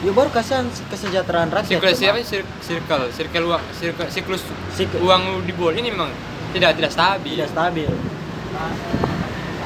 Ya 0.00 0.12
baru 0.12 0.28
kasihan 0.28 0.64
kesejahteraan 0.88 1.48
rakyat. 1.48 1.68
siklus 1.80 1.96
cuma. 1.96 2.12
apa 2.12 2.20
sih? 2.20 2.40
circle 2.60 3.04
circle 3.08 3.44
uang 3.48 3.62
circle 3.72 4.08
siklus 4.08 4.42
Sik- 4.72 5.00
uang 5.00 5.44
di 5.44 5.52
bol 5.56 5.72
ini 5.72 5.88
memang 5.88 6.12
tidak 6.52 6.76
tidak 6.76 6.92
stabil 6.92 7.32
tidak 7.34 7.48
stabil. 7.48 7.88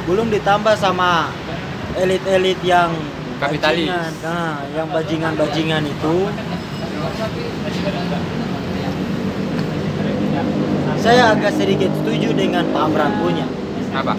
Belum 0.07 0.31
ditambah 0.31 0.74
sama 0.79 1.31
elit-elit 1.95 2.59
yang 2.62 2.95
Kapitalis. 3.39 3.86
bajingan. 3.86 4.12
Nah, 4.20 4.55
yang 4.74 4.89
bajingan-bajingan 4.91 5.82
itu 5.86 6.14
saya 10.99 11.32
agak 11.32 11.55
sedikit 11.55 11.91
setuju 11.95 12.34
dengan 12.34 12.66
Pak 12.74 12.82
Amran 12.91 13.12
punya 13.22 13.47
apa 13.95 14.14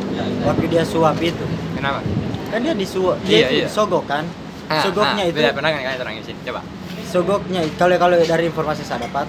waktu 0.47 0.65
dia 0.72 0.84
suap 0.84 1.20
itu. 1.20 1.43
kenapa 1.76 2.01
Kan 2.49 2.65
dia 2.65 2.74
disuap, 2.74 3.22
Iya, 3.30 3.30
dia 3.30 3.38
itu 3.45 3.55
iya. 3.61 3.67
sogok 3.70 4.09
kan? 4.09 4.26
Ah, 4.65 4.82
Sogoknya 4.82 5.22
ah, 5.22 5.30
itu 5.30 5.38
pernah 5.38 5.70
kan 5.70 5.82
kalian 5.86 5.99
terangin 6.01 6.24
sini 6.26 6.39
coba 6.41 6.61
sogoknya 7.05 7.61
kalau 7.78 7.95
kalau 7.97 8.15
dari 8.17 8.49
informasi 8.49 8.82
saya 8.82 9.05
dapat 9.05 9.26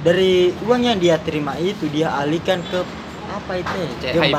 dari 0.00 0.52
uang 0.64 0.80
yang 0.80 0.96
dia 0.96 1.16
terima 1.20 1.56
itu 1.56 1.88
dia 1.88 2.08
alihkan 2.12 2.60
ke 2.68 2.80
apa 3.28 3.52
itu 3.56 3.72
ya? 4.00 4.12
CHIP 4.12 4.36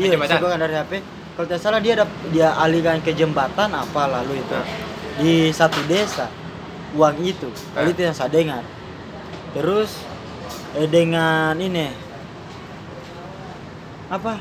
iya 0.00 0.16
sogokan 0.24 0.60
dari 0.60 0.74
HP 0.76 0.92
kalau 1.32 1.46
tidak 1.46 1.60
salah 1.60 1.78
dia 1.78 1.94
dap- 1.96 2.20
dia 2.28 2.48
alihkan 2.54 2.98
ke 2.98 3.12
jembatan 3.12 3.70
apa 3.70 4.02
lalu 4.10 4.38
itu 4.38 4.54
Ah. 4.54 4.66
di 5.16 5.34
satu 5.50 5.80
desa 5.84 6.28
uang 6.92 7.16
itu 7.20 7.48
kalau 7.70 7.86
Ah. 7.86 7.92
itu 7.92 8.00
yang 8.00 8.12
saya 8.12 8.28
dengar 8.28 8.62
terus 9.50 9.94
eh, 10.72 10.86
dengan 10.86 11.54
ini 11.56 11.90
apa 14.08 14.38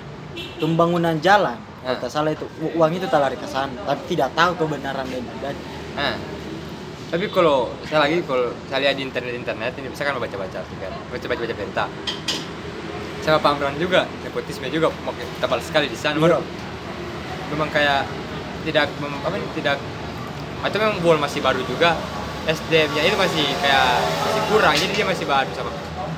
pembangunan 0.57 1.15
jalan 1.17 1.57
kalau 1.79 1.87
Ah. 1.87 1.97
tidak 1.97 2.11
salah 2.11 2.31
itu 2.31 2.45
uang 2.71 2.91
itu 2.91 3.05
tak 3.05 3.19
lari 3.19 3.35
ke 3.35 3.45
sana 3.45 3.71
tapi 3.83 4.01
tidak 4.09 4.33
tahu 4.33 4.51
kebenaran 4.57 5.05
dan 5.07 5.55
Nah, 5.91 6.15
tapi 7.09 7.27
kalau 7.27 7.73
saya 7.83 7.99
lagi 8.01 8.21
kalau 8.21 8.49
saya 8.65 8.79
lihat 8.81 8.95
di 8.95 9.03
internet 9.03 9.33
internet 9.33 9.71
ini 9.75 9.87
bisa 9.87 10.01
kan 10.01 10.15
baca 10.15 10.31
baca 10.31 10.59
kan 10.59 10.91
baca 11.07 11.25
baca 11.25 11.39
baca 11.39 11.53
berita 11.53 11.85
sama 13.19 13.37
Pak 13.37 13.51
Amran 13.51 13.75
juga 13.75 14.07
nepotisme 14.21 14.69
juga 14.69 14.87
makin 15.01 15.27
tebal 15.37 15.59
sekali 15.59 15.87
di 15.87 15.97
sana 15.97 16.15
Iya. 16.15 16.39
Memang 17.49 17.69
kayak 17.69 18.05
tidak 18.63 18.87
mem- 18.99 19.21
apa 19.21 19.35
tidak 19.55 19.77
atau 20.59 20.77
memang 20.77 20.97
bol 20.99 21.17
masih 21.17 21.39
baru 21.39 21.63
juga 21.63 21.95
SDM-nya 22.45 23.01
itu 23.03 23.15
masih 23.15 23.45
kayak 23.59 23.87
masih 23.99 24.41
kurang 24.49 24.73
jadi 24.75 24.91
dia 24.91 25.05
masih 25.07 25.25
baru 25.25 25.49
sama 25.53 25.71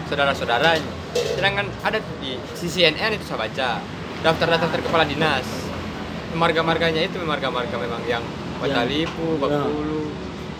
saudara-saudaranya. 0.07 0.91
Sedangkan 1.11 1.65
ada 1.81 1.99
di 2.19 2.35
CCNN 2.55 3.15
itu 3.15 3.23
saya 3.23 3.47
baca 3.47 3.67
daftar-daftar 4.21 4.79
kepala 4.79 5.03
dinas. 5.03 5.43
Marga-marganya 6.31 7.03
itu 7.03 7.19
marga-marga 7.21 7.75
memang 7.75 7.99
yang 8.07 8.23
Batalipu, 8.61 9.35
Iya. 9.35 9.41
Bakulu 9.41 10.01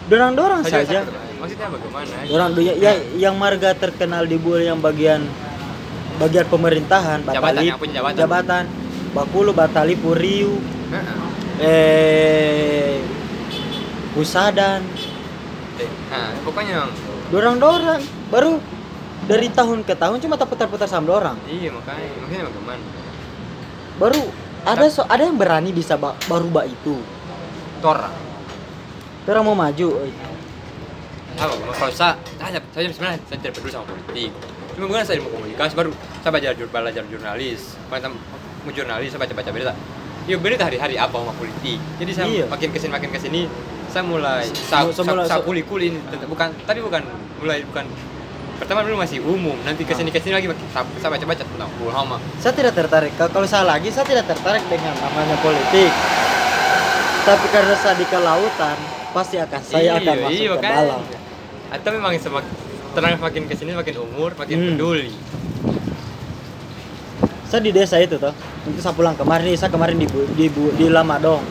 dorang-dorang 0.09 0.61
saja 0.65 0.83
saja. 0.83 0.99
maksudnya 1.39 1.67
bagaimana? 1.69 2.13
Orang 2.27 2.49
ya, 2.59 2.73
ya 2.75 2.91
yang 3.15 3.35
marga 3.37 3.71
terkenal 3.71 4.27
di 4.27 4.35
Bul 4.35 4.59
yang 4.59 4.81
bagian 4.81 5.23
bagian 6.19 6.45
pemerintahan, 6.49 7.23
Jabatan, 7.23 7.61
punya 7.79 7.93
jabatan. 8.01 8.17
jabatan, 8.17 8.63
Bakulu, 9.11 9.51
Batali, 9.51 9.95
Riu, 9.95 10.55
Heeh. 10.89 11.17
eh 11.59 12.97
Pusadan, 14.11 14.83
nah 16.11 16.35
pokoknya 16.43 16.83
memang 16.83 16.91
dorang-dorang 17.31 18.01
baru 18.27 18.59
dari 19.23 19.47
tahun 19.47 19.87
ke 19.87 19.95
tahun 19.95 20.19
cuma 20.19 20.35
tak 20.35 20.51
putar-putar 20.51 20.83
sama 20.83 21.07
dorang. 21.07 21.39
iya 21.47 21.71
makanya 21.71 22.11
makanya 22.19 22.43
bagaimana 22.51 22.83
Baru 23.95 24.21
ada 24.67 24.85
so, 24.91 25.07
ada 25.07 25.23
yang 25.23 25.39
berani 25.39 25.71
bisa 25.71 25.95
ba, 25.95 26.17
baru 26.27 26.51
bak 26.51 26.67
itu. 26.67 26.99
Tora 27.79 28.11
Dorang 29.23 29.45
mau 29.45 29.55
maju. 29.55 29.87
eh. 30.03 30.13
apa 31.39 31.53
kalau 31.55 31.93
saya 31.95 32.11
saya 32.35 32.59
saya 32.75 32.91
sebenarnya 32.91 33.19
saya 33.25 33.37
tidak 33.39 33.53
peduli 33.55 33.71
sama 33.71 33.85
politik 33.87 34.29
cuma 34.75 34.85
bukan 34.91 35.03
saya 35.07 35.23
mau 35.23 35.31
komunikasi 35.31 35.73
baru 35.73 35.91
saya 36.19 36.31
belajar 36.35 36.53
belajar 36.67 37.03
jurnalis 37.07 37.79
mau 38.61 38.71
jurnalis 38.71 39.09
saya 39.09 39.19
baca 39.19 39.33
baca 39.33 39.49
berita. 39.49 39.73
Ya 40.23 40.37
bener 40.37 40.57
hari-hari 40.57 40.95
apa 40.95 41.11
sama 41.11 41.33
politik? 41.33 41.81
Jadi 41.97 42.11
saya 42.11 42.25
Iya. 42.27 42.45
makin 42.45 42.69
ke 42.69 42.77
sini 42.77 42.91
makin 42.91 43.09
ke 43.09 43.17
sini 43.17 43.41
saya 43.87 44.03
mulai 44.03 44.45
sa, 44.47 44.81
Mu- 44.81 44.93
sa, 44.93 45.01
semula- 45.01 45.25
sa, 45.25 45.41
kuli 45.41 45.61
kuli 45.61 45.89
ini. 45.89 45.99
Tentang- 46.05 46.29
bukan 46.29 46.47
tapi 46.61 46.79
bukan 46.79 47.01
mulai 47.37 47.61
bukan. 47.63 47.85
Pertama 48.55 48.85
dulu 48.85 48.93
masih 48.95 49.17
umum 49.19 49.57
nanti 49.59 49.81
ke 49.81 49.91
sini 49.91 50.07
ke 50.07 50.17
sini 50.17 50.31
lagi 50.31 50.45
makin 50.45 50.61
sa- 50.69 50.85
saya 50.95 51.09
baca 51.09 51.25
baca 51.25 51.41
tentang 51.41 51.71
ulama 51.79 52.21
saya 52.37 52.53
tidak 52.53 52.73
tertarik. 52.75 53.09
Ka- 53.15 53.27
kalau 53.27 53.45
saya 53.45 53.65
lagi 53.65 53.89
saya 53.89 54.05
tidak 54.05 54.29
tertarik 54.29 54.61
dengan 54.67 54.93
namanya 54.95 55.33
politik. 55.37 55.89
Tapi 57.21 57.45
karena 57.49 57.73
saya 57.75 57.93
di 57.93 58.05
kelautan 58.05 58.77
pasti 59.11 59.35
akan 59.37 59.59
saya 59.59 59.97
akan 59.97 60.15
masuk 60.19 60.37
ke 60.37 60.53
makanya. 60.55 60.73
dalam. 60.79 61.01
Atau 61.71 61.89
memang 61.91 62.11
semakin 62.15 62.51
terang 62.91 63.15
makin 63.17 63.43
ke 63.45 63.55
sini 63.55 63.71
makin 63.71 63.95
umur 63.99 64.35
makin 64.35 64.55
Hmm. 64.55 64.67
peduli 64.71 65.09
saya 67.51 67.61
di 67.61 67.75
desa 67.75 67.99
itu 67.99 68.15
toh. 68.15 68.31
Untuk 68.63 68.79
saya 68.79 68.95
pulang 68.95 69.13
kemarin 69.13 69.51
saya 69.53 69.67
kemarin 69.67 69.99
di 69.99 70.07
Bu- 70.07 70.31
di, 70.31 70.47
Bu- 70.47 70.71
di 70.71 70.87
Lamadong 70.87 71.43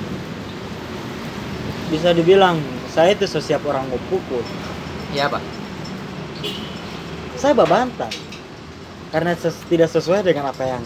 bisa 1.90 2.14
dibilang 2.14 2.56
saya 2.88 3.12
itu 3.12 3.26
sesiap 3.26 3.60
orang 3.66 3.84
mau 3.84 4.00
pukul 4.08 4.40
ya 5.12 5.28
pak. 5.28 5.42
Saya 7.36 7.52
babantah 7.52 8.10
karena 9.10 9.34
ses- 9.34 9.60
tidak 9.66 9.90
sesuai 9.90 10.22
dengan 10.22 10.48
apa 10.48 10.64
yang 10.64 10.82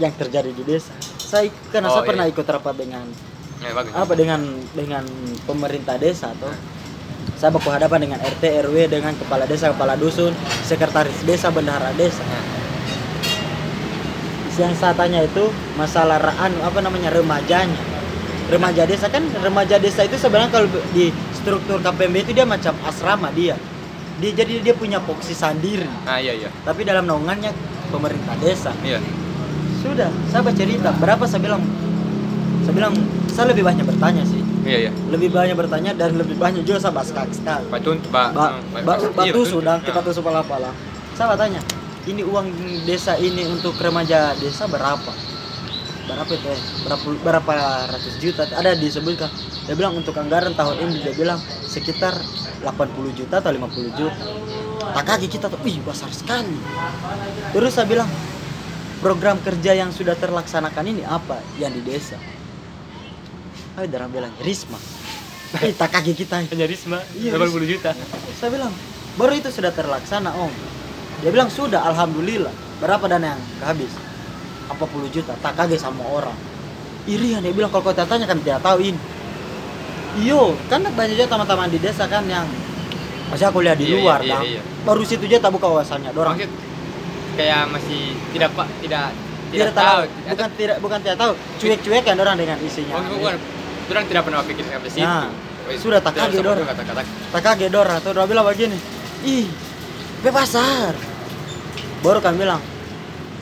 yang 0.00 0.12
terjadi 0.16 0.50
di 0.50 0.64
desa. 0.64 0.90
Saya 1.20 1.46
karena 1.70 1.92
Oh, 1.92 1.94
saya 1.94 2.08
pernah 2.08 2.24
iya. 2.26 2.32
ikut 2.32 2.46
rapat 2.46 2.74
dengan 2.74 3.04
ya 3.62 3.70
bagus 3.70 3.92
apa 3.94 4.12
dengan 4.16 4.40
dengan 4.74 5.04
pemerintah 5.46 5.94
desa 5.96 6.32
atau 6.32 6.50
saya 7.38 7.52
baku 7.52 7.68
hadapan 7.68 8.08
dengan 8.08 8.18
RT 8.18 8.42
RW 8.66 8.76
dengan 8.88 9.12
kepala 9.14 9.44
desa 9.44 9.70
kepala 9.70 9.94
dusun 9.94 10.32
sekretaris 10.64 11.22
desa 11.22 11.52
bendahara 11.52 11.92
desa. 11.94 12.24
Ya. 12.24 12.63
Yang 14.56 14.72
saya 14.72 14.92
tanya 14.92 15.20
itu 15.20 15.48
masalah 15.74 16.18
ra- 16.18 16.38
anu 16.40 16.58
apa 16.62 16.78
namanya 16.78 17.10
remajanya. 17.10 17.76
Remaja 18.44 18.84
desa 18.84 19.08
kan 19.08 19.24
remaja 19.40 19.80
desa 19.80 20.04
itu 20.04 20.14
sebenarnya 20.14 20.52
kalau 20.52 20.68
di 20.92 21.08
struktur 21.32 21.80
KPMB 21.80 22.16
itu 22.20 22.32
dia 22.32 22.44
macam 22.44 22.76
asrama 22.84 23.32
dia. 23.32 23.56
Dia 24.20 24.30
jadi 24.30 24.60
dia 24.60 24.74
punya 24.76 25.00
posisi 25.00 25.32
sendiri. 25.32 25.88
Ah 26.04 26.20
iya 26.20 26.36
iya. 26.36 26.48
Tapi 26.62 26.84
dalam 26.84 27.04
naungannya 27.04 27.50
pemerintah 27.88 28.36
desa. 28.38 28.70
Iya. 28.80 29.00
Sudah 29.80 30.12
saya 30.28 30.44
baca 30.44 30.54
cerita. 30.54 30.92
Berapa 30.94 31.24
saya 31.24 31.40
bilang? 31.40 31.62
Saya 32.62 32.74
bilang 32.74 32.94
saya 33.26 33.50
lebih 33.50 33.64
banyak 33.64 33.84
bertanya 33.84 34.22
sih. 34.22 34.40
Iya 34.62 34.88
iya. 34.88 34.92
Lebih 35.08 35.28
banyak 35.28 35.56
bertanya 35.56 35.92
dan 35.92 36.14
lebih 36.14 36.36
banyak 36.36 36.62
juga 36.62 36.78
saya 36.78 36.92
baskak 36.92 37.28
sekali. 37.32 37.64
Ba, 38.08 38.28
ba, 38.30 38.46
ba, 38.84 38.94
iya, 39.24 39.32
dan 39.60 39.76
Nah. 39.76 39.84
kita 39.84 40.00
tusu 40.00 40.20
pala-pala 40.20 40.70
saya 41.14 41.38
tanya 41.38 41.60
ini 42.04 42.20
uang 42.20 42.46
desa 42.84 43.16
ini 43.16 43.48
untuk 43.48 43.76
remaja 43.80 44.36
desa 44.36 44.68
berapa? 44.68 45.12
Berapa 46.04 46.30
itu 46.36 46.46
ya? 46.52 46.58
berapa 46.84 47.06
berapa 47.24 47.52
ratus 47.88 48.14
juta? 48.20 48.44
Ada 48.44 48.76
disebutkan. 48.76 49.32
Dia 49.64 49.72
bilang 49.72 49.96
untuk 49.96 50.12
anggaran 50.20 50.52
tahun 50.52 50.84
ini 50.84 51.00
dia 51.00 51.16
bilang 51.16 51.40
sekitar 51.64 52.12
80 52.60 53.16
juta 53.16 53.40
atau 53.40 53.48
50 53.48 53.96
juta. 53.96 54.24
Tak 54.84 55.04
kaget 55.08 55.30
kita 55.32 55.46
tuh 55.48 55.60
ih 55.64 55.80
besar 55.80 56.12
sekali. 56.12 56.60
Terus 57.56 57.72
saya 57.72 57.88
bilang 57.88 58.08
program 59.00 59.40
kerja 59.40 59.72
yang 59.72 59.88
sudah 59.88 60.12
terlaksanakan 60.12 60.84
ini 60.84 61.02
apa? 61.08 61.40
Yang 61.56 61.72
di 61.80 61.82
desa. 61.88 62.16
Ayo 63.80 63.88
darah 63.88 64.12
bilang 64.12 64.32
Risma. 64.44 64.76
Ih, 65.64 65.72
tak 65.72 65.88
kaget 65.88 66.20
kita. 66.20 66.44
Hanya 66.44 66.68
Risma 66.68 67.00
Iya, 67.16 67.40
80 67.40 67.64
juta. 67.64 67.96
Saya 68.36 68.52
bilang 68.52 68.76
baru 69.16 69.40
itu 69.40 69.48
sudah 69.48 69.72
terlaksana 69.72 70.36
om 70.36 70.52
dia 71.24 71.32
bilang 71.32 71.48
sudah 71.48 71.80
alhamdulillah 71.88 72.52
berapa 72.78 73.08
dana 73.08 73.32
yang 73.32 73.40
kehabis 73.58 73.88
apa 74.68 74.84
puluh 74.84 75.08
juta 75.08 75.32
tak 75.40 75.56
kaget 75.56 75.80
sama 75.80 76.04
orang 76.04 76.36
iri 77.08 77.32
dia 77.32 77.48
bilang 77.48 77.72
kalau 77.72 77.84
kau 77.84 77.96
tanya 77.96 78.28
kan 78.28 78.36
tidak 78.44 78.60
tahu 78.60 78.84
ini 78.84 79.00
iyo 80.20 80.52
kan 80.68 80.84
banyak 80.84 81.16
juga 81.16 81.32
teman-teman 81.32 81.72
di 81.72 81.80
desa 81.80 82.04
kan 82.06 82.22
yang 82.28 82.44
masih 83.32 83.48
aku 83.48 83.64
lihat 83.64 83.80
di 83.80 83.88
Iya, 83.88 83.96
luar 83.98 84.20
iya, 84.20 84.30
Dang. 84.36 84.44
iya, 84.44 84.60
iya. 84.60 84.62
baru 84.84 85.00
situ 85.02 85.24
aja 85.26 85.40
tak 85.40 85.50
buka 85.50 85.66
wawasannya 85.66 86.12
dorang 86.12 86.36
maksud 86.36 86.52
kayak 87.34 87.62
masih 87.72 88.14
tidak 88.30 88.50
pak 88.54 88.68
tidak 88.78 89.10
tidak 89.48 89.70
tahu 89.72 90.00
bukan 90.28 90.48
tidak 90.54 90.76
bukan 90.78 90.98
tidak 91.02 91.16
tahu 91.16 91.32
cuek-cuek 91.58 92.02
kan 92.04 92.16
orang 92.20 92.36
dengan 92.36 92.56
isinya 92.60 92.94
Oh, 93.00 93.16
bukan. 93.16 93.36
Orang 93.84 94.04
tidak 94.08 94.22
pernah 94.24 94.40
pikir 94.40 94.64
sampai 94.64 94.88
situ. 94.88 95.04
Nah, 95.04 95.28
sudah 95.76 96.00
tak 96.00 96.16
tidak 96.16 96.24
kaget 96.32 96.40
usah 96.40 96.52
orang. 96.56 96.66
kata-kata. 96.72 97.02
tak 97.04 97.42
kaget 97.44 97.68
dorang 97.68 97.98
tuh 98.00 98.10
dorang 98.16 98.28
bilang 98.28 98.44
begini 98.48 98.78
ih 99.24 99.46
bebasar 100.24 100.92
baru 102.04 102.20
kan 102.20 102.36
bilang 102.36 102.60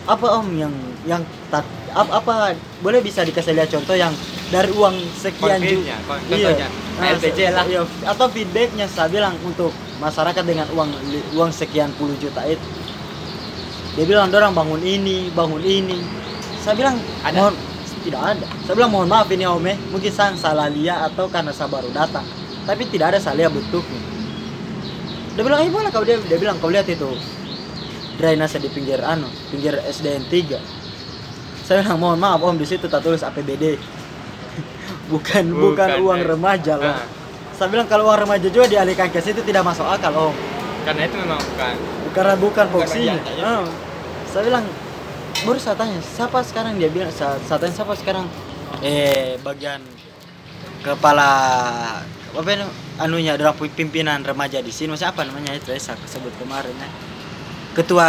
apa 0.06 0.26
om 0.38 0.46
yang 0.54 0.70
yang 1.02 1.22
tak 1.50 1.66
apa, 1.90 2.22
apa 2.22 2.32
boleh 2.78 3.02
bisa 3.02 3.26
dikasih 3.26 3.58
lihat 3.58 3.74
contoh 3.74 3.98
yang 3.98 4.14
dari 4.54 4.70
uang 4.70 4.94
sekian 5.18 5.58
juta. 5.58 6.66
Nah, 6.92 7.08
LPG 7.18 7.38
se- 7.40 7.54
lah. 7.54 7.64
iya, 7.66 7.82
atau 8.06 8.26
feedbacknya 8.30 8.86
saya 8.86 9.10
bilang 9.10 9.34
untuk 9.42 9.74
masyarakat 9.98 10.44
dengan 10.46 10.66
uang 10.78 10.90
uang 11.34 11.50
sekian 11.50 11.90
puluh 11.98 12.14
juta 12.22 12.46
itu 12.46 12.62
dia 13.92 14.04
bilang 14.08 14.32
dorang 14.32 14.56
bangun 14.56 14.80
ini 14.80 15.28
bangun 15.36 15.60
ini. 15.60 16.00
Saya 16.62 16.78
bilang 16.78 16.96
Ada? 17.26 17.36
mohon 17.36 17.54
tidak 18.06 18.22
ada. 18.38 18.46
Saya 18.64 18.74
bilang 18.78 18.90
mohon 18.94 19.08
maaf 19.10 19.28
ini 19.28 19.44
om 19.44 19.60
eh. 19.68 19.76
Mungkin 19.92 20.08
saya 20.08 20.32
salah 20.38 20.72
lihat 20.72 21.12
atau 21.12 21.28
karena 21.28 21.52
saya 21.52 21.68
baru 21.68 21.92
datang. 21.92 22.24
Tapi 22.64 22.88
tidak 22.88 23.12
ada 23.12 23.18
saya 23.20 23.36
lihat 23.44 23.52
bentuknya. 23.52 24.00
Dia 25.36 25.42
bilang 25.44 25.60
eh 25.60 25.68
boleh 25.68 25.90
kau 25.92 26.04
dia 26.06 26.16
dia 26.24 26.38
bilang 26.40 26.56
kau 26.56 26.72
lihat 26.72 26.88
itu 26.88 27.10
drainase 28.16 28.60
di 28.60 28.68
pinggir 28.68 29.00
anu 29.00 29.28
pinggir 29.48 29.78
SDN 29.88 30.28
3 30.28 30.82
saya 31.62 31.86
bilang 31.86 31.98
mohon 32.02 32.18
maaf 32.18 32.42
om 32.42 32.58
di 32.58 32.66
situ 32.66 32.90
tak 32.90 33.06
tulis 33.06 33.22
APBD 33.22 33.78
bukan 35.12 35.44
bukan, 35.52 35.88
Bukan, 35.88 35.88
uang 36.04 36.20
eh. 36.20 36.28
remaja 36.28 36.72
loh. 36.76 36.92
Nah, 36.92 37.06
saya 37.56 37.68
bilang 37.70 37.86
kalau 37.86 38.10
uang 38.10 38.26
remaja 38.26 38.48
juga 38.50 38.66
dialihkan 38.68 39.08
ke 39.08 39.22
situ 39.22 39.40
tidak 39.46 39.62
masuk 39.62 39.86
akal 39.86 40.32
om. 40.32 40.34
Karena 40.82 41.06
itu 41.06 41.16
memang 41.16 41.38
bukan. 41.38 41.74
Karena 42.12 42.34
bukan 42.36 42.66
fungsinya. 42.68 43.14
ya. 43.38 43.44
Ah. 43.46 43.64
saya 44.26 44.42
bilang 44.48 44.64
baru 45.44 45.58
saya 45.60 45.76
tanya 45.78 45.98
siapa 46.02 46.40
sekarang? 46.42 46.76
Dia 46.80 46.90
bilang 46.90 47.12
saya, 47.14 47.38
saya 47.46 47.58
tanya 47.62 47.74
siapa 47.76 47.94
sekarang? 47.94 48.26
Eh 48.82 49.38
bagian 49.40 49.80
kepala 50.82 51.30
apa 52.32 52.50
anunya 52.98 53.36
orang 53.38 53.54
pimpinan 53.72 54.24
remaja 54.26 54.58
di 54.58 54.74
sini. 54.74 54.92
Maksudnya 54.92 55.14
apa 55.14 55.22
namanya? 55.22 55.54
Itu 55.54 55.70
ya 55.70 55.78
saya 55.78 55.96
sebut 56.08 56.34
kemarin 56.42 56.74
ya 56.74 57.11
ketua 57.73 58.09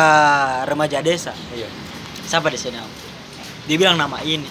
remaja 0.63 0.99
desa. 0.99 1.31
Iya. 1.49 1.67
siapa 2.23 2.47
di 2.47 2.55
sini? 2.55 2.75
Om 2.75 2.91
dia 3.63 3.75
bilang 3.75 3.95
nama 3.95 4.19
ini. 4.21 4.47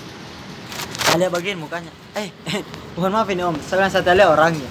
Saya 1.03 1.17
lihat 1.19 1.33
bagian 1.33 1.59
mukanya. 1.59 1.93
Eh 2.15 2.33
mohon 2.97 3.13
maaf 3.13 3.29
ini 3.29 3.43
om. 3.43 3.57
Saya 3.59 3.89
saya 3.89 4.13
lihat 4.13 4.31
orangnya 4.31 4.69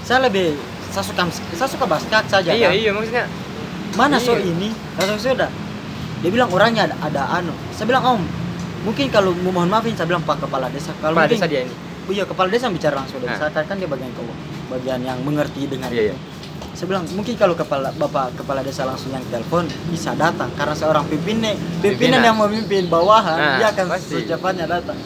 saya 0.00 0.24
lebih 0.24 0.54
saya 0.90 1.02
suka 1.02 1.22
saya 1.30 1.68
suka 1.68 1.84
baskak 1.84 2.24
saja 2.26 2.50
Iya, 2.50 2.66
kan? 2.66 2.74
iya 2.74 2.90
maksudnya. 2.90 3.24
Mana 3.92 4.16
so 4.16 4.34
Iya. 4.34 4.46
ini? 4.48 4.70
Langsung 4.94 5.18
sudah 5.20 5.50
dia 6.20 6.30
bilang 6.30 6.50
orangnya 6.50 6.86
ada, 6.86 6.96
ada 7.00 7.22
anu. 7.34 7.54
Saya 7.72 7.86
bilang 7.86 8.04
om 8.04 8.22
mungkin 8.80 9.06
kalau 9.08 9.34
mau 9.36 9.52
mohon 9.52 9.68
maafin 9.68 9.92
saya 9.92 10.06
bilang 10.06 10.22
pak 10.22 10.38
kepala 10.38 10.66
desa. 10.68 10.94
Kalau 10.96 11.12
kepala 11.12 11.26
mungkin 11.26 11.34
desa 11.36 11.46
dia 11.46 11.60
ini. 11.62 11.74
oh 12.06 12.12
iya 12.12 12.24
kepala 12.24 12.48
desa 12.48 12.66
bicara 12.68 12.94
langsung 12.96 13.18
dengan 13.18 13.38
Nah. 13.38 13.50
saya. 13.50 13.62
Kan 13.62 13.76
dia 13.78 13.86
bagian 13.86 14.10
kau 14.14 14.26
bagian 14.70 15.00
yang 15.00 15.18
mengerti 15.22 15.66
dengan 15.66 15.90
Iya, 15.90 16.14
itu 16.14 16.16
saya 16.80 16.96
bilang 16.96 17.04
mungkin 17.12 17.36
kalau 17.36 17.52
kepala 17.52 17.92
bapak 17.92 18.40
kepala 18.40 18.64
desa 18.64 18.88
langsung 18.88 19.12
yang 19.12 19.20
telepon 19.28 19.68
bisa 19.92 20.16
datang. 20.16 20.48
Karena 20.56 20.72
seorang 20.72 21.04
pimpinan 21.12 21.52
pimpinan 21.84 22.16
Pimpinan. 22.16 22.20
yang 22.24 22.36
memimpin 22.40 22.88
bawahan 22.88 23.36
Nah, 23.36 23.56
dia 23.60 23.68
akan 23.68 23.84
pasti. 23.92 24.24
secepatnya 24.24 24.64
datang. 24.64 24.96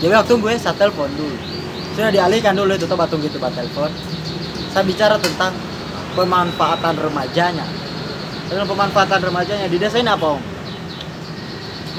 Dia 0.00 0.08
bilang 0.08 0.24
tunggu 0.24 0.48
ya 0.48 0.56
saya 0.56 0.72
telepon 0.80 1.12
dulu. 1.12 1.36
Sudah 1.92 2.08
dialihkan 2.08 2.56
dulu 2.56 2.72
itu 2.72 2.88
coba 2.88 3.04
tunggu 3.04 3.28
itu 3.28 3.36
pak 3.36 3.52
telepon. 3.52 3.92
Saya 4.72 4.80
bicara 4.88 5.20
tentang 5.20 5.52
pemanfaatan 6.16 6.96
remajanya. 6.96 7.68
Dengan 8.48 8.64
pemanfaatan 8.64 9.20
remajanya 9.20 9.68
di 9.68 9.76
desa 9.76 10.00
ini 10.00 10.08
apa 10.08 10.24
om? 10.24 10.40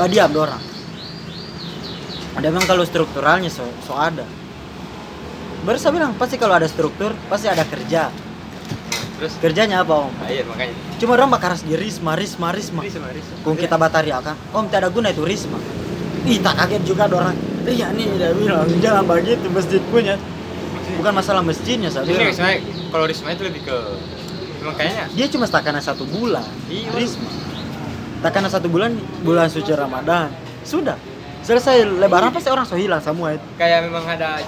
Badiam 0.01 0.33
dorang 0.33 0.71
ada 2.31 2.47
memang 2.47 2.63
kalau 2.63 2.87
strukturalnya 2.87 3.51
so, 3.51 3.67
so 3.83 3.91
ada. 3.91 4.23
Baru 5.67 5.77
saya 5.77 5.93
bilang 5.93 6.15
pasti 6.15 6.39
kalau 6.39 6.55
ada 6.55 6.65
struktur 6.65 7.11
pasti 7.27 7.51
ada 7.51 7.67
kerja 7.67 8.07
Terus? 9.22 9.38
Kerjanya 9.38 9.86
apa 9.86 9.93
om? 9.93 10.09
Nah, 10.09 10.34
iya 10.34 10.41
makanya. 10.41 10.74
cuma 10.97 11.13
orang 11.13 11.30
bakar 11.30 11.53
di 11.61 11.78
risma 11.78 12.17
risma 12.17 12.49
risma. 12.49 12.82
Risma, 12.82 13.05
Risma. 13.13 13.45
kung 13.45 13.53
kita 13.53 13.78
batari 13.78 14.09
akan 14.09 14.34
om 14.49 14.65
tidak 14.65 14.82
ada 14.82 14.89
guna 14.89 15.07
itu 15.13 15.22
risma. 15.22 15.61
Ih 16.26 16.41
tak 16.41 16.57
kaget 16.57 16.82
juga 16.89 17.05
dorang 17.05 17.38
iya 17.69 17.93
nih 17.93 18.09
dia 18.17 18.34
bilang 18.34 18.65
jangan 18.82 19.05
begitu 19.05 19.45
masjid 19.53 19.82
punya. 19.93 20.17
Bukan 20.97 21.13
masalah 21.13 21.45
masjidnya 21.45 21.93
bilang 21.93 22.34
Risma, 22.34 22.49
kalau 22.89 23.05
Risma 23.05 23.30
itu 23.38 23.45
lebih 23.45 23.61
ke 23.61 23.78
memang 24.61 24.74
kayaknya. 24.74 25.05
Dia 25.13 25.26
cuma 25.30 25.45
takana 25.45 25.82
satu 25.82 26.03
bulan 26.09 26.45
Iya. 26.65 26.89
risma. 26.97 27.30
Takana 28.26 28.49
satu 28.49 28.69
bulan 28.69 28.97
bulan 29.22 29.49
suci 29.49 29.69
ramadan. 29.74 30.34
Sudah. 30.65 30.97
Selesai 31.41 31.86
lebaran 31.86 32.30
pasti 32.34 32.49
orang 32.53 32.65
so 32.69 32.78
hilang 32.78 33.01
semua 33.01 33.34
itu. 33.34 33.45
Kayak 33.57 33.89
memang 33.89 34.05
ada 34.05 34.41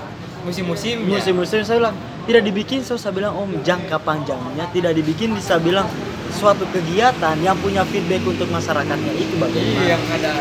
musim-musimnya. 0.46 1.10
musim-musim 1.10 1.62
saya 1.66 1.78
bilang 1.82 1.98
tidak 2.24 2.44
dibikin 2.48 2.80
saya 2.84 3.12
bilang 3.12 3.36
om 3.36 3.52
jangka 3.62 4.00
panjangnya. 4.02 4.66
Tidak 4.72 4.92
dibikin 4.96 5.36
bisa 5.36 5.60
bilang 5.60 5.88
suatu 6.34 6.64
kegiatan 6.72 7.36
yang 7.44 7.56
punya 7.60 7.84
feedback 7.88 8.24
untuk 8.24 8.48
masyarakatnya. 8.50 9.14
Itu 9.16 9.36
Iya, 9.36 9.44
bagaimana 9.44 9.84
yang 9.86 10.04
ada 10.08 10.32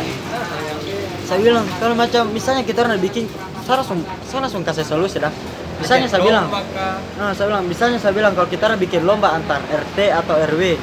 saya 1.22 1.38
bilang 1.38 1.64
kalau 1.80 1.94
macam 1.96 2.28
misalnya 2.28 2.60
kita 2.60 2.84
orang 2.84 3.00
bikin 3.00 3.24
saya 3.64 3.80
langsung 3.80 4.04
saya 4.26 4.40
langsung 4.44 4.62
kasih 4.66 4.84
solusi 4.84 5.16
dah. 5.16 5.32
Misalnya 5.80 6.06
saya 6.10 6.20
bilang 6.20 6.46
nah, 7.16 7.32
saya 7.32 7.46
bilang 7.48 7.64
misalnya 7.64 7.98
saya 7.98 8.12
bilang 8.12 8.36
kalau 8.36 8.48
kita 8.52 8.76
bikin 8.76 9.08
lomba 9.08 9.32
antar 9.32 9.64
RT 9.64 9.98
atau 10.12 10.36
RW 10.36 10.76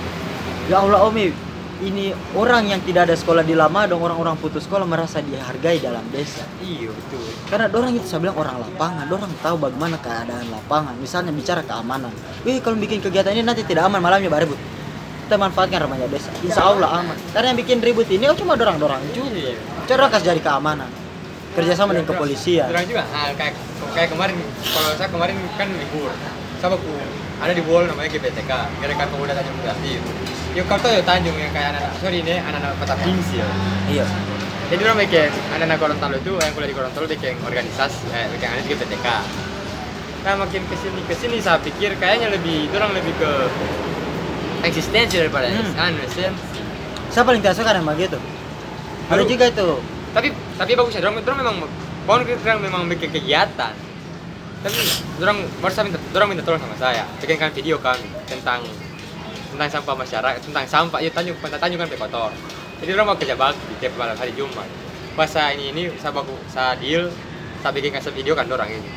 ya 0.73 0.81
Allah 0.81 1.05
Omi 1.05 1.48
ini 1.79 2.11
orang 2.35 2.67
yang 2.67 2.81
tidak 2.83 3.07
ada 3.07 3.15
sekolah 3.15 3.39
di 3.39 3.55
lama 3.55 3.87
dong 3.87 4.03
orang-orang 4.03 4.35
putus 4.35 4.67
sekolah 4.67 4.83
merasa 4.83 5.23
dihargai 5.23 5.79
dalam 5.79 6.03
desa. 6.11 6.43
Iya 6.59 6.91
betul. 6.91 7.23
Karena 7.47 7.71
dorang 7.71 7.95
itu 7.95 8.03
saya 8.03 8.19
bilang 8.19 8.35
orang 8.35 8.59
lapangan 8.59 9.05
dorang 9.07 9.31
tahu 9.39 9.55
bagaimana 9.55 9.95
keadaan 10.03 10.51
lapangan. 10.51 10.93
Misalnya 10.99 11.31
bicara 11.31 11.63
keamanan. 11.63 12.11
Wih 12.43 12.59
kalau 12.59 12.75
bikin 12.75 12.99
kegiatan 12.99 13.31
ini 13.31 13.47
nanti 13.47 13.63
tidak 13.63 13.87
aman 13.87 14.03
malamnya 14.03 14.27
baru 14.27 14.51
ribut. 14.51 14.59
Kita 15.25 15.39
manfaatkan 15.39 15.79
remaja 15.87 16.05
desa. 16.11 16.29
Insya 16.43 16.67
Allah 16.67 16.89
aman. 16.99 17.15
Karena 17.31 17.55
yang 17.55 17.59
bikin 17.63 17.77
ribut 17.79 18.07
ini 18.11 18.27
oh 18.27 18.35
cuma 18.35 18.59
dorang-dorang 18.59 18.99
juga 19.15 19.31
Iya. 19.31 19.55
cara 19.87 20.11
kasih 20.11 20.35
jadi 20.35 20.41
keamanan. 20.43 20.89
Kerjasama 21.55 21.95
dengan 21.95 22.07
kepolisian. 22.13 22.69
Terang 22.69 22.85
juga, 22.85 23.03
nah, 23.09 23.33
kayak 23.33 23.57
kayak 23.91 24.09
kemarin, 24.13 24.37
kalau 24.69 24.91
saya 24.95 25.09
kemarin 25.09 25.35
kan 25.57 25.65
libur, 25.65 26.13
saya 26.61 26.69
baku 26.77 26.93
ada 27.39 27.51
di 27.55 27.63
Bol 27.63 27.87
namanya 27.87 28.09
GPTK, 28.11 28.51
Gerakan 28.83 29.07
Pemuda 29.09 29.31
Tanjung 29.31 29.55
Kreatif. 29.63 29.99
Ya 30.51 30.61
kau 30.67 30.75
tahu 30.75 30.91
ya 30.91 31.03
Tanjung 31.03 31.37
yang 31.39 31.51
kayak 31.55 31.77
anak, 31.77 31.93
sorry 32.03 32.19
ini 32.19 32.35
anak-anak 32.35 32.75
kota 32.77 32.95
Pings 32.99 33.29
ya. 33.31 33.47
iya 33.87 34.05
Jadi 34.69 34.81
orang 34.85 35.01
bikin 35.01 35.31
anak-anak 35.49 35.77
Gorontalo 35.81 36.15
itu 36.19 36.31
yang 36.37 36.51
kuliah 36.53 36.69
di 36.69 36.75
Gorontalo 36.75 37.05
bikin 37.09 37.35
organisasi, 37.41 38.05
eh, 38.11 38.27
bikin 38.35 38.47
anak 38.53 38.63
GPTK. 38.67 39.07
Nah 40.19 40.33
makin 40.35 40.61
ke 40.67 40.75
sini 40.75 40.99
ke 41.07 41.15
sini 41.15 41.37
saya 41.39 41.57
pikir 41.57 41.95
kayaknya 41.95 42.27
lebih, 42.29 42.67
itu 42.67 42.75
orang 42.75 42.91
lebih 42.91 43.15
ke 43.17 43.31
eksistensi 44.59 45.15
daripada 45.15 45.47
Hmm. 45.47 45.71
anu 45.79 46.03
esensi. 46.03 46.59
saya 47.09 47.23
paling 47.23 47.41
tidak 47.41 47.55
suka 47.57 47.71
dengan 47.73 47.95
begitu 47.95 48.19
ada 49.09 49.23
juga 49.23 49.45
itu 49.47 49.69
tapi 50.11 50.27
tapi 50.59 50.71
bagus 50.75 50.93
ya 50.93 51.01
dorang, 51.01 51.17
dorang 51.23 51.39
memang 51.39 51.55
pohon 52.03 52.21
kita 52.27 52.59
memang 52.59 52.85
bikin 52.91 53.09
kegiatan 53.09 53.73
tapi 54.59 54.79
dorang 55.15 55.47
baru 55.63 55.71
saya 55.71 55.85
minta 55.87 55.99
dorang 56.11 56.27
minta 56.27 56.43
tolong 56.43 56.59
sama 56.59 56.75
saya. 56.75 57.07
Bikinkan 57.23 57.55
video 57.55 57.79
kan 57.79 57.95
tentang 58.27 58.59
tentang 59.55 59.69
sampah 59.71 59.95
masyarakat 59.95 60.39
tentang 60.43 60.65
sampah. 60.67 60.99
Ya 60.99 61.09
tanjung 61.15 61.39
pantai 61.39 61.59
tanjung 61.59 61.79
kan 61.79 61.87
kotor. 61.87 62.31
Jadi 62.83 62.89
dorang 62.91 63.07
mau 63.11 63.15
kerja 63.15 63.35
bakti 63.39 63.73
tiap 63.79 63.95
malam 63.95 64.15
hari 64.19 64.35
jumat. 64.35 64.67
Pas 65.15 65.31
saya 65.31 65.55
ini 65.55 65.71
ini 65.71 65.81
saya 65.99 66.11
baku 66.11 66.35
saya 66.51 66.75
deal 66.79 67.07
saya 67.63 67.71
bikin 67.71 67.95
kasih 67.95 68.11
video 68.11 68.35
kan 68.35 68.51
dorang 68.51 68.67
ini. 68.67 68.89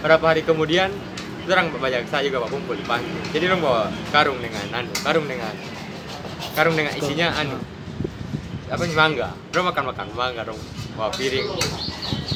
Beberapa 0.00 0.32
hari 0.32 0.40
kemudian 0.40 0.88
dorang 1.44 1.68
banyak 1.76 2.08
saya 2.08 2.24
juga 2.24 2.40
bawa 2.40 2.56
kumpul 2.56 2.72
di 2.72 2.84
pantai 2.88 3.20
jadi 3.36 3.52
dorang 3.52 3.60
bawa 3.60 3.92
karung 4.08 4.40
dengan 4.40 4.64
anu 4.72 4.92
karung 5.04 5.28
dengan 5.28 5.52
karung 6.56 6.72
dengan 6.72 6.92
isinya 6.96 7.28
anu 7.36 7.60
apa 8.72 8.84
mangga. 8.96 9.28
Dorang 9.52 9.68
makan 9.68 9.84
makan 9.92 10.06
mangga 10.16 10.42
dong 10.48 10.60
bawa 10.96 11.12
piring. 11.12 11.44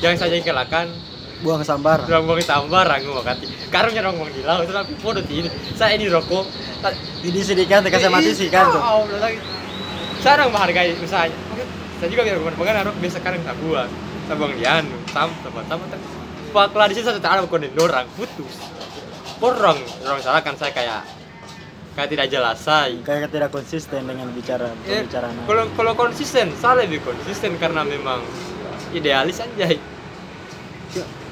Jangan 0.04 0.28
saja 0.28 0.36
kelakan 0.44 0.92
buang 1.38 1.62
sambar. 1.62 2.02
Dorang 2.04 2.26
buang 2.26 2.42
tambaran 2.42 2.98
gua 3.02 3.22
kati 3.22 3.46
karungnya 3.70 4.02
dong 4.02 4.18
buang 4.18 4.32
di 4.32 4.42
laut 4.42 4.64
itu 4.64 4.72
tapi 4.72 4.92
bodoh 4.98 5.22
ini. 5.24 5.48
Saya 5.74 5.94
ini 5.94 6.06
rokok. 6.06 6.44
Ta- 6.82 6.94
jadi 7.22 7.38
sedikit 7.42 7.82
kasih 7.84 8.10
mati 8.10 8.30
sih 8.34 8.48
kan 8.48 8.70
tuh. 8.70 8.82
Ya 9.10 9.30
saya 10.18 10.42
orang 10.42 10.50
menghargai 10.50 10.98
usahanya. 10.98 11.36
Saya 11.98 12.08
juga 12.10 12.22
biar 12.26 12.38
ke 12.38 12.42
mana-mana 12.42 12.90
rokok 12.90 13.00
biasa 13.02 13.18
karung 13.20 13.42
tak 13.42 13.56
buang 13.58 13.90
saya 14.26 14.36
buang 14.36 14.52
di 14.54 14.64
anu 14.66 14.96
sampah 15.08 15.62
tempat 15.64 15.88
tapi 15.88 16.04
pak 16.48 16.72
lah 16.72 16.86
di 16.88 16.94
sini 16.96 17.04
saya 17.04 17.20
tak 17.20 17.32
ada 17.32 17.40
bukan 17.46 17.64
orang 17.78 18.06
putus. 18.12 18.54
Orang 19.38 19.78
orang 20.02 20.20
salahkan 20.20 20.54
saya 20.58 20.74
kayak 20.74 21.00
kayak 21.94 22.08
tidak 22.14 22.26
jelas 22.28 22.58
saya 22.58 22.94
kayak 23.02 23.30
tidak 23.30 23.50
konsisten 23.50 24.06
dengan 24.06 24.30
bicara 24.30 24.70
Eh, 24.86 25.02
pembicaraan. 25.02 25.34
kalau 25.46 25.64
kalau 25.74 25.92
konsisten 25.94 26.50
saya 26.54 26.86
lebih 26.86 27.02
konsisten 27.02 27.54
karena 27.58 27.82
memang 27.82 28.22
idealis 28.90 29.38
aja 29.38 29.66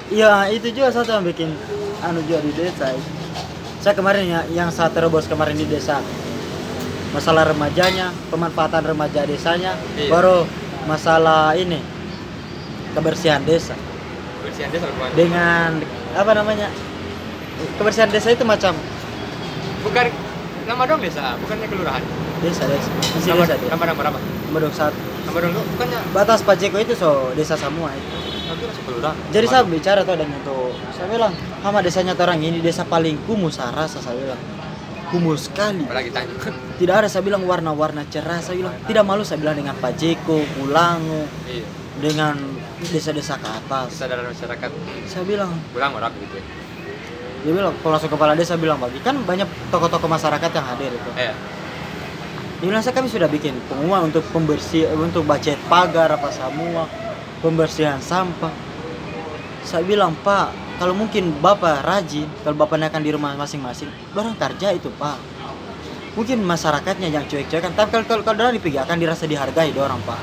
Iya 0.07 0.47
itu 0.47 0.71
juga 0.71 0.87
satu 0.87 1.11
yang 1.11 1.25
bikin 1.27 1.51
anu 1.99 2.23
juga 2.23 2.39
di 2.39 2.51
desa. 2.55 2.95
Saya 3.83 3.93
kemarin 3.93 4.23
ya 4.23 4.41
yang 4.55 4.69
saya 4.71 4.87
terobos 4.87 5.27
kemarin 5.27 5.59
di 5.59 5.67
desa. 5.67 5.99
Masalah 7.11 7.47
remajanya, 7.47 8.11
pemanfaatan 8.29 8.83
remaja 8.83 9.23
desanya, 9.23 9.75
Iya. 9.95 10.11
baru 10.11 10.43
masalah 10.85 11.55
ini 11.55 11.79
kebersihan 12.95 13.43
desa. 13.43 13.75
Bersihan 14.43 14.69
desa 14.71 14.85
bagaimana? 14.91 15.13
dengan 15.15 15.69
apa 16.15 16.31
namanya 16.35 16.67
kebersihan 17.79 18.07
desa 18.07 18.31
itu 18.31 18.43
macam 18.47 18.75
bukan 19.83 20.05
nama 20.67 20.83
dong 20.87 20.99
desa 21.03 21.35
bukannya 21.43 21.67
kelurahan? 21.67 22.03
Desa 22.39 22.63
desa. 22.63 22.89
Masih 22.95 23.29
nama 23.35 23.43
desa 23.43 23.55
dia 23.59 23.69
nama 23.71 23.83
nama 23.87 23.97
berapa 23.97 24.19
nomor 24.47 24.59
21 24.71 24.95
nama 25.27 25.37
dong 25.43 25.53
bukannya? 25.75 25.99
Batas 26.15 26.39
Pajeko 26.43 26.77
itu 26.79 26.93
so 26.95 27.31
desa 27.35 27.55
semua 27.55 27.91
itu 27.91 28.16
jadi 29.31 29.45
saya 29.47 29.63
bicara 29.67 30.01
tuh 30.07 30.15
dengan 30.15 30.39
tuh 30.41 30.71
saya 30.95 31.07
bilang 31.11 31.33
sama 31.61 31.79
desanya 31.83 32.13
orang 32.15 32.39
ini 32.39 32.63
desa 32.63 32.87
paling 32.87 33.19
kumuh 33.27 33.51
saya 33.51 33.73
rasa 33.75 33.99
saya 33.99 34.17
bilang. 34.17 34.41
Kumuh 35.07 35.39
sekali. 35.39 35.87
Tidak 36.75 36.91
ada 36.91 37.07
saya 37.07 37.23
bilang 37.23 37.47
warna-warna 37.47 38.03
cerah 38.11 38.43
saya 38.43 38.59
bilang. 38.59 38.75
Tidak 38.83 39.03
malu 39.07 39.23
saya 39.23 39.39
bilang 39.39 39.55
dengan 39.55 39.71
Pajeko, 39.79 40.43
Pulango, 40.59 41.23
iya. 41.47 41.63
dengan 42.03 42.35
desa-desa 42.91 43.39
ke 43.39 43.47
atas. 43.47 43.95
Kesadaran 43.95 44.27
masyarakat. 44.27 44.69
Saya 45.07 45.23
bilang. 45.23 45.55
Pulang 45.71 45.95
orang 45.95 46.11
gitu 46.19 46.43
dia 47.37 47.53
bilang 47.53 47.71
kalau 47.79 47.95
langsung 47.95 48.11
kepala 48.11 48.35
desa 48.35 48.59
bilang 48.59 48.75
bagi. 48.75 48.99
Kan 48.99 49.23
banyak 49.23 49.47
tokoh-tokoh 49.71 50.11
masyarakat 50.11 50.51
yang 50.51 50.65
hadir 50.67 50.91
itu. 50.91 51.09
Eh 51.15 51.31
dia 52.57 52.73
bilang 52.73 52.81
saya 52.81 52.97
kami 52.97 53.05
sudah 53.05 53.29
bikin 53.29 53.53
pengumuman 53.69 54.09
untuk 54.09 54.25
pembersih 54.33 54.89
untuk 54.97 55.29
bacet 55.29 55.61
pagar 55.69 56.09
apa 56.09 56.33
semua 56.33 56.89
pembersihan 57.41 58.01
sampah. 58.01 58.51
Saya 59.67 59.83
bilang 59.83 60.15
pak 60.23 60.55
kalau 60.79 60.93
mungkin 60.95 61.35
bapak 61.43 61.83
rajin 61.83 62.29
kalau 62.45 62.55
bapak 62.55 62.87
akan 62.87 63.01
di 63.03 63.11
rumah 63.11 63.35
masing-masing 63.35 63.91
orang 64.15 64.37
kerja 64.37 64.71
itu 64.71 64.87
pak. 64.95 65.17
Mungkin 66.17 66.41
masyarakatnya 66.41 67.13
yang 67.13 67.25
cuek-cuekan 67.29 67.77
tapi 67.77 67.89
kalau 67.93 68.05
kalau 68.07 68.23
kalau 68.25 68.37
orang 68.47 68.55
dipikir 68.57 68.81
akan 68.81 68.97
dirasa 68.97 69.27
dihargai 69.27 69.75
orang 69.77 69.99
pak. 70.07 70.17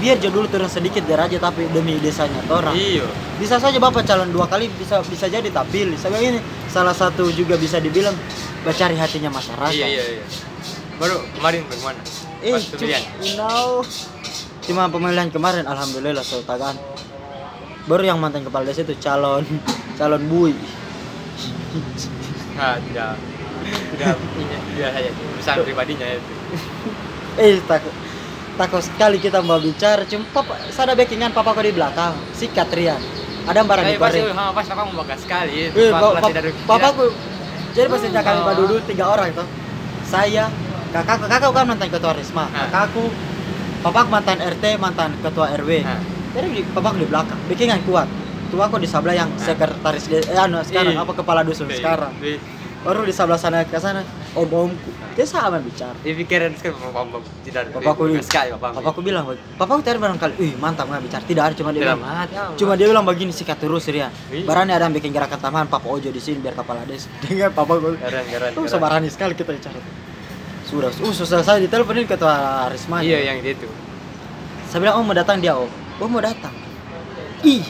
Biar 0.00 0.16
aja 0.16 0.32
dulu 0.32 0.48
turun 0.48 0.64
sedikit 0.64 1.04
aja 1.12 1.36
tapi 1.36 1.68
demi 1.76 2.00
desanya 2.00 2.40
orang. 2.48 2.72
Iya. 2.72 3.04
Bisa 3.36 3.60
saja 3.60 3.76
bapak 3.76 4.08
calon 4.08 4.32
dua 4.32 4.48
kali 4.48 4.72
bisa 4.72 5.04
bisa 5.04 5.28
jadi 5.28 5.44
tapi 5.52 5.84
pilih 5.84 5.98
saya 6.00 6.16
ini 6.16 6.40
salah 6.72 6.96
satu 6.96 7.28
juga 7.28 7.60
bisa 7.60 7.76
dibilang 7.76 8.16
mencari 8.64 8.96
hatinya 8.96 9.28
masyarakat. 9.28 9.76
Iya 9.76 9.86
iya 9.92 10.04
iya. 10.18 10.24
Baru 10.96 11.20
kemarin 11.36 11.68
bagaimana? 11.68 12.00
Eh 12.40 12.52
pas 12.56 12.64
pemilihan 12.64 13.02
cu- 13.04 13.36
no. 13.36 13.84
Cuma 14.70 14.86
pemilihan 14.86 15.26
kemarin 15.28 15.66
alhamdulillah 15.66 16.22
sultan 16.22 16.78
baru 17.84 18.02
yang 18.06 18.18
mantan 18.22 18.46
kepala 18.46 18.62
desa 18.62 18.80
itu 18.80 18.94
calon 18.96 19.42
calon 19.98 20.22
bui. 20.30 20.54
Ah 22.54 22.78
tidak. 22.78 23.18
Tidak 23.98 24.16
perusahaan 25.34 25.60
pribadinya 25.60 26.06
itu 26.06 26.32
eh 27.42 27.58
takut 27.66 27.90
takut 28.54 28.82
sekali 28.84 29.18
kita 29.18 29.42
mau 29.42 29.58
bicara. 29.58 30.06
Cuma 30.06 30.22
papa 30.30 30.54
saya 30.70 30.86
ada 30.86 30.94
backingan 30.94 31.34
papa 31.34 31.50
di 31.58 31.72
belakang. 31.72 32.14
Si 32.30 32.46
Katrian 32.46 33.00
ada 33.48 33.64
barang 33.64 33.84
di 33.84 33.94
Eh, 33.94 33.98
pasti, 33.98 34.20
korek 34.20 34.36
ha, 34.36 34.52
pas 34.52 34.64
papa 34.64 34.82
mau 34.86 35.02
sekali. 35.16 35.52
Eh, 35.66 35.90
Papa 35.90 36.06
pa- 36.14 36.20
pa- 36.20 36.28
tidak- 36.30 36.54
papaku 36.68 37.04
jadi 37.70 37.86
pas 37.86 37.98
sejak 37.98 38.22
kami 38.22 38.40
Oh. 38.44 38.54
duduk 38.54 38.80
tiga 38.86 39.04
orang 39.08 39.32
itu. 39.32 39.44
Saya 40.04 40.46
kakakku 40.92 41.26
kakakku 41.26 41.54
kan 41.54 41.64
mantan 41.66 41.88
ketua 41.88 42.12
risma. 42.14 42.46
Ah. 42.50 42.68
kakakku 42.68 43.08
papaku 43.80 44.08
mantan 44.10 44.38
RT 44.38 44.64
mantan 44.76 45.10
ketua 45.18 45.46
RW 45.54 45.70
Ah. 45.82 46.00
jadi 46.30 46.46
di, 46.50 46.60
papaku 46.66 46.96
di 46.98 47.06
belakang 47.06 47.40
bikinan 47.46 47.80
kuat 47.82 48.06
tua 48.48 48.66
aku 48.66 48.76
di 48.76 48.86
sebelah 48.86 49.16
yang 49.16 49.30
Ah. 49.30 49.40
sekretaris 49.42 50.04
de- 50.06 50.26
eh, 50.26 50.36
anu, 50.36 50.60
sekarang 50.60 50.94
Ih. 50.94 51.00
apa 51.00 51.12
kepala 51.14 51.40
dusun 51.40 51.64
Iya, 51.66 51.78
sekarang 51.78 52.12
iya. 52.20 52.36
baru 52.80 53.02
di 53.02 53.12
sebelah 53.12 53.36
sana 53.36 53.62
ke 53.62 53.76
sana 53.76 54.04
om 54.32 54.46
omku 54.46 54.88
dia 55.10 55.24
sama 55.24 55.58
bicara 55.58 55.92
Di 55.98 56.12
pikiran 56.14 56.52
sekali 56.52 56.72
papa 56.76 57.02
papa 57.02 57.18
tidak 57.40 57.62
papaku 57.72 58.02
bagas 58.10 58.24
sekali 58.24 58.48
papa. 58.52 58.68
papaku 58.74 59.00
bilang 59.00 59.24
papaku 59.54 59.80
tadi 59.80 59.98
barangkali 59.98 60.34
ih 60.38 60.52
mantap 60.56 60.86
nggak 60.86 61.02
bicara 61.02 61.22
tidak 61.24 61.42
ada 61.42 61.54
cuma 61.54 61.70
dia 61.70 61.80
bilang 61.82 62.00
ya, 62.00 62.44
Cuma 62.54 62.72
dia 62.74 62.86
bilang 62.86 63.04
begini 63.04 63.30
sikat 63.30 63.58
terus 63.58 63.84
Rian. 63.86 64.12
Iya. 64.28 64.44
Barani 64.44 64.70
ada 64.70 64.82
yang 64.82 64.92
bikin 64.92 65.10
gerakan 65.10 65.36
tambahan 65.36 65.66
Papa 65.66 65.86
Ojo 65.86 66.08
di 66.08 66.18
sini 66.18 66.38
biar 66.38 66.52
kepala 66.52 66.84
desa. 66.84 67.08
Dengan 67.22 67.48
Papa 67.50 67.74
gue. 67.76 67.96
keren 67.96 68.24
keren. 68.24 68.50
Tuh 68.52 68.64
sebarani 68.66 69.08
sekali 69.08 69.32
kita 69.34 69.50
bicara. 69.50 69.80
Sudah, 70.70 70.90
uh, 70.94 71.14
susah 71.14 71.42
saya 71.42 71.58
diteleponin 71.58 72.06
ketua 72.06 72.70
Risma. 72.70 73.02
Iya 73.02 73.34
yang 73.34 73.42
itu. 73.42 73.66
Saya 74.70 74.86
bilang, 74.86 75.02
oh 75.02 75.04
mau 75.04 75.14
datang 75.18 75.42
dia, 75.42 75.58
oh. 75.58 75.66
Oh 75.98 76.06
mau 76.06 76.22
datang. 76.22 76.54
Ih, 77.42 77.66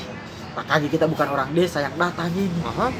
Kagi 0.60 0.92
kita 0.92 1.08
bukan 1.08 1.26
orang 1.32 1.48
desa 1.56 1.80
yang 1.80 1.94
datang 1.96 2.28
ini. 2.36 2.60
Aha. 2.60 2.92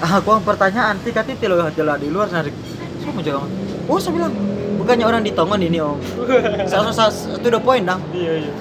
Ah, 0.00 0.20
aku 0.20 0.40
pertanyaan, 0.40 0.96
tika 1.04 1.20
titi 1.20 1.44
loh 1.44 1.60
jelas 1.72 2.00
di 2.00 2.08
luar 2.08 2.32
sana. 2.32 2.48
Saya 2.48 3.12
mau 3.12 3.20
jawab. 3.20 3.48
Oh, 3.86 4.00
saya 4.00 4.12
bilang, 4.16 4.32
bukannya 4.80 5.04
orang 5.04 5.22
di 5.24 5.32
Tongon 5.36 5.60
ini 5.60 5.78
om. 5.78 6.00
Saya 6.70 6.88
saya 6.90 7.12
itu 7.12 7.48
the 7.48 7.60
point 7.60 7.84
dong. 7.84 8.00
Iya 8.16 8.48
iya. 8.48 8.52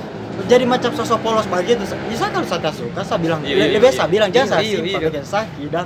Jadi 0.46 0.68
macam 0.68 0.92
sosok 0.92 1.24
polos 1.24 1.48
begitu. 1.48 1.88
Bisa 2.12 2.28
kalau 2.28 2.44
saya 2.44 2.68
suka, 2.76 3.02
saya 3.08 3.20
bilang, 3.24 3.40
Iya, 3.42 3.56
iya, 3.56 3.80
lebih 3.80 3.88
iya. 3.88 3.98
saya 3.98 4.10
bilang 4.12 4.30
jangan 4.30 4.60
saya 4.60 4.62
Iya, 4.68 4.78
simpan 4.84 5.00
iya. 5.08 5.24
sakit 5.24 5.68
dan 5.72 5.86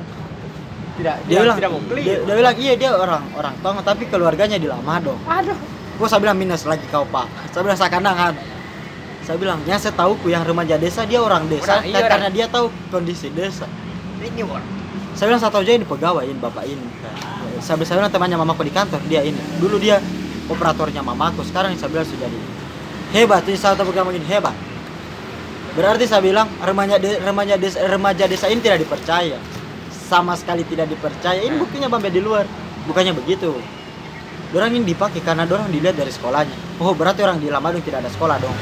Tidak 1.00 1.16
dia 1.26 1.39
bilang 1.39 1.56
tidak 1.56 1.72
mau 1.72 1.82
beli. 1.82 2.02
dia, 2.04 2.18
dia 2.20 2.36
bilang 2.36 2.56
iya 2.56 2.74
dia 2.76 2.89
orang 2.91 3.24
orang 3.34 3.54
Tongon 3.60 3.82
tapi 3.82 4.04
keluarganya 4.06 4.56
di 4.56 4.68
Lamado. 4.68 5.16
Aduh. 5.24 5.56
Gua 5.95 6.06
saya 6.06 6.20
bilang 6.20 6.36
minus 6.36 6.64
lagi 6.64 6.84
kau 6.88 7.04
pak. 7.06 7.24
Saya 7.50 7.62
bilang 7.62 7.76
saya 7.76 7.88
kandangan. 7.89 8.36
saya 9.20 9.38
bilang 9.38 9.62
ya 9.64 9.78
saya 9.78 9.93
tahu 9.93 10.18
yang 10.26 10.41
remaja 10.41 10.74
desa 10.76 11.06
dia 11.06 11.18
orang 11.18 11.45
desa 11.45 11.78
Orang- 11.78 11.86
iya, 11.86 11.97
orang- 11.97 12.10
karena 12.10 12.30
dia 12.30 12.45
tahu 12.47 12.66
kondisi 12.89 13.30
desa 13.30 13.70
Ini 14.18 14.41
orang. 14.41 14.66
saya 15.14 15.30
bilang 15.30 15.38
satu 15.39 15.62
aja 15.62 15.70
ini 15.70 15.86
pegawai 15.86 16.26
ini 16.26 16.34
bapak 16.36 16.66
ini 16.66 16.82
saya, 17.60 17.78
saya 17.80 18.00
bilang 18.00 18.10
temannya 18.10 18.36
mamaku 18.36 18.66
di 18.66 18.74
kantor 18.74 18.97
dia 19.06 19.22
ini 19.22 19.38
dulu 19.58 19.78
dia 19.78 20.02
operatornya 20.47 21.00
mamaku 21.00 21.45
sekarang 21.45 21.78
saya 21.78 21.93
bilang 21.93 22.10
sudah 22.10 22.26
jadi 22.26 22.39
hebat 23.14 23.45
ini 23.45 23.54
satu 23.54 23.86
program 23.86 24.10
ini 24.10 24.26
hebat 24.26 24.56
berarti 25.72 26.04
saya 26.04 26.26
bilang 26.26 26.50
remaja 26.58 26.97
de- 26.97 27.22
remaja 27.22 27.54
desa 27.56 27.86
remaja 27.86 28.26
desa 28.26 28.50
ini 28.50 28.60
tidak 28.60 28.82
dipercaya 28.82 29.38
sama 30.10 30.34
sekali 30.34 30.66
tidak 30.66 30.89
dipercaya. 30.89 31.38
Ini 31.38 31.62
buktinya 31.62 31.86
bambe 31.86 32.10
di 32.10 32.18
luar. 32.18 32.49
Bukannya 32.89 33.14
begitu. 33.14 33.53
Orang 34.49 34.74
ini 34.74 34.82
dipakai 34.82 35.22
karena 35.22 35.45
orang 35.45 35.70
dilihat 35.70 35.93
dari 35.93 36.10
sekolahnya. 36.10 36.82
Oh 36.82 36.97
berarti 36.97 37.22
orang 37.22 37.38
di 37.38 37.53
Lamadung 37.53 37.86
tidak 37.86 38.01
ada 38.01 38.10
sekolah 38.10 38.41
dong. 38.41 38.57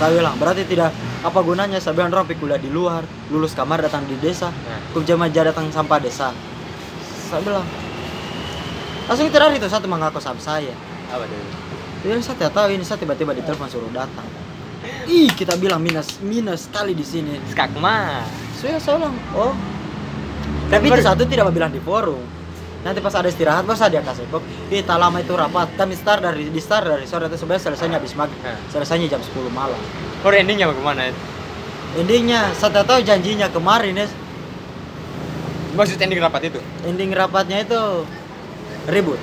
Saya 0.00 0.16
bilang 0.16 0.40
berarti 0.40 0.64
tidak. 0.64 0.88
Apa 1.20 1.44
gunanya? 1.44 1.76
Saya 1.76 1.92
bilang 1.92 2.08
orang 2.08 2.32
kuliah 2.32 2.56
di 2.56 2.72
luar. 2.72 3.04
Lulus 3.28 3.52
kamar 3.52 3.84
datang 3.84 4.08
di 4.08 4.16
desa. 4.16 4.48
Nah. 4.48 4.80
kerja 4.96 5.52
datang 5.52 5.68
sampah 5.68 6.00
desa. 6.00 6.32
Saya 7.28 7.44
bilang 7.44 7.66
langsung 9.04 9.28
terakhir 9.28 9.60
itu 9.60 9.68
satu 9.68 9.84
mengaku 9.84 10.16
sama 10.16 10.40
saya. 10.40 10.72
Apa 11.12 11.28
tuh? 11.28 11.36
dia 11.98 12.14
saya 12.24 12.36
tidak 12.40 12.52
tahu 12.56 12.66
ini. 12.72 12.84
Saya 12.88 12.98
tiba-tiba 13.04 13.36
ditelepon 13.36 13.68
suruh 13.68 13.92
datang. 13.92 14.24
Ih 15.04 15.28
kita 15.36 15.60
bilang 15.60 15.84
minus 15.84 16.24
minus 16.24 16.72
sekali 16.72 16.96
di 16.96 17.04
sini. 17.04 17.36
Skak 17.52 17.76
mah. 17.76 18.24
saya 18.56 18.80
saya 18.80 18.96
bilang 18.96 19.16
oh 19.36 19.52
tapi 20.68 20.84
itu 20.86 21.00
satu 21.00 21.22
tidak 21.24 21.48
bilang 21.50 21.72
di 21.72 21.80
forum 21.80 22.20
nanti 22.84 23.02
pas 23.02 23.10
ada 23.18 23.26
istirahat 23.26 23.66
pas 23.66 23.80
dia 23.90 23.98
kasih 24.00 24.24
kok 24.30 24.42
tak 24.70 24.98
lama 25.00 25.18
itu 25.18 25.34
rapat 25.34 25.66
kami 25.74 25.98
start 25.98 26.22
dari 26.22 26.46
di 26.46 26.60
start 26.62 26.86
dari 26.86 27.04
sore 27.10 27.26
itu 27.26 27.36
sebenarnya 27.40 27.64
selesainya 27.72 27.96
habis 27.98 28.14
maghrib 28.14 28.38
Nah. 28.38 28.54
selesainya 28.70 29.10
jam 29.10 29.20
10 29.20 29.50
malam 29.50 29.76
Kor 30.22 30.34
endingnya 30.34 30.70
bagaimana? 30.70 31.10
endingnya 31.98 32.54
saya 32.54 32.84
tahu 32.86 33.02
janjinya 33.02 33.50
kemarin 33.50 33.98
ya 33.98 34.06
Maksud 35.74 35.98
ending 36.00 36.18
rapat 36.22 36.50
itu? 36.54 36.58
ending 36.86 37.10
rapatnya 37.12 37.66
itu 37.66 37.80
ribut 38.88 39.18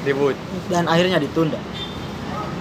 Ribut. 0.00 0.32
dan 0.72 0.88
akhirnya 0.88 1.20
ditunda 1.20 1.60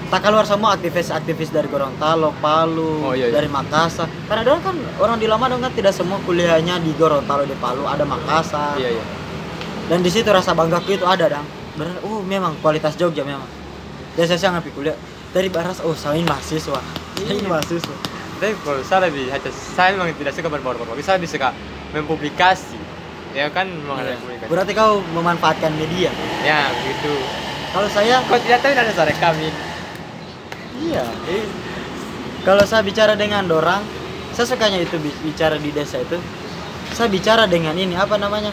tak 0.09 0.25
keluar 0.25 0.41
semua 0.41 0.73
aktivis-aktivis 0.73 1.49
dari 1.49 1.69
Gorontalo, 1.69 2.33
Palu, 2.41 3.05
Oh, 3.05 3.13
iya, 3.13 3.29
iya. 3.29 3.35
dari 3.37 3.45
Makassar. 3.45 4.09
Karena 4.25 4.41
orang 4.43 4.63
kan 4.65 4.75
orang 4.97 5.17
di 5.17 5.29
Lamadong 5.29 5.61
kan 5.61 5.71
tidak 5.71 5.93
semua 5.93 6.17
kuliahnya 6.25 6.81
di 6.81 6.91
Gorontalo, 6.97 7.45
di 7.45 7.53
Palu, 7.55 7.85
ada 7.85 8.01
Makassar. 8.03 8.73
Iya 8.75 8.97
iya. 8.97 9.03
Dan 9.85 10.01
di 10.01 10.09
situ 10.09 10.25
rasa 10.29 10.53
banggaku 10.53 10.97
itu 10.97 11.05
ada, 11.05 11.29
Dang. 11.29 11.45
Benar, 11.77 12.01
oh 12.03 12.21
memang 12.21 12.57
kualitas 12.59 12.93
Jogja 12.93 13.21
memang. 13.21 13.45
Dan 14.13 14.25
saya 14.25 14.51
ngambil 14.51 14.73
kuliah 14.73 14.97
dari 15.29 15.47
Baras, 15.47 15.79
oh 15.85 15.93
saya 15.93 16.17
mahasiswa. 16.25 16.81
Ini 17.21 17.45
mahasiswa. 17.45 17.95
Tapi 18.39 18.55
kalau 18.63 18.81
saya 18.81 19.11
lebih 19.11 19.29
hanya 19.29 19.51
saya 19.51 19.93
memang 19.93 20.15
tidak 20.17 20.33
suka 20.33 20.47
berbaur-baur. 20.47 20.95
Saya 20.99 21.21
lebih 21.21 21.29
suka 21.29 21.53
mempublikasi. 21.93 22.79
Ya 23.29 23.45
kan 23.53 23.69
memang 23.69 24.01
ada 24.01 24.15
Iya. 24.15 24.19
publikasi. 24.25 24.49
Berarti 24.49 24.71
kau 24.73 25.05
memanfaatkan 25.13 25.71
media. 25.77 26.09
Ya 26.41 26.73
begitu. 26.73 27.13
Kalau 27.69 27.85
saya 27.93 28.17
Kau 28.25 28.41
tidak 28.41 28.65
tahu 28.65 28.73
ada 28.73 28.89
suara 28.89 29.13
kami. 29.13 29.53
Iya. 30.81 31.03
Kalau 32.41 32.63
saya 32.63 32.81
bicara 32.81 33.13
dengan 33.13 33.43
dorang, 33.43 33.83
saya 34.31 34.47
sukanya 34.47 34.79
itu 34.79 34.95
bi- 34.95 35.15
bicara 35.21 35.55
di 35.55 35.69
desa 35.69 35.99
itu. 35.99 36.15
Saya 36.89 37.07
bicara 37.07 37.45
dengan 37.45 37.75
ini 37.75 37.93
apa 37.93 38.15
namanya? 38.15 38.49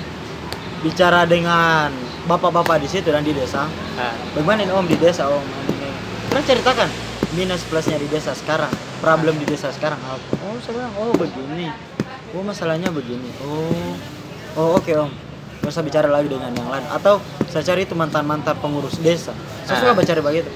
Bicara 0.82 1.24
dengan 1.24 1.88
bapak-bapak 2.24 2.78
di 2.78 2.88
situ 2.88 3.08
dan 3.08 3.22
di 3.22 3.32
desa. 3.32 3.64
Nah, 3.94 4.12
Bagaimana 4.34 4.60
ini 4.60 4.72
om 4.72 4.84
di 4.84 4.98
desa 4.98 5.26
om? 5.26 5.40
Ini. 5.70 5.88
Terus 6.28 6.44
ceritakan 6.44 6.88
minus 7.32 7.62
plusnya 7.64 7.96
di 7.96 8.06
desa 8.06 8.34
sekarang, 8.34 8.68
problem 8.98 9.38
di 9.38 9.46
desa 9.46 9.70
sekarang 9.70 9.98
apa? 10.00 10.20
Oh 10.42 10.58
saya 10.58 10.72
bilang 10.76 10.92
oh 10.96 11.14
begini. 11.14 11.70
Oh 12.34 12.42
masalahnya 12.42 12.90
begini. 12.90 13.30
Oh 13.40 13.94
oh 14.54 14.68
oke 14.76 14.90
om. 14.92 15.10
Terus 15.62 15.72
saya 15.72 15.86
bicara 15.86 16.06
lagi 16.06 16.28
dengan 16.28 16.52
yang 16.52 16.68
lain 16.68 16.84
atau 16.88 17.18
saya 17.48 17.64
cari 17.64 17.82
itu 17.82 17.94
mantan-mantan 17.94 18.54
pengurus 18.56 18.98
desa. 18.98 19.32
Saya 19.64 19.80
suka 19.80 19.92
Ah. 19.92 19.96
bicara 19.96 20.20
begitu. 20.20 20.50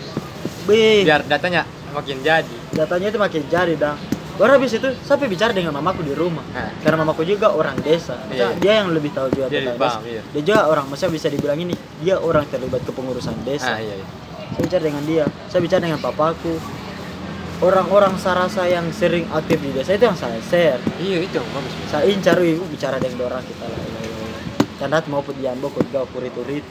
Bih, 0.70 1.02
biar 1.02 1.26
datanya 1.26 1.66
makin 1.90 2.22
jadi. 2.22 2.56
datanya 2.70 3.06
itu 3.10 3.18
makin 3.18 3.42
jadi 3.50 3.74
dah 3.74 3.98
baru 4.40 4.56
habis 4.56 4.72
itu 4.72 4.88
sampai 5.04 5.28
bicara 5.28 5.52
dengan 5.52 5.76
mamaku 5.76 6.00
di 6.00 6.16
rumah. 6.16 6.40
Nah. 6.56 6.72
karena 6.80 7.04
mamaku 7.04 7.28
juga 7.28 7.52
orang 7.52 7.76
desa. 7.84 8.16
Iya. 8.32 8.56
dia 8.56 8.72
yang 8.80 8.88
lebih 8.96 9.12
tahu 9.12 9.28
juga 9.36 9.52
Dia 9.52 9.68
tentang 9.68 9.76
desa. 9.76 10.00
iya. 10.08 10.22
dia 10.32 10.42
juga 10.48 10.60
orang 10.64 10.84
maksudnya 10.88 11.12
bisa 11.12 11.28
dibilang 11.28 11.58
ini 11.60 11.74
dia 12.00 12.16
orang 12.16 12.48
terlibat 12.48 12.80
kepengurusan 12.88 13.36
desa. 13.44 13.76
Ah 13.76 13.78
iya 13.84 14.00
iya. 14.00 14.06
saya 14.56 14.62
bicara 14.64 14.82
dengan 14.88 15.02
dia. 15.04 15.24
Saya 15.52 15.60
bicara 15.60 15.80
dengan 15.84 16.00
papaku. 16.00 16.56
Orang-orang 17.60 18.16
sarasa 18.16 18.64
yang 18.64 18.88
sering 18.96 19.28
aktif 19.28 19.60
di 19.60 19.76
desa 19.76 19.92
itu 19.92 20.08
yang 20.08 20.16
saya 20.16 20.40
share. 20.40 20.80
Iya 20.96 21.20
itu 21.20 21.36
bagus. 21.36 21.72
saya 21.92 22.08
incar 22.08 22.40
ibu 22.40 22.64
bicara 22.64 22.96
dengan 22.96 23.28
orang 23.28 23.44
kita 23.44 23.68
lah. 23.68 23.80
Karena 24.80 24.96
mau 25.12 25.20
pun 25.20 25.36
diambo 25.36 25.68
kut 25.68 25.84
gau 25.92 26.08
kurit-kurit 26.16 26.64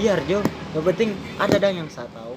biar 0.00 0.24
jo. 0.24 0.40
Yang 0.72 0.84
penting 0.94 1.08
ada 1.36 1.56
dan 1.60 1.84
yang 1.84 1.88
saya 1.92 2.08
tahu 2.16 2.29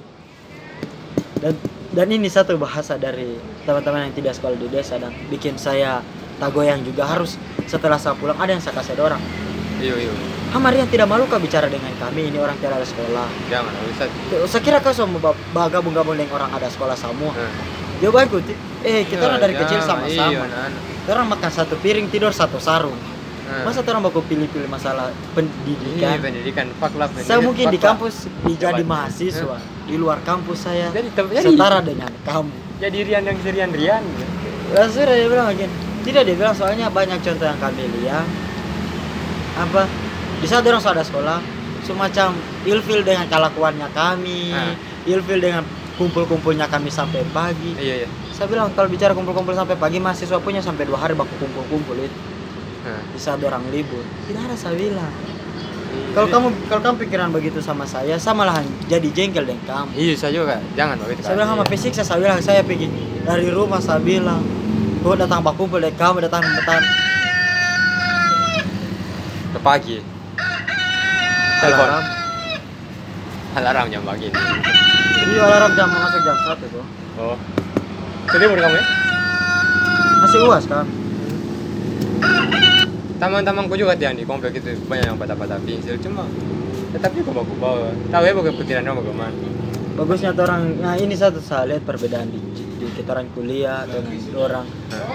dan 1.43 1.53
dan 1.91 2.07
ini 2.07 2.25
satu 2.25 2.55
bahasa 2.55 2.95
dari 2.95 3.35
teman-teman 3.67 4.07
yang 4.07 4.15
tidak 4.15 4.33
sekolah 4.33 4.55
di 4.55 4.71
desa 4.71 4.95
dan 4.95 5.11
bikin 5.27 5.59
saya 5.59 5.99
tak 6.39 6.49
goyang 6.49 6.81
juga 6.81 7.03
harus 7.03 7.35
setelah 7.67 7.99
saya 7.99 8.15
pulang 8.15 8.39
ada 8.39 8.49
yang 8.49 8.63
saya 8.63 8.73
kasih 8.73 8.95
ada 8.95 9.13
orang 9.13 9.23
Iya. 9.83 9.99
Iya. 9.99 10.13
Hamarian 10.53 10.87
tidak 10.87 11.09
malu 11.09 11.25
kau 11.25 11.41
bicara 11.41 11.65
dengan 11.65 11.89
kami? 11.97 12.29
Ini 12.29 12.37
orang 12.37 12.55
tidak 12.61 12.77
ada 12.77 12.87
sekolah. 12.87 13.25
Jangan 13.49 13.73
bisa. 13.89 14.05
saya 14.45 14.61
kira 14.61 14.77
kau 14.79 14.93
semua 14.93 15.33
gabung-gabung 15.67 16.13
dengan 16.13 16.39
orang 16.39 16.53
ada 16.53 16.69
sekolah 16.69 16.93
semua. 16.93 17.33
Nah. 17.33 17.51
jawabanku 17.99 18.37
ti- 18.43 18.55
eh 18.85 19.03
kita 19.03 19.23
orang 19.23 19.39
dari 19.41 19.57
kecil 19.57 19.79
Iya, 19.79 19.87
sama-sama. 19.87 20.45
Nah, 20.45 20.69
Kita 21.03 21.09
orang 21.09 21.27
makan 21.35 21.51
satu 21.51 21.73
piring 21.81 22.07
tidur 22.07 22.31
satu 22.31 22.61
sarung. 22.61 22.95
Nah. 23.43 23.67
masa 23.67 23.83
orang 23.83 24.07
baku 24.07 24.23
pilih-pilih 24.23 24.69
masalah 24.71 25.09
Iya, 25.09 25.29
pendidikan. 25.35 26.15
Pendidikan 26.21 26.65
fuck 26.79 26.93
lah 26.95 27.07
saya 27.17 27.43
mungkin 27.43 27.65
di 27.67 27.79
kampus 27.81 28.15
dijadi 28.45 28.83
mahasiswa 28.85 29.57
di 29.87 29.95
luar 29.99 30.19
kampus 30.23 30.67
saya. 30.67 30.89
Jadi 30.91 31.11
jadi 31.11 31.53
setara 31.53 31.79
dengan 31.83 32.09
kamu. 32.23 32.51
Jadi 32.79 32.97
Rian 33.07 33.23
yang 33.23 33.37
Rian 33.39 33.71
Rian. 33.71 34.03
langsung 34.73 35.05
dia 35.05 35.29
bilang 35.29 35.53
lagi 35.53 35.69
tidak 36.03 36.25
dia 36.25 36.35
bilang 36.35 36.55
soalnya 36.57 36.89
banyak 36.89 37.19
contoh 37.21 37.45
yang 37.45 37.59
kami 37.61 37.83
lihat. 38.01 38.25
Apa? 39.53 39.85
Di 40.41 40.47
saat 40.49 40.65
orang 40.65 40.81
sudah 40.81 41.05
sekolah 41.05 41.39
semacam 41.83 42.33
ilfil 42.65 43.03
dengan 43.03 43.27
kelakuannya 43.27 43.87
kami 43.91 44.55
Ah. 44.55 44.73
ilfil 45.05 45.39
dengan 45.39 45.63
kumpul-kumpulnya 45.99 46.65
kami 46.67 46.89
sampai 46.89 47.21
pagi. 47.29 47.75
Iya 47.77 48.03
iya. 48.03 48.09
saya 48.33 48.49
bilang 48.49 48.73
kalau 48.73 48.89
bicara 48.89 49.13
kumpul-kumpul 49.13 49.53
sampai 49.53 49.77
pagi 49.77 50.01
mahasiswa 50.01 50.41
punya 50.41 50.57
sampai 50.57 50.89
dua 50.89 50.97
hari 50.97 51.13
baku 51.13 51.37
kumpul-kumpul 51.37 51.95
itu. 52.01 52.19
Nah. 52.83 52.99
di 53.13 53.19
saat 53.21 53.39
orang 53.39 53.63
libur. 53.71 54.03
Tidak 54.27 54.41
ada 54.43 54.55
saya 54.59 54.75
bilang 54.75 55.07
kalau 56.13 56.27
kamu 56.27 56.47
kalau 56.67 56.81
kamu 56.81 56.95
pikiran 57.01 57.29
begitu 57.29 57.57
sama 57.57 57.83
saya 57.83 58.15
saya 58.15 58.33
malahan 58.33 58.61
jadi 58.85 59.07
jengkel 59.09 59.43
dengan 59.43 59.63
kamu 59.65 59.89
Iya 59.93 60.13
saya 60.13 60.31
juga 60.31 60.55
jangan 60.73 60.95
begitu. 60.99 61.21
saya 61.21 61.35
bilang 61.35 61.49
sama 61.51 61.63
fisik 61.65 61.91
saya, 61.91 62.05
saya 62.05 62.19
bilang 62.19 62.39
saya 62.39 62.61
pergi 62.61 62.87
dari 63.21 63.49
rumah 63.49 63.77
saya 63.77 63.97
bilang 63.97 64.41
gua 65.01 65.15
datang 65.15 65.41
baku 65.41 65.65
kumpul 65.65 65.77
dengan 65.77 65.97
kamu 65.97 66.17
datang 66.21 66.41
datang 66.41 66.81
ke 69.49 69.59
pagi. 69.59 69.97
Telepon. 71.59 71.87
alarm 71.87 72.05
Alarm 73.53 73.87
jam 73.87 74.01
pagi. 74.03 74.27
iya 75.23 75.41
alarm 75.41 75.71
jam 75.73 75.87
masuk 75.87 76.21
jam 76.21 76.37
satu 76.43 76.65
tuh 76.69 76.85
Oh. 77.13 77.37
Jadi 78.25 78.49
baru 78.49 78.61
kamu 78.63 78.75
ya? 78.75 78.85
masih 80.19 80.39
uas 80.47 80.65
kan 80.65 80.87
Teman-temanku 83.23 83.79
juga 83.79 83.95
yang 83.95 84.13
di 84.13 84.27
komplek 84.27 84.59
itu 84.59 84.75
banyak 84.83 85.07
yang 85.07 85.15
patah-patah 85.15 85.55
pensil 85.63 85.95
cuma 85.97 86.27
tetap 86.91 87.15
juga 87.15 87.39
baku 87.39 87.55
bawa. 87.55 87.89
Tahu 88.11 88.19
ya 88.21 88.33
bukan 88.35 88.53
pikiran 88.59 88.83
orang 88.83 88.97
bagaimana. 88.99 89.35
bagusnya 89.93 90.33
orang 90.33 90.81
nah 90.81 90.97
ini 90.97 91.13
satu 91.13 91.37
saya 91.37 91.69
lihat 91.69 91.85
perbedaan 91.85 92.25
di, 92.27 92.41
di 92.81 92.85
kita 92.91 93.13
orang 93.13 93.29
kuliah 93.31 93.85
dengan 93.85 94.09
orang 94.33 94.65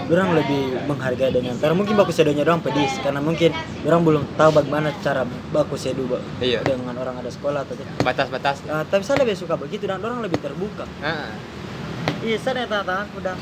orang 0.06 0.28
lebih 0.38 0.62
menghargai 0.86 1.34
dengan 1.34 1.58
karena 1.58 1.74
mungkin 1.74 1.98
baku 1.98 2.14
sedonya 2.14 2.46
orang 2.46 2.62
pedis 2.62 2.94
karena 3.02 3.18
mungkin 3.18 3.50
orang 3.82 4.06
belum 4.06 4.22
tahu 4.38 4.50
bagaimana 4.54 4.94
cara 5.02 5.26
baku 5.50 5.74
sedu 5.74 6.06
Iya. 6.38 6.62
dengan 6.62 6.94
orang 6.94 7.18
ada 7.18 7.26
sekolah 7.26 7.66
atau. 7.66 7.74
Batas-batas. 8.00 8.62
Nah, 8.64 8.86
tapi 8.86 9.02
saya 9.02 9.18
lebih 9.20 9.34
suka 9.34 9.58
begitu 9.58 9.84
dan 9.84 9.98
orang 9.98 10.22
lebih 10.22 10.38
terbuka 10.38 10.86
Nah. 11.02 11.34
iya 12.22 12.38
saya 12.38 12.62
tanya 12.62 12.86
tangan 12.86 13.06
udah 13.18 13.34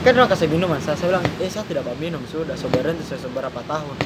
kan 0.00 0.12
orang 0.16 0.30
kasih 0.32 0.48
minuman 0.48 0.80
saya, 0.80 0.96
saya 0.96 1.12
bilang 1.12 1.24
eh 1.38 1.50
saya 1.50 1.64
tidak 1.68 1.84
mau 1.84 1.96
minum. 2.00 2.22
Sudah 2.28 2.56
sobaran 2.56 2.96
itu 2.96 3.04
sudah 3.12 3.28
beberapa 3.28 3.60
tahun. 3.68 3.96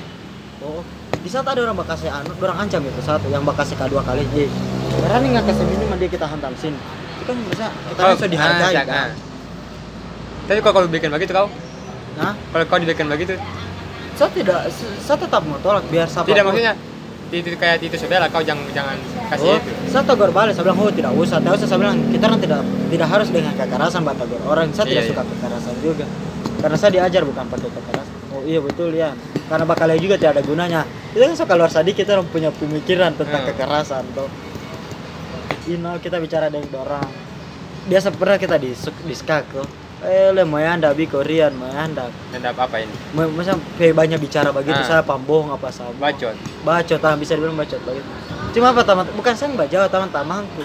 Oh 0.62 0.82
di 1.24 1.32
saat 1.32 1.48
ada 1.48 1.56
orang 1.64 1.72
bakasih 1.80 2.12
anu 2.12 2.36
orang 2.36 2.68
ancam 2.68 2.84
itu 2.84 3.00
satu 3.00 3.32
yang 3.32 3.40
bakasih 3.48 3.80
kedua 3.80 4.04
kali 4.04 4.28
eh 4.36 4.48
berani 5.00 5.32
nggak 5.32 5.48
kasih 5.48 5.64
minuman 5.64 5.96
dia 5.96 6.10
kita 6.12 6.26
hantam 6.28 6.52
sini. 6.60 6.76
Itu 7.16 7.24
kan 7.24 7.36
bisa 7.48 7.66
kita 7.72 8.00
kan 8.00 8.14
sudah 8.20 8.30
dihargai 8.30 8.74
ah, 8.76 8.84
kan? 8.84 8.92
ah. 8.92 9.10
Tapi 10.44 10.60
kalau 10.60 10.84
kau 10.84 10.92
bikin 10.92 11.08
begitu 11.08 11.32
kau, 11.32 11.48
nah 12.20 12.36
kalau 12.52 12.64
kau 12.68 12.76
dibikin 12.76 13.08
begitu, 13.08 13.40
saya 14.12 14.28
tidak 14.36 14.60
saya 14.76 15.16
tetap 15.16 15.40
mau 15.48 15.56
tolak 15.64 15.88
biar 15.88 16.04
siapa 16.04 16.28
tidak 16.28 16.44
maksudnya 16.44 16.76
Tito 17.34 17.56
kayak 17.56 17.76
Tito 17.78 17.96
Sebela 17.96 18.30
kau 18.30 18.38
jangan 18.38 18.62
jangan 18.70 18.94
kasih 19.28 19.50
Oh, 19.50 19.58
itu. 19.58 19.70
saya 19.90 20.02
tegur 20.02 20.30
balik, 20.30 20.52
saya 20.52 20.62
bilang, 20.62 20.78
oh 20.78 20.88
tidak 20.88 21.10
usah, 21.12 21.42
tidak 21.42 21.52
usah, 21.56 21.66
saya 21.66 21.78
bilang, 21.80 21.96
kita 22.08 22.24
orang 22.24 22.38
tidak 22.38 22.60
tidak 22.86 23.08
harus 23.08 23.28
dengan 23.28 23.52
kekerasan 23.52 24.00
Mbak 24.02 24.14
tegur 24.16 24.40
orang, 24.44 24.66
saya 24.70 24.86
tidak 24.86 25.02
Iya, 25.02 25.10
suka 25.10 25.22
kekerasan 25.26 25.74
juga. 25.80 26.06
Karena 26.60 26.76
saya 26.76 26.90
diajar 26.92 27.22
bukan 27.24 27.44
pakai 27.48 27.68
kekerasan. 27.68 28.14
Oh 28.30 28.42
iya 28.42 28.58
betul 28.58 28.90
ya 28.90 29.10
karena 29.44 29.62
bakalnya 29.62 29.98
juga 29.98 30.14
tidak 30.16 30.32
ada 30.34 30.42
gunanya. 30.42 30.80
Itu 31.10 31.20
kan 31.20 31.34
suka 31.34 31.54
luar 31.54 31.68
sadis 31.68 31.92
kita 31.92 32.18
punya 32.24 32.50
pemikiran 32.50 33.14
tentang 33.14 33.42
Hmm. 33.42 33.50
kekerasan 33.50 34.04
tuh 34.10 34.26
Ino 35.66 35.96
kita 35.96 36.18
bicara 36.18 36.48
dengan 36.48 36.68
orang. 36.76 37.08
Biasa 37.84 38.10
pernah 38.10 38.36
kita 38.36 38.56
di 38.56 38.72
di 38.74 39.14
skak 39.14 39.42
tuh 39.50 39.64
eh 40.04 40.30
le 40.30 40.42
mau 40.42 40.58
anda 40.58 40.92
bi 40.92 41.04
Korean 41.04 41.52
mau 41.52 41.68
anda 41.68 42.06
Dan 42.28 42.44
apa 42.44 42.76
ini? 42.76 42.92
Masa 43.12 43.56
kayak 43.74 43.94
banyak 43.94 44.18
bicara 44.18 44.48
begitu 44.50 44.76
Ah. 44.76 44.86
saya 44.86 45.02
pambohong 45.02 45.50
apa 45.50 45.68
sama 45.68 45.90
Bacot. 45.94 46.36
bacot 46.60 47.00
ah, 47.00 47.14
bisa 47.14 47.34
dibilang 47.34 47.54
bacot 47.54 47.80
begitu 47.80 48.08
cuma 48.52 48.70
apa 48.70 48.82
teman 48.82 49.04
bukan 49.12 49.32
saya 49.32 49.50
mbak 49.50 49.66
Jawa 49.66 49.88
teman-temanku 49.88 50.62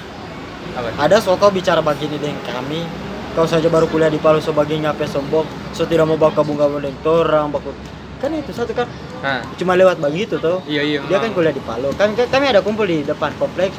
Apa? 0.72 0.88
ada 1.00 1.18
so 1.18 1.34
kau 1.34 1.50
bicara 1.50 1.80
begini 1.80 2.16
dengan 2.16 2.38
kami 2.44 2.86
kau 3.32 3.44
saja 3.44 3.66
baru 3.66 3.86
kuliah 3.86 4.08
di 4.08 4.18
Palu 4.18 4.38
so 4.38 4.52
baginya 4.52 4.92
apa 4.92 5.04
sombong 5.04 5.44
so 5.72 5.84
tidak 5.84 6.06
mau 6.06 6.14
bawa 6.14 6.30
kabung-kabung 6.32 6.80
dengan 6.80 7.02
orang 7.04 7.50
baku 7.50 7.74
kan 8.18 8.30
itu 8.32 8.52
satu 8.52 8.74
kan 8.74 8.86
Nah, 9.20 9.44
cuma 9.56 9.76
lewat 9.76 10.00
begitu 10.00 10.38
tuh 10.38 10.64
iya 10.64 10.80
iya. 10.80 11.00
dia 11.02 11.18
kan 11.18 11.28
memang. 11.28 11.36
kuliah 11.36 11.52
di 11.52 11.60
Palu 11.60 11.90
kan 11.94 12.14
kan 12.14 12.30
kami 12.30 12.46
ada 12.48 12.62
kumpul 12.62 12.84
di 12.84 13.02
depan 13.02 13.34
kompleks 13.36 13.76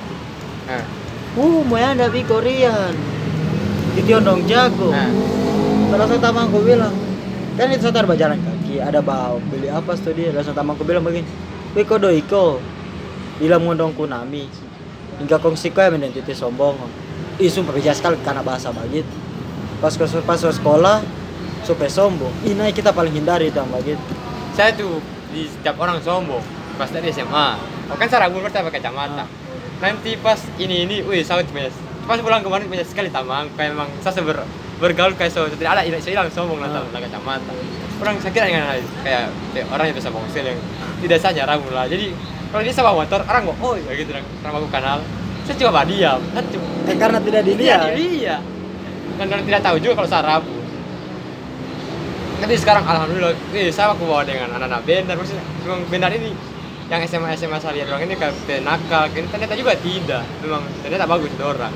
Nah, 0.66 0.84
uh 1.34 1.60
mau 1.62 1.76
anda 1.76 2.06
bi 2.06 2.20
Korean 2.22 2.92
di 3.94 4.00
Tiondong 4.06 4.46
Jago 4.46 4.90
nah. 4.90 5.10
Satu 5.90 6.16
temanku 6.16 6.64
bilang, 6.64 6.94
kan 7.60 7.68
itu 7.68 7.92
saya 7.92 8.06
berjalan 8.06 8.40
kaki, 8.40 8.80
ada 8.80 9.04
bawa 9.04 9.36
beli 9.52 9.68
apa 9.68 9.92
tuh 10.00 10.16
dia. 10.16 10.32
Langsung 10.32 10.56
temanku 10.56 10.80
bilang 10.86 11.04
begini, 11.04 11.28
Wih 11.76 11.84
kok 11.84 12.00
doiko, 12.00 12.56
bilang 13.36 13.68
ngundong 13.68 13.92
kunami, 13.92 14.48
hingga 15.20 15.36
kongsi 15.36 15.74
kau 15.74 15.84
yang 15.84 16.00
identitas 16.00 16.40
sombong. 16.40 16.78
Sumpah 17.36 17.76
bijak 17.76 18.00
sekali 18.00 18.16
karena 18.24 18.40
bahasa 18.40 18.72
begitu. 18.72 19.12
Pas 19.82 19.92
ke 19.92 20.04
pas 20.24 20.40
ke 20.40 20.50
sekolah, 20.50 21.04
supaya 21.68 21.90
sombong. 21.92 22.32
Ini 22.48 22.72
kita 22.72 22.96
paling 22.96 23.12
hindari 23.12 23.52
itu 23.52 23.60
begitu. 23.68 24.00
Saya 24.56 24.72
tuh 24.72 25.04
di 25.34 25.52
setiap 25.52 25.76
orang 25.84 26.00
sombong. 26.00 26.42
Pas 26.80 26.88
dari 26.88 27.12
SMA. 27.12 27.48
Oh, 27.92 27.96
kan 27.98 28.08
saya 28.08 28.24
ragu 28.24 28.40
pakai 28.40 28.78
kacamata. 28.78 29.24
Ah. 29.24 29.28
Nanti 29.84 30.16
pas 30.16 30.40
ini 30.56 30.88
ini, 30.88 30.96
wih 31.04 31.20
tuh 31.26 31.44
banyak. 31.44 31.89
Pas 32.10 32.18
pulang 32.18 32.42
kemarin 32.42 32.66
banyak 32.66 32.88
sekali 32.90 33.06
tamang. 33.06 33.46
Kayak 33.54 33.78
emang 33.78 33.86
saya 34.02 34.18
ber, 34.26 34.42
bergaul 34.82 35.14
kayak 35.14 35.30
so 35.30 35.46
tidak 35.46 35.78
ada 35.78 35.86
saya 36.02 36.18
hilang 36.18 36.26
sombong 36.34 36.58
lah 36.58 36.66
Ah. 36.66 36.82
lah 36.82 36.98
kacamata. 36.98 37.54
Orang 38.02 38.18
saya 38.18 38.34
kira 38.34 38.50
dengan 38.50 38.66
kayak, 39.06 39.30
kayak 39.54 39.66
orang 39.70 39.84
yang 39.86 39.94
biasa 39.94 40.10
bongsel 40.10 40.42
yang 40.42 40.58
tidak 41.06 41.18
saja 41.22 41.46
ragu 41.46 41.70
lah. 41.70 41.86
Jadi 41.86 42.10
kalau 42.50 42.66
dia 42.66 42.74
sama 42.74 42.90
motor, 42.90 43.22
orang 43.22 43.46
kok, 43.46 43.56
oh 43.62 43.78
ya 43.78 43.94
gitu, 43.94 44.10
orang 44.10 44.54
aku 44.58 44.68
kenal. 44.74 44.98
Saya 45.46 45.54
cuma 45.54 45.70
bah 45.70 45.84
diam, 45.86 46.18
saya 46.34 46.42
cuma 46.50 46.66
Eh, 46.90 46.96
karena 46.98 47.18
tidak 47.22 47.42
dilihat. 47.46 47.94
iya. 47.94 48.36
Dan 49.14 49.26
orang 49.30 49.46
tidak 49.46 49.62
tahu 49.62 49.76
juga 49.78 50.02
kalau 50.02 50.10
saya 50.10 50.22
rabu. 50.26 50.56
Tapi 52.42 52.54
sekarang 52.58 52.82
alhamdulillah, 52.82 53.36
eh 53.54 53.70
saya 53.70 53.94
aku 53.94 54.02
bawa 54.02 54.26
dengan 54.26 54.50
anak-anak 54.50 54.82
benar, 54.82 55.14
maksudnya 55.14 55.44
memang 55.62 55.80
benar 55.86 56.10
ini 56.10 56.34
yang 56.90 57.06
SMA 57.06 57.38
SMA 57.38 57.60
saya 57.62 57.78
lihat 57.78 57.86
orang 57.94 58.02
ini 58.02 58.18
kayak 58.18 58.34
nakal, 58.66 59.06
ternyata 59.06 59.54
juga 59.54 59.78
tidak. 59.78 60.26
Memang 60.42 60.66
ternyata 60.82 61.06
bagus 61.06 61.30
itu 61.30 61.44
orang. 61.46 61.70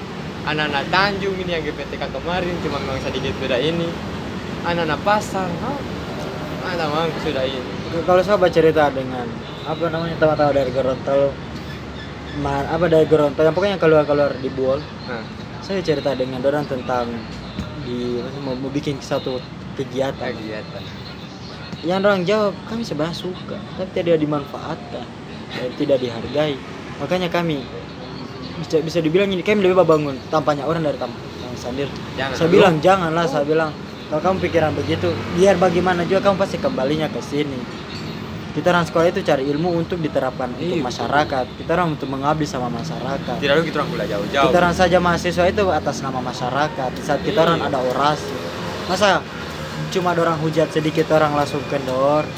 Anak-anak 0.45 0.85
Tanjung 0.89 1.37
ini 1.41 1.51
yang 1.51 1.65
GPTK 1.65 2.13
kemarin 2.13 2.53
cuma 2.61 2.77
memang 2.79 3.01
sedikit 3.01 3.33
beda 3.41 3.57
ini. 3.57 3.89
Anak-anak 4.63 5.01
pasar, 5.01 5.49
oh, 5.65 5.81
ada 6.65 6.85
memang 6.85 7.09
sudah 7.21 7.45
ini. 7.45 7.71
Kalau 8.05 8.21
saya 8.21 8.37
baca 8.37 8.53
cerita 8.53 8.89
dengan 8.89 9.25
apa 9.65 9.85
namanya 9.89 10.17
teman-teman 10.17 10.53
dari 10.55 10.71
Gorontalo, 10.71 11.29
ma- 12.39 12.69
apa 12.69 12.85
dari 12.87 13.05
Gorontalo, 13.05 13.45
yang 13.45 13.57
pokoknya 13.57 13.79
keluar-keluar 13.79 14.33
di 14.37 14.49
Buol, 14.49 14.81
Nah, 15.05 15.25
saya 15.61 15.81
cerita 15.81 16.13
dengan 16.13 16.41
orang 16.41 16.65
tentang 16.65 17.09
di 17.81 18.21
mau, 18.41 18.57
mau 18.57 18.69
bikin 18.69 18.97
satu 18.99 19.41
kegiatan 19.75 20.33
kegiatan. 20.33 20.83
yang 21.83 22.01
orang 22.01 22.25
jawab 22.25 22.57
kami 22.65 22.81
sebenarnya 22.81 23.13
suka 23.13 23.61
tapi 23.77 23.93
tidak 23.93 24.17
dimanfaatkan 24.17 25.05
dan 25.53 25.69
tidak 25.77 26.01
dihargai 26.01 26.57
makanya 26.97 27.29
kami 27.29 27.61
bisa 28.57 28.77
bisa 28.79 28.99
dibilang 28.99 29.29
ini 29.29 29.43
kami 29.43 29.61
lebih 29.61 29.83
bangun 29.83 30.15
tampaknya 30.29 30.63
orang 30.63 30.83
dari 30.83 30.95
tampang 30.95 31.23
sendiri 31.55 31.91
Jangan. 32.15 32.35
Saya 32.35 32.47
dulu. 32.47 32.55
bilang 32.55 32.75
janganlah 32.79 33.25
saya 33.25 33.45
bilang. 33.45 33.71
Kalau 34.05 34.21
kamu 34.21 34.37
pikiran 34.43 34.71
begitu 34.75 35.09
biar 35.33 35.57
bagaimana 35.57 36.05
juga 36.05 36.21
kamu 36.23 36.37
pasti 36.37 36.61
kembalinya 36.61 37.09
ke 37.09 37.19
sini. 37.19 37.57
Kita 38.53 38.71
orang 38.71 38.85
sekolah 38.85 39.07
itu 39.09 39.25
cari 39.25 39.49
ilmu 39.49 39.75
untuk 39.75 39.99
diterapkan 39.99 40.55
untuk 40.55 40.77
Iya. 40.77 40.85
masyarakat. 40.85 41.47
Kita 41.57 41.71
orang 41.73 41.99
untuk 41.99 42.07
mengabdi 42.07 42.45
sama 42.45 42.69
masyarakat. 42.69 43.41
Tidak 43.41 43.51
dulu 43.51 43.65
kita 43.65 43.77
orang 43.81 43.91
kuliah 43.91 44.09
jauh-jauh. 44.13 44.45
kita 44.47 44.57
orang 44.61 44.75
saja 44.77 44.97
mahasiswa 45.01 45.45
itu 45.49 45.63
atas 45.69 45.97
nama 45.99 46.21
masyarakat. 46.21 46.91
Di 46.95 47.03
saat 47.03 47.21
kita 47.25 47.39
orang 47.43 47.59
Iya. 47.59 47.69
ada 47.73 47.79
orasi. 47.81 48.35
Masa 48.87 49.09
cuma 49.91 50.13
ada 50.13 50.21
orang 50.23 50.39
hujat 50.39 50.69
sedikit 50.71 51.11
orang 51.11 51.35
langsung 51.35 51.65
kendor? 51.67 52.29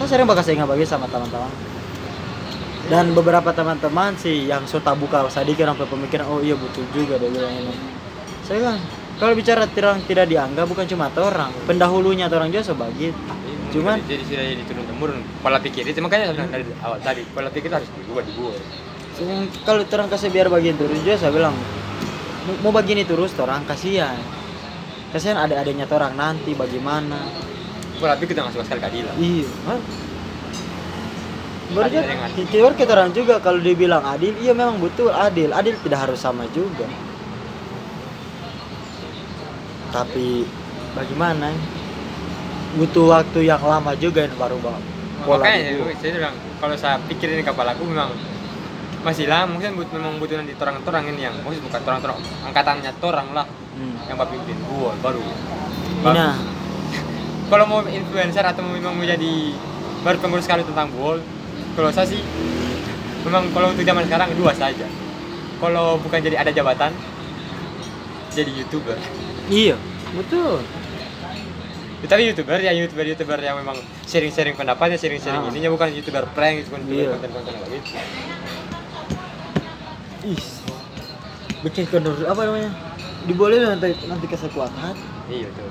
Saya 0.00 0.06
sering 0.08 0.26
bakal 0.26 0.42
ingat 0.42 0.66
bagi 0.66 0.82
sama 0.82 1.06
teman-teman 1.06 1.52
dan 2.90 3.14
beberapa 3.14 3.54
teman-teman 3.54 4.18
sih 4.18 4.50
yang 4.50 4.66
suka 4.66 4.98
buka 4.98 5.22
sedikit 5.30 5.70
sampai 5.70 5.86
pemikiran 5.86 6.26
oh 6.26 6.42
iya 6.42 6.58
betul 6.58 6.82
juga 6.90 7.22
dia 7.22 7.30
bilang 7.30 7.54
ini. 7.54 7.70
Saya 8.42 8.66
bilang 8.66 8.78
kalau 9.22 9.38
bicara 9.38 9.62
tidak 9.70 10.02
tidak 10.10 10.26
dianggap 10.26 10.66
bukan 10.66 10.90
cuma 10.90 11.06
orang 11.14 11.54
pendahulunya 11.70 12.26
orang 12.26 12.50
juga 12.50 12.74
sebagai 12.74 13.14
Cuman- 13.70 14.02
jadi, 14.02 14.26
sudah 14.26 14.42
jadi 14.42 14.62
turun 14.66 14.82
temurun. 14.82 15.18
Pola 15.38 15.62
pikir 15.62 15.86
itu 15.86 16.02
makanya 16.02 16.34
bilang 16.34 16.50
dari 16.50 16.66
awal 16.82 16.98
tadi 16.98 17.22
pola 17.30 17.46
pikir 17.54 17.70
harus 17.70 17.86
dibuat 17.94 18.26
Yang 19.22 19.54
kalau 19.62 19.86
terang 19.86 20.10
kasih 20.10 20.34
biar 20.34 20.50
bagian 20.50 20.74
terus 20.74 20.98
juga 21.06 21.14
saya 21.14 21.30
bilang 21.30 21.54
mau- 22.66 22.74
begini 22.74 23.06
terus 23.06 23.30
orang 23.38 23.62
kasihan. 23.70 24.18
Kasihan 25.14 25.38
ada 25.38 25.54
adanya 25.62 25.86
orang 25.86 26.18
nanti 26.18 26.58
bagaimana? 26.58 27.22
Pola 28.02 28.18
pikir 28.18 28.34
itu 28.34 28.42
nggak 28.42 28.54
suka 28.58 28.64
sekali 28.66 28.80
keadilan. 28.82 29.14
Iya 29.14 29.46
Juga 31.70 31.86
dengan- 31.86 32.74
kita 32.74 32.90
orang 32.90 33.10
juga 33.10 33.34
kalau 33.38 33.58
dibilang 33.58 34.02
adil 34.02 34.34
iya 34.36 34.50
memang 34.50 34.78
betul 34.78 35.08
adil. 35.08 35.50
Adil 35.50 35.78
tidak 35.80 36.08
harus 36.08 36.18
sama 36.18 36.44
juga. 36.50 36.86
Tapi 39.90 40.46
bagaimana? 40.92 41.50
Butuh 42.70 43.06
waktu 43.10 43.44
yang 43.44 43.58
lama 43.60 43.94
juga 43.94 44.22
yang 44.22 44.34
baru 44.36 44.58
bang 44.58 44.78
pola 45.20 45.44
makanya 45.44 45.76
dibuat. 45.76 45.84
saya, 45.92 46.00
saya 46.00 46.12
bilang 46.16 46.34
kalau 46.56 46.76
saya 46.78 46.96
pikir 47.04 47.28
ini 47.28 47.42
kepalaku 47.44 47.84
memang 47.84 48.08
masih 49.00 49.28
lama 49.28 49.52
mungkin 49.52 49.76
but, 49.76 49.88
memang 49.92 50.16
butuh 50.16 50.36
nanti 50.36 50.52
orang-orang 50.54 51.04
ini 51.10 51.20
yang 51.24 51.34
mungkin 51.40 51.60
bukan 51.60 51.80
orang-orang 51.84 52.16
angkatannya 52.42 52.90
orang 53.02 53.28
lah 53.32 53.46
Hmm. 53.70 53.96
yang 54.06 54.16
pimpin. 54.18 54.56
Gua 54.66 54.92
baru. 55.00 55.24
Ina, 56.04 56.36
kalau 57.50 57.64
mau 57.64 57.80
influencer 57.82 58.44
atau 58.44 58.60
mau 58.60 58.72
memang 58.72 58.92
mau 58.92 59.04
jadi 59.04 59.32
baru 60.00 60.16
pengurus 60.20 60.44
sekali 60.44 60.64
tentang 60.64 60.88
bol 60.92 61.16
kalau 61.80 61.88
saya 61.90 62.06
sih 62.06 62.20
memang 63.24 63.48
kalau 63.50 63.72
untuk 63.72 63.80
zaman 63.82 64.04
sekarang 64.04 64.28
dua 64.36 64.52
saja 64.52 64.84
kalau 65.56 65.96
bukan 65.96 66.20
jadi 66.20 66.36
ada 66.36 66.52
jabatan 66.52 66.92
jadi 68.30 68.50
youtuber 68.52 69.00
iya 69.48 69.76
betul 70.12 70.60
Ya, 72.00 72.08
tapi 72.08 72.32
youtuber 72.32 72.56
ya 72.56 72.72
youtuber 72.72 73.04
youtuber 73.04 73.36
yang 73.36 73.60
memang 73.60 73.76
sharing-sharing 74.08 74.56
pendapatnya 74.56 74.96
sharing-sharing 74.96 75.44
Ah. 75.44 75.52
ininya 75.52 75.68
bukan 75.68 75.92
youtuber 75.92 76.24
prank 76.32 76.64
bukan 76.64 76.80
Iya. 76.88 77.12
konten-konten 77.12 77.52
apa 77.52 77.66
gitu 77.68 77.92
Ih, 80.20 80.44
bikin 81.60 81.84
kendor 81.88 82.16
apa 82.24 82.40
namanya? 82.44 82.72
Diboleh 83.24 83.60
nanti 83.60 83.92
nanti 84.04 84.26
kasih 84.28 84.48
kuat 84.52 84.72
hati, 84.76 85.04
iya 85.28 85.48
tuh 85.52 85.68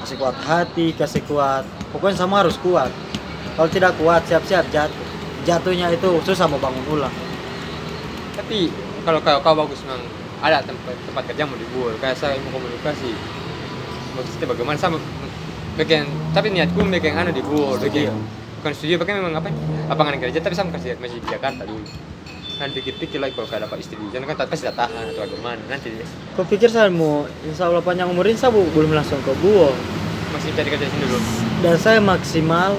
kasih 0.00 0.16
kuat 0.16 0.36
hati, 0.44 0.86
kasih 0.92 1.22
kuat. 1.24 1.64
Pokoknya 1.88 2.16
sama 2.16 2.44
harus 2.44 2.60
kuat. 2.60 2.92
Kalau 3.52 3.68
tidak 3.68 3.96
kuat, 3.96 4.24
siap-siap 4.24 4.64
jatuh. 4.68 5.05
Jatuhnya 5.46 5.94
itu 5.94 6.10
susah 6.26 6.50
mau 6.50 6.58
bangun 6.58 6.82
ulang. 6.90 7.14
tapi 8.36 8.68
kalau 9.06 9.22
kau, 9.22 9.38
kau 9.40 9.54
bagus 9.56 9.80
memang 9.86 10.02
ada 10.44 10.60
tempat 10.60 10.92
tempat 11.08 11.24
kerja 11.32 11.42
mau 11.48 11.56
dibuat 11.56 11.96
kayak 12.02 12.18
saya 12.18 12.36
mau 12.42 12.58
komunikasi. 12.58 13.14
Maksudnya 14.18 14.46
bagaimana? 14.50 14.76
Sama 14.76 14.98
bikin 15.78 16.04
tapi 16.34 16.52
niatku 16.52 16.82
bikin 16.88 17.16
anu 17.16 17.30
dibuat 17.32 17.80
bikin 17.80 18.12
bukan 18.60 18.72
studio 18.74 18.98
pakai 18.98 19.22
memang 19.22 19.38
apa? 19.38 19.48
Lapangan 19.86 20.18
kerja 20.18 20.42
tapi 20.42 20.58
sama 20.58 20.74
kasih 20.74 20.98
masih 20.98 21.22
di 21.22 21.28
Jakarta 21.30 21.62
dulu. 21.62 21.86
Nanti 22.56 22.80
pikir-pikir 22.80 23.20
lagi 23.20 23.36
kalau 23.36 23.46
dapat 23.46 23.78
istri 23.84 24.00
di 24.00 24.08
kan 24.10 24.48
pasti 24.48 24.64
tak 24.66 24.74
tahan 24.74 25.12
atau 25.12 25.22
bagaimana 25.22 25.60
nanti 25.70 25.92
Kau 26.34 26.42
pikir 26.42 26.72
saya 26.72 26.90
mau 26.90 27.28
insya 27.44 27.68
Allah 27.68 27.84
panjang 27.84 28.10
umur 28.10 28.26
ini 28.26 28.34
saya 28.34 28.50
belum 28.50 28.90
langsung 28.90 29.22
ke 29.22 29.32
Buo. 29.38 29.70
masih 30.34 30.52
cari 30.52 30.68
kerja 30.68 30.88
sini 30.90 31.04
dulu? 31.06 31.20
Dan 31.64 31.76
saya 31.78 32.02
maksimal 32.02 32.76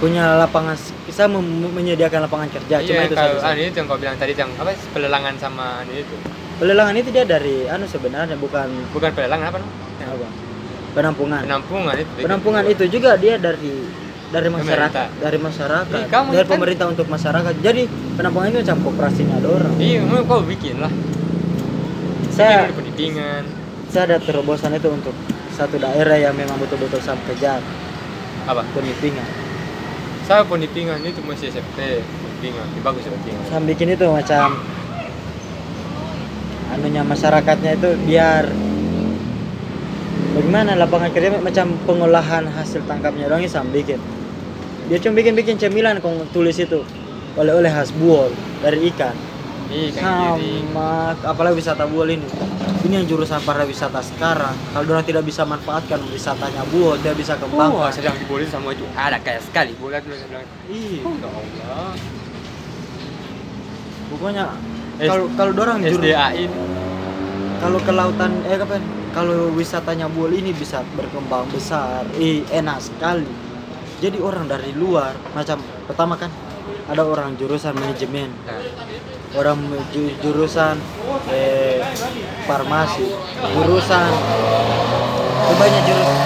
punya 0.00 0.34
lapangan 0.40 0.74
bisa 1.14 1.30
menyediakan 1.30 2.26
lapangan 2.26 2.50
kerja. 2.50 2.82
Cuma 2.82 2.90
iya 2.90 3.06
itu 3.06 3.14
kalau 3.14 3.38
saja. 3.38 3.54
anu 3.54 3.60
itu 3.62 3.76
yang 3.78 3.86
kau 3.86 3.98
bilang 4.02 4.18
tadi 4.18 4.34
yang 4.34 4.50
apa 4.58 4.74
pelelangan 4.90 5.34
sama 5.38 5.86
anu 5.86 5.94
itu. 5.94 6.16
Pelelangan 6.58 6.94
itu 6.98 7.08
dia 7.14 7.22
dari 7.22 7.70
anu 7.70 7.86
sebenarnya 7.86 8.34
bukan 8.34 8.66
bukan 8.90 9.14
pelelangan 9.14 9.46
apa 9.54 9.58
namanya? 9.62 10.06
Apa? 10.10 10.26
Penampungan. 10.98 11.40
penampungan 11.46 11.94
itu. 12.02 12.10
Penampungan 12.18 12.64
itu 12.66 12.84
juga 12.90 13.14
dia 13.14 13.38
dari 13.38 13.86
dari 14.34 14.48
masyarakat 14.50 14.90
Pemerintah. 14.90 15.22
dari 15.22 15.38
masyarakat. 15.38 16.02
Ih, 16.02 16.06
kamu 16.10 16.28
dari 16.34 16.42
kan- 16.42 16.54
pemerintah 16.58 16.86
untuk 16.90 17.06
masyarakat. 17.06 17.54
Jadi 17.62 17.82
penampungan 18.18 18.46
itu 18.50 18.58
macam 18.66 18.76
kooperasinya 18.82 19.34
ada 19.38 19.48
orang. 19.54 19.72
Iya 19.78 19.98
mau 20.02 20.26
kau 20.26 20.42
bikin 20.42 20.82
lah. 20.82 20.90
Saya 22.34 22.66
bikin 22.66 22.74
penipingan 22.82 23.42
saya 23.86 24.10
ada 24.10 24.18
terobosan 24.18 24.74
itu 24.74 24.90
untuk 24.90 25.14
satu 25.54 25.78
daerah 25.78 26.18
yang 26.18 26.34
memang 26.34 26.58
betul-betul 26.58 26.98
saya 26.98 27.14
kejar 27.30 27.62
apa? 28.50 28.66
Penipingan 28.74 29.43
saya 30.24 30.42
penipingan 30.48 31.04
itu 31.04 31.20
masih 31.24 31.52
SMP 31.52 32.00
penipingan 32.00 32.66
ini 32.72 32.80
bagus 32.80 33.04
penipingan 33.04 33.42
saya 33.48 33.60
bikin 33.62 33.88
itu 33.92 34.06
macam 34.08 34.48
anunya 36.74 37.02
masyarakatnya 37.06 37.70
itu 37.78 37.90
biar 38.08 38.44
bagaimana 40.34 40.74
lapangan 40.74 41.10
kerja 41.14 41.38
macam 41.38 41.66
pengolahan 41.86 42.44
hasil 42.50 42.82
tangkapnya 42.90 43.30
orang 43.30 43.46
saya 43.46 43.62
bikin. 43.70 44.02
Dia 44.90 45.00
cuma 45.00 45.16
bikin 45.16 45.32
bikin 45.38 45.56
cemilan 45.56 46.02
kong 46.02 46.28
tulis 46.34 46.58
itu 46.60 46.82
oleh-oleh 47.38 47.70
khas 47.70 47.94
buol 47.94 48.28
dari 48.60 48.90
ikan 48.92 49.14
iya 49.70 49.88
kan 49.96 50.36
sama 50.36 51.16
apalagi 51.24 51.60
wisata 51.60 51.84
buol 51.88 52.08
ini. 52.10 52.28
Ini 52.84 53.00
yang 53.00 53.08
jurusan 53.08 53.40
pariwisata 53.48 54.04
sekarang. 54.04 54.52
Kalau 54.76 54.84
orang 54.92 55.06
tidak 55.08 55.24
bisa 55.24 55.48
manfaatkan 55.48 56.04
wisatanya 56.12 56.68
buol 56.68 57.00
tidak 57.00 57.16
bisa 57.16 57.32
Wah, 57.40 57.40
kembangkan 57.48 57.92
sedang 57.96 58.16
diboleh 58.20 58.44
sama 58.44 58.76
itu. 58.76 58.84
Ada 58.92 59.16
kayak 59.24 59.40
sekali 59.40 59.72
bola 59.80 59.96
dulu 60.04 60.14
saya 60.14 60.28
bilang. 60.28 60.48
Iya. 60.68 61.00
oh 61.00 61.14
ya 61.16 61.28
Allah. 61.32 61.92
Pokoknya 64.12 64.44
kalau 65.00 65.26
kalau 65.32 65.52
orang 65.64 65.78
SDA 65.80 66.28
ini. 66.36 66.58
Kalau 67.64 67.78
ke 67.80 67.92
lautan 67.96 68.32
eh 68.44 68.60
apa 68.60 68.76
kalau 69.16 69.48
wisatanya 69.56 70.04
buol 70.12 70.36
ini 70.36 70.52
bisa 70.52 70.84
berkembang 70.92 71.48
besar. 71.48 72.04
Eh 72.20 72.44
enak 72.52 72.84
sekali. 72.84 73.24
Jadi 74.04 74.20
orang 74.20 74.44
dari 74.44 74.76
luar 74.76 75.16
macam 75.32 75.56
pertama 75.88 76.20
kan 76.20 76.28
ada 76.84 77.00
orang 77.00 77.32
jurusan 77.40 77.72
manajemen. 77.80 78.28
Nah, 78.44 78.60
orang 79.34 79.58
ju- 79.90 80.14
jurusan 80.18 80.78
eh, 81.28 81.82
farmasi 82.44 83.06
jurusan. 83.54 84.10
Lebih 85.44 85.56
banyak 85.58 85.82
jurusan 85.84 86.18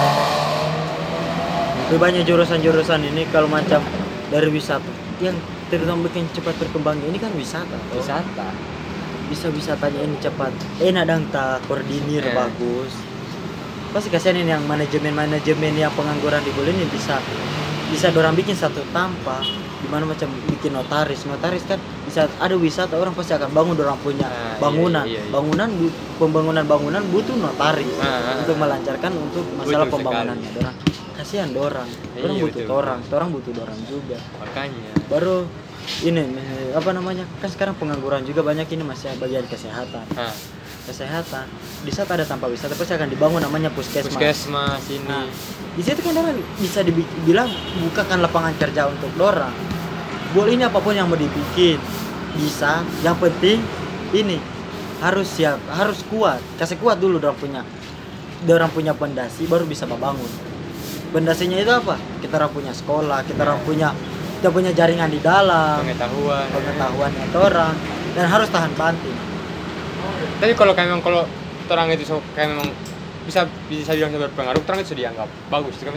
lebih 1.89 2.05
banyak 2.05 2.21
jurusan-jurusan 2.21 3.01
ini 3.01 3.25
kalau 3.33 3.49
macam 3.49 3.81
dari 4.29 4.45
wisata. 4.47 4.85
Yang 5.17 5.41
terutama 5.67 6.05
bikin 6.05 6.29
cepat 6.31 6.53
berkembangnya 6.61 7.09
ini 7.09 7.17
kan 7.17 7.33
wisata. 7.33 7.73
Toh. 7.89 7.97
wisata. 7.97 8.47
Bisa 9.25 9.49
wisatanya 9.49 10.05
ini 10.05 10.17
cepat. 10.21 10.53
Enak 10.77 11.03
dong 11.05 11.25
tak 11.33 11.65
koordinir 11.65 12.21
Eh. 12.21 12.33
bagus. 12.33 12.93
Pasti 13.89 14.13
kasihan 14.13 14.37
ini 14.37 14.53
yang 14.53 14.61
manajemen 14.69 15.17
manajemen 15.17 15.73
yang 15.73 15.89
pengangguran 15.97 16.45
di 16.45 16.53
Bali 16.53 16.77
ini 16.77 16.85
bisa 16.93 17.17
bisa 17.89 18.13
dorang 18.13 18.37
bikin 18.37 18.53
satu 18.53 18.85
tanpa 18.93 19.41
di 19.81 19.89
mana 19.89 20.05
macam 20.05 20.29
bikin 20.59 20.75
notaris. 20.75 21.23
Notaris 21.23 21.63
kan 21.63 21.79
bisa 22.03 22.27
ada 22.27 22.53
wisata 22.53 22.93
orang 22.93 23.15
pasti 23.15 23.31
akan 23.31 23.47
bangun 23.49 23.73
dorang 23.73 23.95
punya 23.97 24.27
Ah, 24.27 24.29
iya, 24.29 24.59
bangunan. 24.59 25.05
iya, 25.07 25.17
iya. 25.17 25.31
bangunan 25.31 25.69
bu- 25.71 25.95
pembangunan 26.17 26.63
bangunan 26.63 27.01
butuh 27.07 27.33
notaris 27.33 27.87
Ah, 27.97 28.05
ah, 28.05 28.43
untuk 28.43 28.53
ah. 28.53 28.59
melancarkan 28.59 29.11
untuk 29.15 29.43
masalah 29.55 29.87
pembangunannya. 29.87 30.49
Dorang 30.51 30.75
kasihan 31.15 31.49
dorang 31.49 31.87
dorang 32.13 32.35
Iya, 32.35 32.43
butuh 32.43 32.61
betul. 32.61 32.75
orang 32.77 32.99
dorang 33.07 33.29
butuh 33.29 33.51
dorang 33.51 33.79
juga. 33.85 34.19
Makanya. 34.37 34.91
Baru 35.07 35.47
ini 35.99 36.21
apa 36.71 36.89
namanya 36.91 37.23
kan 37.39 37.49
sekarang 37.49 37.73
pengangguran 37.73 38.21
juga 38.21 38.39
banyak 38.41 38.67
ini 38.69 38.83
masih 38.83 39.15
bagian 39.15 39.43
kesehatan. 39.43 40.05
Nah, 40.13 40.35
kesehatan 40.85 41.45
di 41.81 41.91
saat 41.91 42.09
ada 42.09 42.23
tanpa 42.23 42.45
wisata 42.45 42.71
pasti 42.73 42.93
akan 42.93 43.07
dibangun 43.07 43.39
namanya 43.39 43.67
puskesmas. 43.69 44.11
Puskesmas 44.11 44.83
ini. 44.87 45.05
Nah, 45.05 45.27
di 45.69 45.81
situ 45.81 45.99
kan 45.99 46.13
orang 46.13 46.35
bisa 46.55 46.81
dibilang 46.81 47.47
bukakan 47.79 48.19
lapangan 48.19 48.53
kerja 48.55 48.87
untuk 48.87 49.11
dorang 49.15 49.53
boleh 50.29 50.51
ini 50.53 50.63
apa 50.65 50.77
pun 50.77 50.93
yang 50.93 51.09
mau 51.09 51.17
dibikin. 51.17 51.81
Bisa. 52.37 52.85
Yang 53.01 53.17
penting 53.29 53.57
ini. 54.13 54.37
Harus 55.01 55.27
siap. 55.31 55.57
Harus 55.73 56.05
kuat. 56.05 56.37
Kasih 56.61 56.77
kuat 56.77 57.01
dulu 57.01 57.17
dorang 57.17 57.37
punya. 57.39 57.61
Dorang 58.45 58.71
punya 58.71 58.93
pondasi 58.93 59.49
baru 59.49 59.65
bisa 59.65 59.89
membangun. 59.89 60.29
Pondasinya 61.09 61.57
itu 61.57 61.71
apa? 61.73 61.97
Kita 62.21 62.37
orang 62.37 62.53
punya 62.53 62.71
sekolah 62.71 63.25
kita 63.25 63.41
orang 63.41 63.59
punya 63.65 63.89
kita 64.39 64.49
punya 64.53 64.71
jaringan 64.71 65.09
di 65.09 65.19
dalam. 65.19 65.81
Pengetahuan. 65.81 66.45
Pengetahuannya 66.53 67.23
orang. 67.33 67.73
Dan 68.13 68.25
harus 68.29 68.47
tahan 68.53 68.71
banting. 68.77 69.17
Tapi 70.39 70.53
kalau 70.55 70.77
kayak 70.77 70.93
memang 70.93 71.03
kalau 71.03 71.21
orang 71.69 71.89
itu 71.93 72.05
kayak 72.33 72.49
memang 72.53 72.69
bisa 73.25 73.45
bisa 73.69 73.93
dibilang 73.93 74.13
bisa 74.13 74.21
berpengaruh 74.25 74.61
orang 74.65 74.79
itu 74.81 74.89
sudah 74.93 75.01
dianggap 75.09 75.29
bagus. 75.49 75.73
Itu 75.77 75.83
kan 75.89 75.93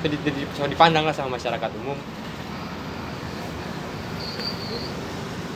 jadi, 0.00 0.16
jadi 0.24 0.40
bisa 0.48 0.64
dipandang 0.64 1.04
lah 1.04 1.12
sama 1.12 1.36
masyarakat 1.36 1.70
umum 1.84 1.96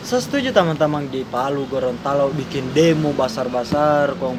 saya 0.05 0.21
setuju 0.21 0.53
teman-teman 0.53 1.09
di 1.09 1.25
Palu 1.25 1.65
Gorontalo 1.65 2.29
bikin 2.37 2.77
demo 2.77 3.17
basar-basar 3.17 4.13
kong. 4.21 4.37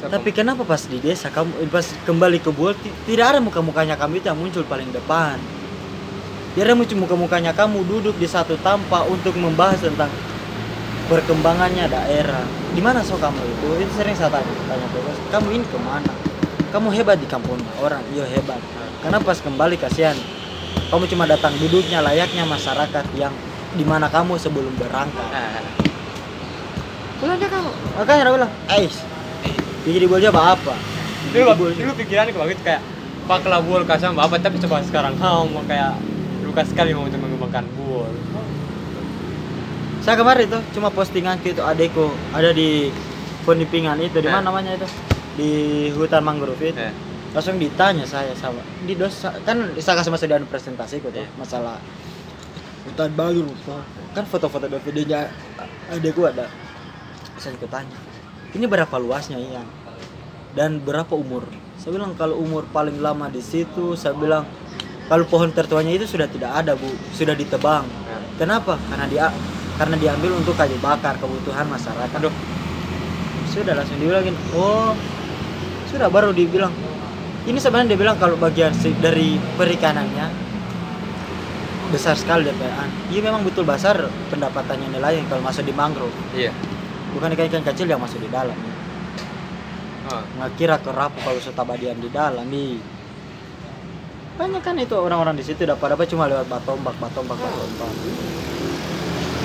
Siapa- 0.00 0.12
tapi 0.16 0.32
kenapa 0.32 0.64
pas 0.64 0.80
di 0.88 0.96
desa? 1.04 1.28
Kamu 1.28 1.68
pas 1.68 1.84
kembali 1.84 2.40
ke 2.40 2.48
Buol 2.48 2.72
ti- 2.80 2.92
tidak 3.04 3.36
ada 3.36 3.40
muka-mukanya 3.44 3.92
kamu 4.00 4.24
itu 4.24 4.32
yang 4.32 4.40
muncul 4.40 4.64
paling 4.64 4.88
depan. 4.88 5.36
Tidak 6.56 6.64
ada 6.64 6.72
muka-mukanya 6.72 7.52
kamu 7.52 7.84
duduk 7.84 8.16
di 8.16 8.24
satu 8.24 8.56
tampak 8.64 9.04
untuk 9.12 9.36
membahas 9.36 9.84
tentang 9.84 10.08
perkembangannya 11.12 11.84
daerah. 11.84 12.44
Di 12.72 12.80
mana 12.80 13.04
so 13.04 13.20
kamu 13.20 13.36
itu? 13.36 13.84
Itu 13.84 13.92
sering 14.00 14.16
saya 14.16 14.32
tanya 14.32 14.48
tanya 14.64 14.86
ke 14.96 14.98
bos 15.04 15.18
kamu 15.28 15.48
ini 15.60 15.64
ke 15.68 15.78
mana 15.84 16.12
kamu 16.72 16.88
hebat 16.92 17.20
di 17.20 17.28
kampung 17.28 17.60
orang. 17.84 18.00
Iya 18.16 18.24
hebat. 18.32 18.60
Karena 19.04 19.20
pas 19.20 19.36
kembali 19.44 19.76
kasihan. 19.76 20.16
Kamu 20.88 21.04
cuma 21.04 21.28
datang 21.28 21.52
duduknya 21.60 22.00
layaknya 22.00 22.48
masyarakat 22.48 23.04
yang 23.16 23.32
di 23.76 23.84
mana 23.84 24.08
kamu 24.08 24.40
sebelum 24.40 24.72
berangkat. 24.80 25.28
Nah, 25.30 25.60
pulang 27.20 27.36
aja 27.36 27.46
kamu. 27.48 27.70
Makanya 28.00 28.22
dia 28.24 28.32
bilang 28.34 28.52
Ais 28.72 28.96
pikir 29.86 30.02
di 30.02 30.08
Bolja 30.10 30.34
apa 30.34 30.74
dulu 31.30 31.70
dulu 31.70 31.92
pikirannya 31.94 32.34
kayak 32.34 32.48
gitu 32.58 32.62
kayak 32.66 32.82
pak 33.30 33.42
buol 33.62 33.86
kasam 33.86 34.18
apa 34.18 34.34
tapi 34.40 34.58
coba 34.58 34.82
sekarang. 34.82 35.14
Ha 35.20 35.46
mau 35.46 35.62
kayak 35.68 35.94
luka 36.42 36.62
sekali 36.66 36.90
mau 36.96 37.06
untuk 37.06 37.20
mengembangkan 37.22 37.66
buol 37.78 38.10
saya 40.06 40.22
kemarin 40.22 40.46
itu 40.46 40.58
cuma 40.78 40.86
postingan 40.94 41.34
itu 41.42 41.58
adekku 41.58 42.14
ada 42.30 42.54
di 42.54 42.94
Penipingan 43.42 43.98
itu 44.02 44.18
di 44.22 44.26
Eh. 44.26 44.30
mana 44.30 44.50
namanya 44.50 44.74
itu? 44.74 44.86
Di 45.38 45.50
hutan 45.94 46.22
mangrove 46.22 46.58
itu. 46.58 46.78
Eh, 46.78 46.90
langsung 47.30 47.58
ditanya 47.62 48.02
saya 48.06 48.30
sama 48.34 48.58
di 48.86 48.94
dosa 48.98 49.34
kan 49.42 49.70
saya 49.78 49.98
kasih 50.02 50.10
masa 50.14 50.26
dan 50.30 50.46
presentasi 50.46 50.98
tuh 51.02 51.10
Iya. 51.10 51.26
masalah 51.38 51.78
hutan 52.86 53.10
mangrove 53.18 53.82
kan 54.14 54.24
foto-foto 54.24 54.70
dan 54.70 54.80
videonya 54.80 55.28
adekku 55.92 56.24
ada. 56.24 56.48
Saya 57.36 57.52
ikut 57.58 57.68
tanya. 57.68 57.92
Ini 58.56 58.64
berapa 58.64 58.96
luasnya 58.96 59.36
iya. 59.36 59.60
Dan 60.56 60.80
berapa 60.80 61.12
umur? 61.12 61.44
Saya 61.76 62.00
bilang 62.00 62.16
kalau 62.16 62.40
umur 62.40 62.64
paling 62.72 62.96
lama 62.96 63.28
di 63.28 63.44
situ 63.44 63.92
saya 63.92 64.16
bilang 64.16 64.48
kalau 65.06 65.28
pohon 65.28 65.52
tertuanya 65.52 65.92
itu 65.92 66.08
sudah 66.08 66.24
tidak 66.30 66.48
ada 66.56 66.72
bu. 66.72 66.88
Sudah 67.12 67.36
ditebang. 67.36 67.84
Kenapa? 68.40 68.80
Karena 68.88 69.04
dia 69.04 69.26
karena 69.76 70.00
diambil 70.00 70.32
untuk 70.40 70.56
kayu 70.56 70.80
bakar 70.80 71.20
kebutuhan 71.20 71.68
masyarakat. 71.68 72.16
Aduh. 72.16 72.32
sudah 73.46 73.72
langsung 73.72 73.96
dibilangin 73.96 74.36
oh 74.52 74.92
sudah 75.88 76.08
baru 76.12 76.32
dibilang. 76.32 76.72
Ini 77.46 77.56
sebenarnya 77.56 77.94
dia 77.94 78.00
bilang 78.00 78.18
kalau 78.20 78.36
bagian 78.36 78.74
dari 79.00 79.38
perikanannya 79.56 80.45
besar 81.90 82.18
sekali 82.18 82.50
DPA 82.50 82.84
iya 83.10 83.20
memang 83.22 83.46
betul 83.46 83.62
besar 83.62 84.10
pendapatannya 84.32 84.90
nilainya 84.90 85.26
kalau 85.30 85.42
masuk 85.42 85.62
di 85.62 85.74
mangrove. 85.74 86.14
Iya. 86.34 86.50
Bukan 87.14 87.32
ikan-ikan 87.32 87.64
kecil 87.64 87.86
yang 87.88 88.02
masuk 88.02 88.20
di 88.20 88.30
dalam. 88.30 88.56
Oh. 90.06 90.22
nggak 90.38 90.54
kira 90.54 90.78
kerapu 90.78 91.18
kalau 91.18 91.40
setabadian 91.42 91.98
di 91.98 92.06
dalam 92.12 92.46
nih. 92.46 92.78
Banyak 94.38 94.62
kan 94.62 94.78
itu 94.78 94.94
orang-orang 94.94 95.34
di 95.34 95.42
situ 95.42 95.66
dapat 95.66 95.98
apa 95.98 96.06
cuma 96.06 96.30
lewat 96.30 96.46
batombak 96.46 96.94
batombak 97.02 97.34
batombak. 97.34 97.90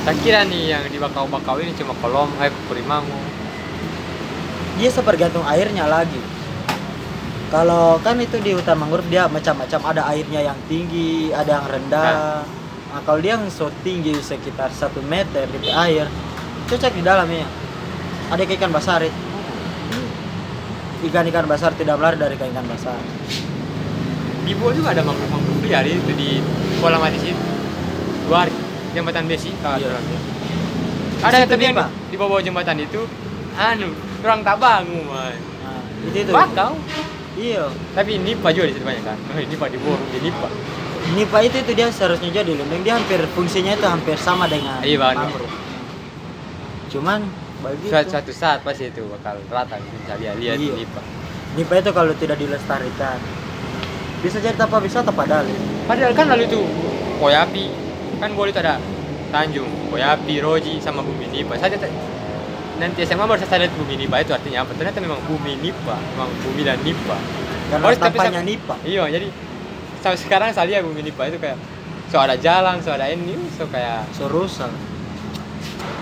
Tak 0.05 0.15
kira 0.21 0.45
nih 0.45 0.73
yang 0.73 0.83
di 0.85 0.97
bakau-bakau 1.01 1.57
ini 1.61 1.73
cuma 1.77 1.97
kolom 1.97 2.29
hai 2.37 2.53
kurimangu 2.69 3.41
dia 4.81 4.89
sepergantung 4.89 5.45
airnya 5.45 5.85
lagi 5.85 6.17
kalau 7.51 7.99
kan 7.99 8.15
itu 8.17 8.39
di 8.39 8.55
hutan 8.55 8.79
mangrove 8.79 9.11
dia 9.11 9.27
macam-macam. 9.27 9.79
Ada 9.91 10.01
airnya 10.15 10.39
yang 10.39 10.57
tinggi 10.71 11.35
ada 11.35 11.59
yang 11.59 11.67
rendah. 11.67 12.13
Nah, 12.91 13.01
kalau 13.03 13.19
dia 13.19 13.35
yang 13.39 13.47
so 13.47 13.71
tinggi 13.83 14.15
sekitar 14.19 14.71
satu 14.71 14.99
meter 15.03 15.47
di 15.59 15.71
air 15.71 16.07
cocok 16.67 16.91
di 16.91 17.03
dalamnya 17.03 17.47
ada 18.31 18.43
ikan 18.43 18.71
basar 18.71 19.03
ikan-ikan 21.01 21.47
basar 21.47 21.71
tidak 21.75 21.95
melari 21.99 22.19
dari 22.19 22.35
ikan 22.35 22.67
basar 22.67 22.99
di 24.43 24.51
buol 24.59 24.75
juga 24.75 24.91
ada 24.91 25.03
mangrove-mangrove 25.07 25.63
liar 25.63 25.87
itu 25.87 26.11
di 26.15 26.43
kolam 26.83 26.99
mati 26.99 27.19
situ 27.19 27.43
hari 28.31 28.51
jembatan 28.95 29.27
besi. 29.27 29.51
Kalau 29.59 29.79
Iya. 29.79 29.99
ada 31.23 31.47
tapi 31.47 31.63
yang 31.67 31.75
Pak. 31.75 31.89
di, 32.11 32.15
bawah 32.15 32.39
jembatan 32.43 32.75
itu 32.79 33.07
anu 33.55 33.91
orang 34.23 34.39
tak 34.43 34.57
bangun 34.59 35.05
nah, 35.07 35.35
itu 36.11 36.17
itu. 36.27 36.31
Bakau 36.31 36.75
iya 37.33 37.63
Tapi 37.91 38.17
NIPA 38.17 38.47
juga 38.51 38.65
di 38.65 38.73
situ 38.73 38.83
banyak 38.83 39.03
kan. 39.03 39.17
NIPA 39.33 39.65
di 39.67 39.77
Borong, 39.77 40.03
di 40.09 40.19
NIPA. 40.19 40.47
Nipa 41.11 41.37
itu 41.41 41.57
itu 41.57 41.71
dia 41.73 41.87
seharusnya 41.89 42.29
jadi 42.31 42.51
lembeng 42.53 42.81
dia 42.81 42.93
hampir 42.93 43.19
fungsinya 43.29 43.73
itu 43.73 43.83
hampir 43.83 44.15
sama 44.15 44.45
dengan 44.45 44.79
Iya, 44.79 44.97
Bang. 44.97 45.17
mangrove. 45.17 45.55
Cuman 46.87 47.19
bagi 47.61 47.87
Suatu, 47.87 48.09
suatu 48.09 48.31
saat 48.31 48.59
pasti 48.61 48.87
itu 48.87 49.05
bakal 49.07 49.37
rata 49.47 49.75
bisa 49.77 50.13
lihat 50.15 50.35
lihat 50.37 50.57
Iya. 50.57 50.73
NIPA. 50.77 51.01
Nipa 51.51 51.73
itu 51.77 51.91
kalau 51.91 52.13
tidak 52.15 52.37
dilestarikan 52.37 53.19
bisa 54.21 54.37
jadi 54.37 54.55
tanpa 54.55 54.77
wisata 54.77 55.09
padahal 55.09 55.43
ya. 55.43 55.57
Padahal 55.83 56.13
kan 56.13 56.29
lalu 56.29 56.45
itu 56.45 56.61
Koyapi 57.17 57.65
kan 58.17 58.31
boleh 58.31 58.49
itu 58.49 58.61
ada 58.61 58.77
Tanjung, 59.31 59.67
Koyapi, 59.89 60.39
Roji 60.39 60.77
sama 60.77 61.01
Bumi 61.01 61.25
Nipa. 61.27 61.55
Tak- 61.55 61.79
nanti 62.81 63.05
SMA 63.05 63.21
baru 63.21 63.37
saya 63.39 63.61
lihat 63.61 63.73
Bumi 63.75 63.95
Nipa 63.95 64.17
itu 64.17 64.31
artinya 64.31 64.65
apa? 64.65 64.73
Ternyata 64.73 64.97
memang 64.97 65.21
Bumi 65.23 65.53
Nipa, 65.55 65.95
memang 66.11 66.29
Bumi 66.41 66.61
dan 66.61 66.81
Nipa. 66.81 67.17
karena 67.69 67.85
tapi 67.87 67.95
tampaknya 68.11 68.41
sam- 68.41 68.49
Nipa 68.49 68.75
Iya, 68.83 69.03
jadi 69.07 69.27
sampai 69.97 70.17
sekarang 70.17 70.49
saya 70.49 70.65
lihat 70.67 70.81
Bumi 70.81 71.01
Nipa 71.01 71.23
itu 71.23 71.37
kayak 71.37 71.55
so 72.07 72.17
ada 72.17 72.35
jalan, 72.35 72.81
so 72.81 72.89
ada 72.89 73.07
ini, 73.07 73.37
so 73.51 73.63
kayak 73.65 74.09
so 74.11 74.25
rusak 74.27 74.73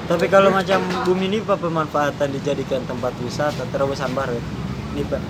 tapi 0.06 0.26
kalau 0.26 0.50
macam 0.50 0.82
bumi 1.06 1.30
Nipa 1.30 1.54
pemanfaatan 1.54 2.34
dijadikan 2.34 2.82
tempat 2.82 3.14
wisata 3.20 3.62
terobosan 3.70 4.10
baru 4.10 4.42
Nipa 4.92 5.22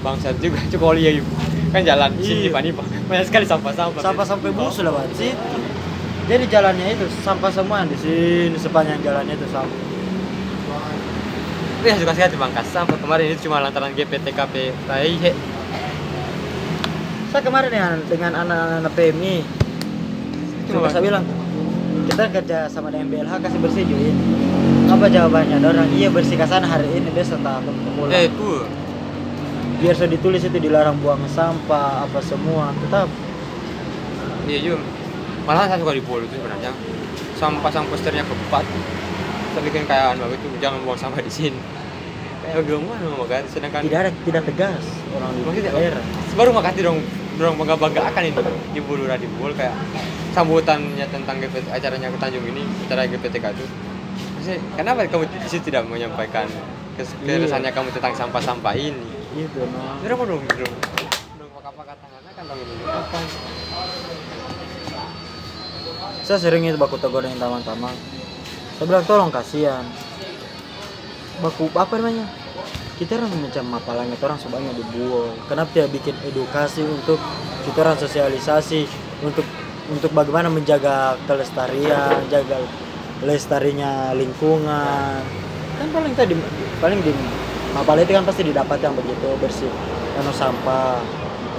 bangsat 0.00 0.36
juga 0.38 0.56
cukup 0.72 0.96
ya 0.96 1.12
yuk. 1.12 1.26
Kan 1.68 1.82
jalan 1.82 2.08
sini 2.16 2.32
Iya. 2.40 2.44
Nipa 2.48 2.60
Nipa. 2.62 2.82
Banyak 3.04 3.24
sekali 3.26 3.44
sampah-sampah. 3.44 4.00
sampah 4.00 4.24
sampai 4.24 4.48
busuk 4.50 4.80
lewat 4.82 5.12
situ 5.12 5.36
jadi 6.24 6.44
jalannya 6.48 6.96
itu 6.96 7.04
sampah 7.20 7.52
semua 7.52 7.84
di 7.84 7.92
sini 7.94 8.56
sepanjang 8.56 8.96
jalannya 8.98 9.36
itu 9.36 9.44
sampah 9.44 9.83
Tapi 11.84 11.92
saya 11.92 12.00
suka 12.00 12.16
sekali 12.16 12.40
bangkas 12.40 12.66
sampah 12.72 12.96
kemarin 12.96 13.28
itu 13.28 13.44
cuma 13.44 13.60
lantaran 13.60 13.92
GPTKP 13.92 14.72
tai 14.88 15.20
saya 17.28 17.42
kemarin 17.44 17.68
ya 17.76 17.92
dengan 18.08 18.40
anak-anak 18.40 18.88
PMI 18.96 19.44
cuma 20.72 20.88
saya 20.88 21.04
bilang 21.04 21.28
kita 22.08 22.24
kerja 22.32 22.72
sama 22.72 22.88
dengan 22.88 23.12
BLH 23.12 23.36
kasih 23.36 23.60
bersih 23.60 23.84
Ju, 23.84 24.00
ini 24.00 24.16
apa 24.88 25.12
jawabannya? 25.12 25.60
Orang 25.60 25.92
iya 25.92 26.08
bersih 26.08 26.40
ke 26.40 26.48
sana 26.48 26.64
hari 26.64 26.88
ini 26.88 27.12
dia 27.12 27.20
setelah 27.20 27.60
pulang 27.60 28.16
Eh, 28.16 28.32
itu. 28.32 28.64
Biar 29.84 29.92
sudah 29.92 30.08
ditulis 30.08 30.40
itu 30.40 30.56
dilarang 30.56 30.96
buang 31.04 31.20
sampah 31.36 32.08
apa 32.08 32.16
semua 32.24 32.72
tetap. 32.80 33.12
Iya 34.48 34.72
juga. 34.72 34.80
Malahan 35.44 35.68
saya 35.68 35.84
suka 35.84 35.92
di 35.92 36.00
Polo 36.00 36.24
itu 36.24 36.32
sebenarnya. 36.32 36.72
Sampah 37.36 37.68
sang 37.68 37.84
posternya 37.92 38.24
keempat. 38.24 38.64
Saya 39.52 39.62
bikin 39.70 39.84
kayak 39.84 40.16
anu 40.16 40.32
itu? 40.32 40.48
Jangan 40.58 40.80
buang 40.82 40.98
sampah 40.98 41.20
di 41.20 41.28
sini. 41.28 41.73
Kayak 42.44 42.56
bagaimana 42.60 43.04
mau 43.16 43.24
kan? 43.24 43.42
Sedangkan 43.48 43.80
tidak 43.88 43.98
ada 44.04 44.10
tidak 44.12 44.42
tegas 44.44 44.84
orang 45.16 45.30
di 45.32 45.40
Maksudnya, 45.48 45.72
daerah. 45.72 46.02
baru 46.36 46.50
makasih 46.52 46.82
dong 46.84 46.98
dorong 47.34 47.56
bangga 47.58 47.74
banggakan 47.80 48.22
ini 48.28 48.32
di 48.76 48.80
Bulu 48.84 49.02
Radio 49.08 49.28
Bol 49.40 49.56
kayak 49.56 49.74
sambutannya 50.36 51.06
tentang 51.08 51.40
GPT, 51.40 51.66
acaranya 51.72 52.12
ke 52.12 52.18
Tanjung 52.20 52.44
ini 52.46 52.62
acara 52.86 53.08
GPTK 53.08 53.44
itu. 53.56 53.64
Maksudnya, 54.38 54.58
kenapa 54.76 55.08
kamu 55.08 55.24
di 55.30 55.48
situ 55.48 55.72
tidak 55.72 55.88
menyampaikan 55.88 56.46
Iya. 56.94 57.42
keresahannya 57.42 57.74
kamu 57.74 57.90
tentang 57.90 58.14
sampah-sampah 58.14 58.74
ini? 58.78 59.10
Itu 59.34 59.66
no. 59.66 59.98
Kira 59.98 60.14
mau 60.14 60.30
dong 60.30 60.46
dong 60.46 60.74
dong 61.42 61.50
pakai 61.74 61.94
tangannya 61.98 62.30
kan 62.38 62.44
dong 62.46 62.60
ini 62.62 62.74
apa 62.86 63.18
saya 66.24 66.38
sering 66.40 66.64
itu 66.64 66.78
baku 66.78 66.96
tegur 66.96 67.20
dengan 67.20 67.36
teman-teman 67.36 67.92
saya 68.78 68.86
bilang 68.88 69.04
tolong 69.04 69.30
kasihan 69.34 69.84
baku 71.42 71.70
apa 71.74 71.94
namanya? 71.98 72.26
Kita 72.94 73.18
orang 73.18 73.34
macam 73.42 73.64
apalanya 73.74 74.14
orang 74.22 74.38
sebanyak 74.38 74.74
dibuang 74.78 75.34
kenapa 75.50 75.66
tidak 75.74 75.90
bikin 75.98 76.14
edukasi 76.30 76.86
untuk 76.86 77.18
kita 77.66 77.82
orang 77.82 77.98
sosialisasi 77.98 78.86
untuk 79.26 79.42
untuk 79.90 80.14
bagaimana 80.14 80.46
menjaga 80.46 81.18
kelestarian 81.26 82.22
jaga 82.30 82.62
lestarinya 83.26 84.14
lingkungan? 84.14 85.18
Kan 85.74 85.88
paling 85.90 86.14
tadi 86.14 86.38
paling 86.78 87.02
di 87.02 87.10
mapal 87.74 87.98
itu 87.98 88.14
kan 88.14 88.22
pasti 88.22 88.46
didapat 88.46 88.78
yang 88.78 88.94
begitu 88.94 89.26
bersih 89.42 89.70
anu 90.22 90.30
sampah. 90.30 91.02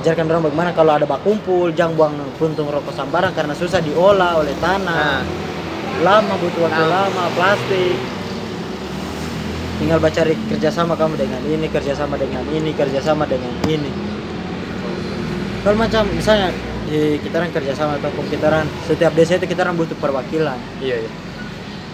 Ajarkan 0.05 0.29
orang 0.29 0.43
bagaimana 0.47 0.69
kalau 0.71 0.91
ada 0.95 1.03
bak 1.09 1.19
kumpul 1.25 1.73
jangan 1.73 1.97
buang 1.97 2.15
puntung 2.37 2.69
rokok 2.69 2.93
sembarang 2.93 3.33
karena 3.33 3.57
susah 3.57 3.81
diolah 3.83 4.39
oleh 4.39 4.55
tanah. 4.61 5.19
Nah. 5.19 5.43
Lama 5.95 6.35
butuh 6.39 6.61
waktu 6.63 6.83
Nah. 6.85 6.91
lama 6.91 7.23
plastik 7.35 7.95
tinggal 9.75 9.99
baca 9.99 10.21
kerjasama 10.23 10.93
kamu 10.95 11.13
dengan 11.19 11.41
ini 11.43 11.67
kerjasama 11.67 12.15
dengan 12.15 12.43
ini 12.51 12.71
kerjasama 12.71 13.23
dengan 13.27 13.51
ini. 13.67 13.91
Kalau 15.65 15.77
macam 15.77 16.05
misalnya 16.13 16.53
di 16.85 17.17
kita 17.19 17.41
orang 17.41 17.51
kerjasama 17.51 17.97
atau 17.97 18.13
kita 18.29 18.45
orang 18.47 18.69
setiap 18.85 19.11
desa 19.17 19.41
itu 19.41 19.49
kita 19.49 19.65
orang 19.65 19.75
butuh 19.75 19.97
perwakilan. 19.97 20.57
Iya 20.79 21.03
iya. 21.03 21.11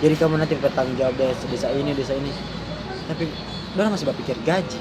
Jadi 0.02 0.14
kamu 0.18 0.42
nanti 0.42 0.58
bertanggung 0.58 0.98
jawab 0.98 1.16
desa, 1.16 1.46
desa 1.48 1.68
ini 1.72 1.96
desa 1.96 2.14
ini. 2.14 2.30
Tapi 3.08 3.26
orang 3.80 3.96
masih 3.96 4.06
berpikir 4.12 4.36
gaji. 4.44 4.80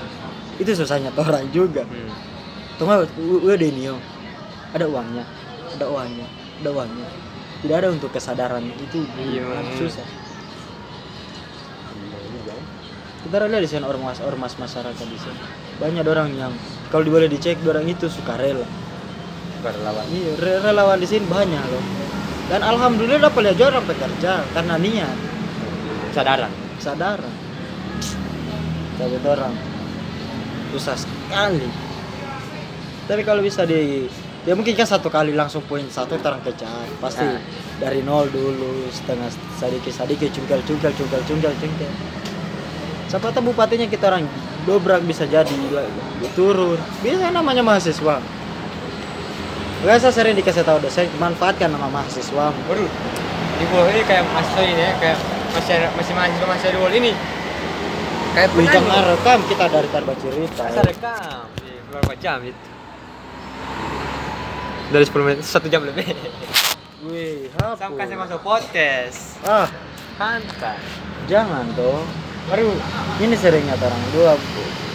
Itu 0.58 0.70
susahnya 0.76 1.14
orang 1.20 1.48
juga. 1.54 1.86
Hmm. 1.86 2.12
tunggu 2.80 3.04
udah 3.44 3.60
ini 3.60 3.92
ada 4.72 4.88
uangnya 4.88 5.20
ada 5.76 5.84
uangnya 5.84 6.26
ada 6.64 6.70
uangnya. 6.72 7.08
Tidak 7.60 7.76
ada 7.76 7.92
untuk 7.92 8.08
kesadaran 8.08 8.64
itu 8.72 9.04
Iya. 9.20 9.44
susah 9.76 10.19
kita 13.20 13.36
lihat 13.46 13.62
di 13.62 13.68
sana 13.68 13.86
ormas 13.86 14.18
ormas 14.24 14.56
masyarakat 14.56 15.06
di 15.06 15.18
sini 15.20 15.40
banyak 15.80 16.04
orang 16.08 16.32
yang 16.36 16.52
kalau 16.90 17.06
boleh 17.06 17.30
dicek 17.30 17.62
orang 17.64 17.86
itu 17.86 18.10
suka 18.10 18.34
rela. 18.34 18.66
Bukan 19.60 19.74
lawan 19.86 20.04
iya 20.10 20.34
re- 20.36 20.60
relawan 20.60 20.98
di 20.98 21.06
sini 21.06 21.24
banyak 21.24 21.64
loh. 21.70 21.84
Dan 22.50 22.66
alhamdulillah 22.66 23.30
dapat 23.30 23.40
lihat 23.46 23.56
juga 23.56 23.68
orang 23.78 23.86
bekerja 23.86 24.32
karena 24.52 24.74
niat. 24.74 25.16
Sadaran 26.10 26.52
kesadaran. 26.76 27.34
Tapi 28.98 29.16
orang 29.22 29.54
susah 30.74 30.96
sekali. 30.98 31.70
Tapi 33.06 33.22
kalau 33.22 33.40
bisa 33.40 33.62
di 33.62 34.10
ya 34.42 34.56
mungkin 34.56 34.72
kan 34.72 34.88
satu 34.88 35.12
kali 35.12 35.36
langsung 35.36 35.60
poin 35.68 35.84
satu 35.86 36.16
terang 36.16 36.40
kejar 36.40 36.88
pasti 36.96 37.28
Nah. 37.28 37.40
dari 37.76 38.00
nol 38.00 38.24
dulu 38.32 38.88
setengah 38.88 39.28
sedikit 39.60 39.92
sedikit 39.92 40.32
cungkel 40.32 40.64
cungkel 40.64 40.92
cungkel 40.96 41.20
cungkel 41.28 41.52
cungkel 41.60 41.92
siapa 43.10 43.34
tahu 43.34 43.50
bupatinya 43.50 43.90
kita 43.90 44.06
orang 44.06 44.22
dobrak 44.62 45.02
bisa 45.02 45.26
jadi 45.26 45.50
turun. 46.38 46.78
Bisa 47.02 47.34
namanya 47.34 47.66
mahasiswa. 47.66 48.22
Biasa 49.82 50.14
sering 50.14 50.38
dikasih 50.38 50.62
tahu 50.62 50.78
dosen 50.78 51.10
manfaatkan 51.18 51.74
nama 51.74 51.90
mahasiswa. 51.90 52.54
Baru 52.70 52.86
di 53.58 53.64
pulau 53.66 53.90
ini 53.90 54.06
kayak 54.06 54.22
mahasiswa 54.30 54.62
ini 54.62 54.78
ya 54.78 54.92
kayak 55.02 55.18
masih 55.58 55.74
masih 55.98 56.12
mahasiswa 56.14 56.46
masih 56.46 56.66
di 56.70 56.78
pulau 56.78 56.94
ini. 56.94 57.12
Kayak 58.30 58.48
penyanyi. 58.54 58.74
jangan 58.78 59.02
rekam 59.10 59.38
kita 59.50 59.64
dari 59.66 59.88
tarba 59.90 60.14
cerita. 60.14 60.62
Masa 60.70 60.82
rekam 60.86 61.44
berapa 61.90 62.12
jam 62.22 62.38
itu. 62.46 62.68
Dari 64.90 65.04
10 65.06 65.26
menit 65.26 65.42
satu 65.42 65.66
jam 65.66 65.82
lebih. 65.82 66.14
Wih, 67.10 67.50
hapus. 67.58 67.78
sampai 67.80 68.04
saya 68.06 68.18
masuk 68.22 68.38
podcast. 68.44 69.40
Ah, 69.42 69.66
santai. 70.14 70.78
Jangan 71.26 71.66
toh. 71.74 72.29
Baru 72.48 72.72
Ini 73.20 73.34
seringnya 73.36 73.76
orang 73.76 74.02
dua. 74.16 74.32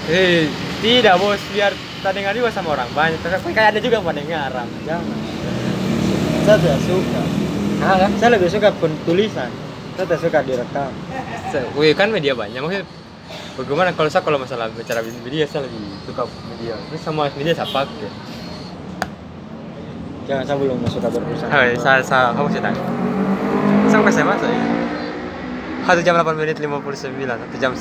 Eh 0.09 0.49
tidak 0.81 1.17
bos 1.21 1.41
biar 1.53 1.73
tak 2.01 2.13
dengar 2.13 2.37
juga 2.37 2.53
sama 2.53 2.77
orang 2.77 2.89
banyak 2.93 3.17
tapi 3.21 3.53
kayak 3.53 3.73
ada 3.73 3.79
juga 3.81 4.01
yang 4.01 4.05
mendengar 4.05 4.49
Jangan. 4.85 5.17
Saya 6.45 6.57
tidak 6.61 6.79
suka. 6.85 7.21
ah 7.81 7.95
kan 8.01 8.11
Saya 8.21 8.29
lebih 8.37 8.49
suka 8.49 8.69
pun 8.77 8.91
tulisan. 9.05 9.49
Saya 9.97 10.05
tidak 10.05 10.19
suka 10.21 10.39
direkam. 10.45 10.91
Wih 11.77 11.93
kan 11.97 12.09
media 12.13 12.33
banyak 12.37 12.59
maksudnya 12.61 12.85
bagaimana 13.55 13.89
kalau 13.95 14.09
saya 14.11 14.21
kalau 14.21 14.37
masalah 14.37 14.67
bicara 14.69 15.01
media 15.01 15.47
saya 15.47 15.65
lebih 15.65 15.81
suka 16.03 16.27
media 16.51 16.75
terus 16.91 17.01
sama 17.01 17.31
media 17.33 17.53
saya 17.55 17.69
pakai 17.71 18.11
Jangan 20.25 20.41
saya 20.41 20.57
belum 20.57 20.81
suka 20.89 21.07
berurusan. 21.13 21.47
Hai, 21.53 21.77
saya 21.77 22.01
saya 22.01 22.33
kamu 22.33 22.49
sih 22.49 22.61
tanya 22.61 22.81
sampai 23.87 24.11
saya 24.11 24.25
masuk 24.27 24.49
ya 24.49 24.84
satu 25.85 26.01
jam 26.01 26.17
8 26.17 26.33
menit 26.33 26.57
59 26.57 27.13
satu 27.13 27.57
jam 27.61 27.77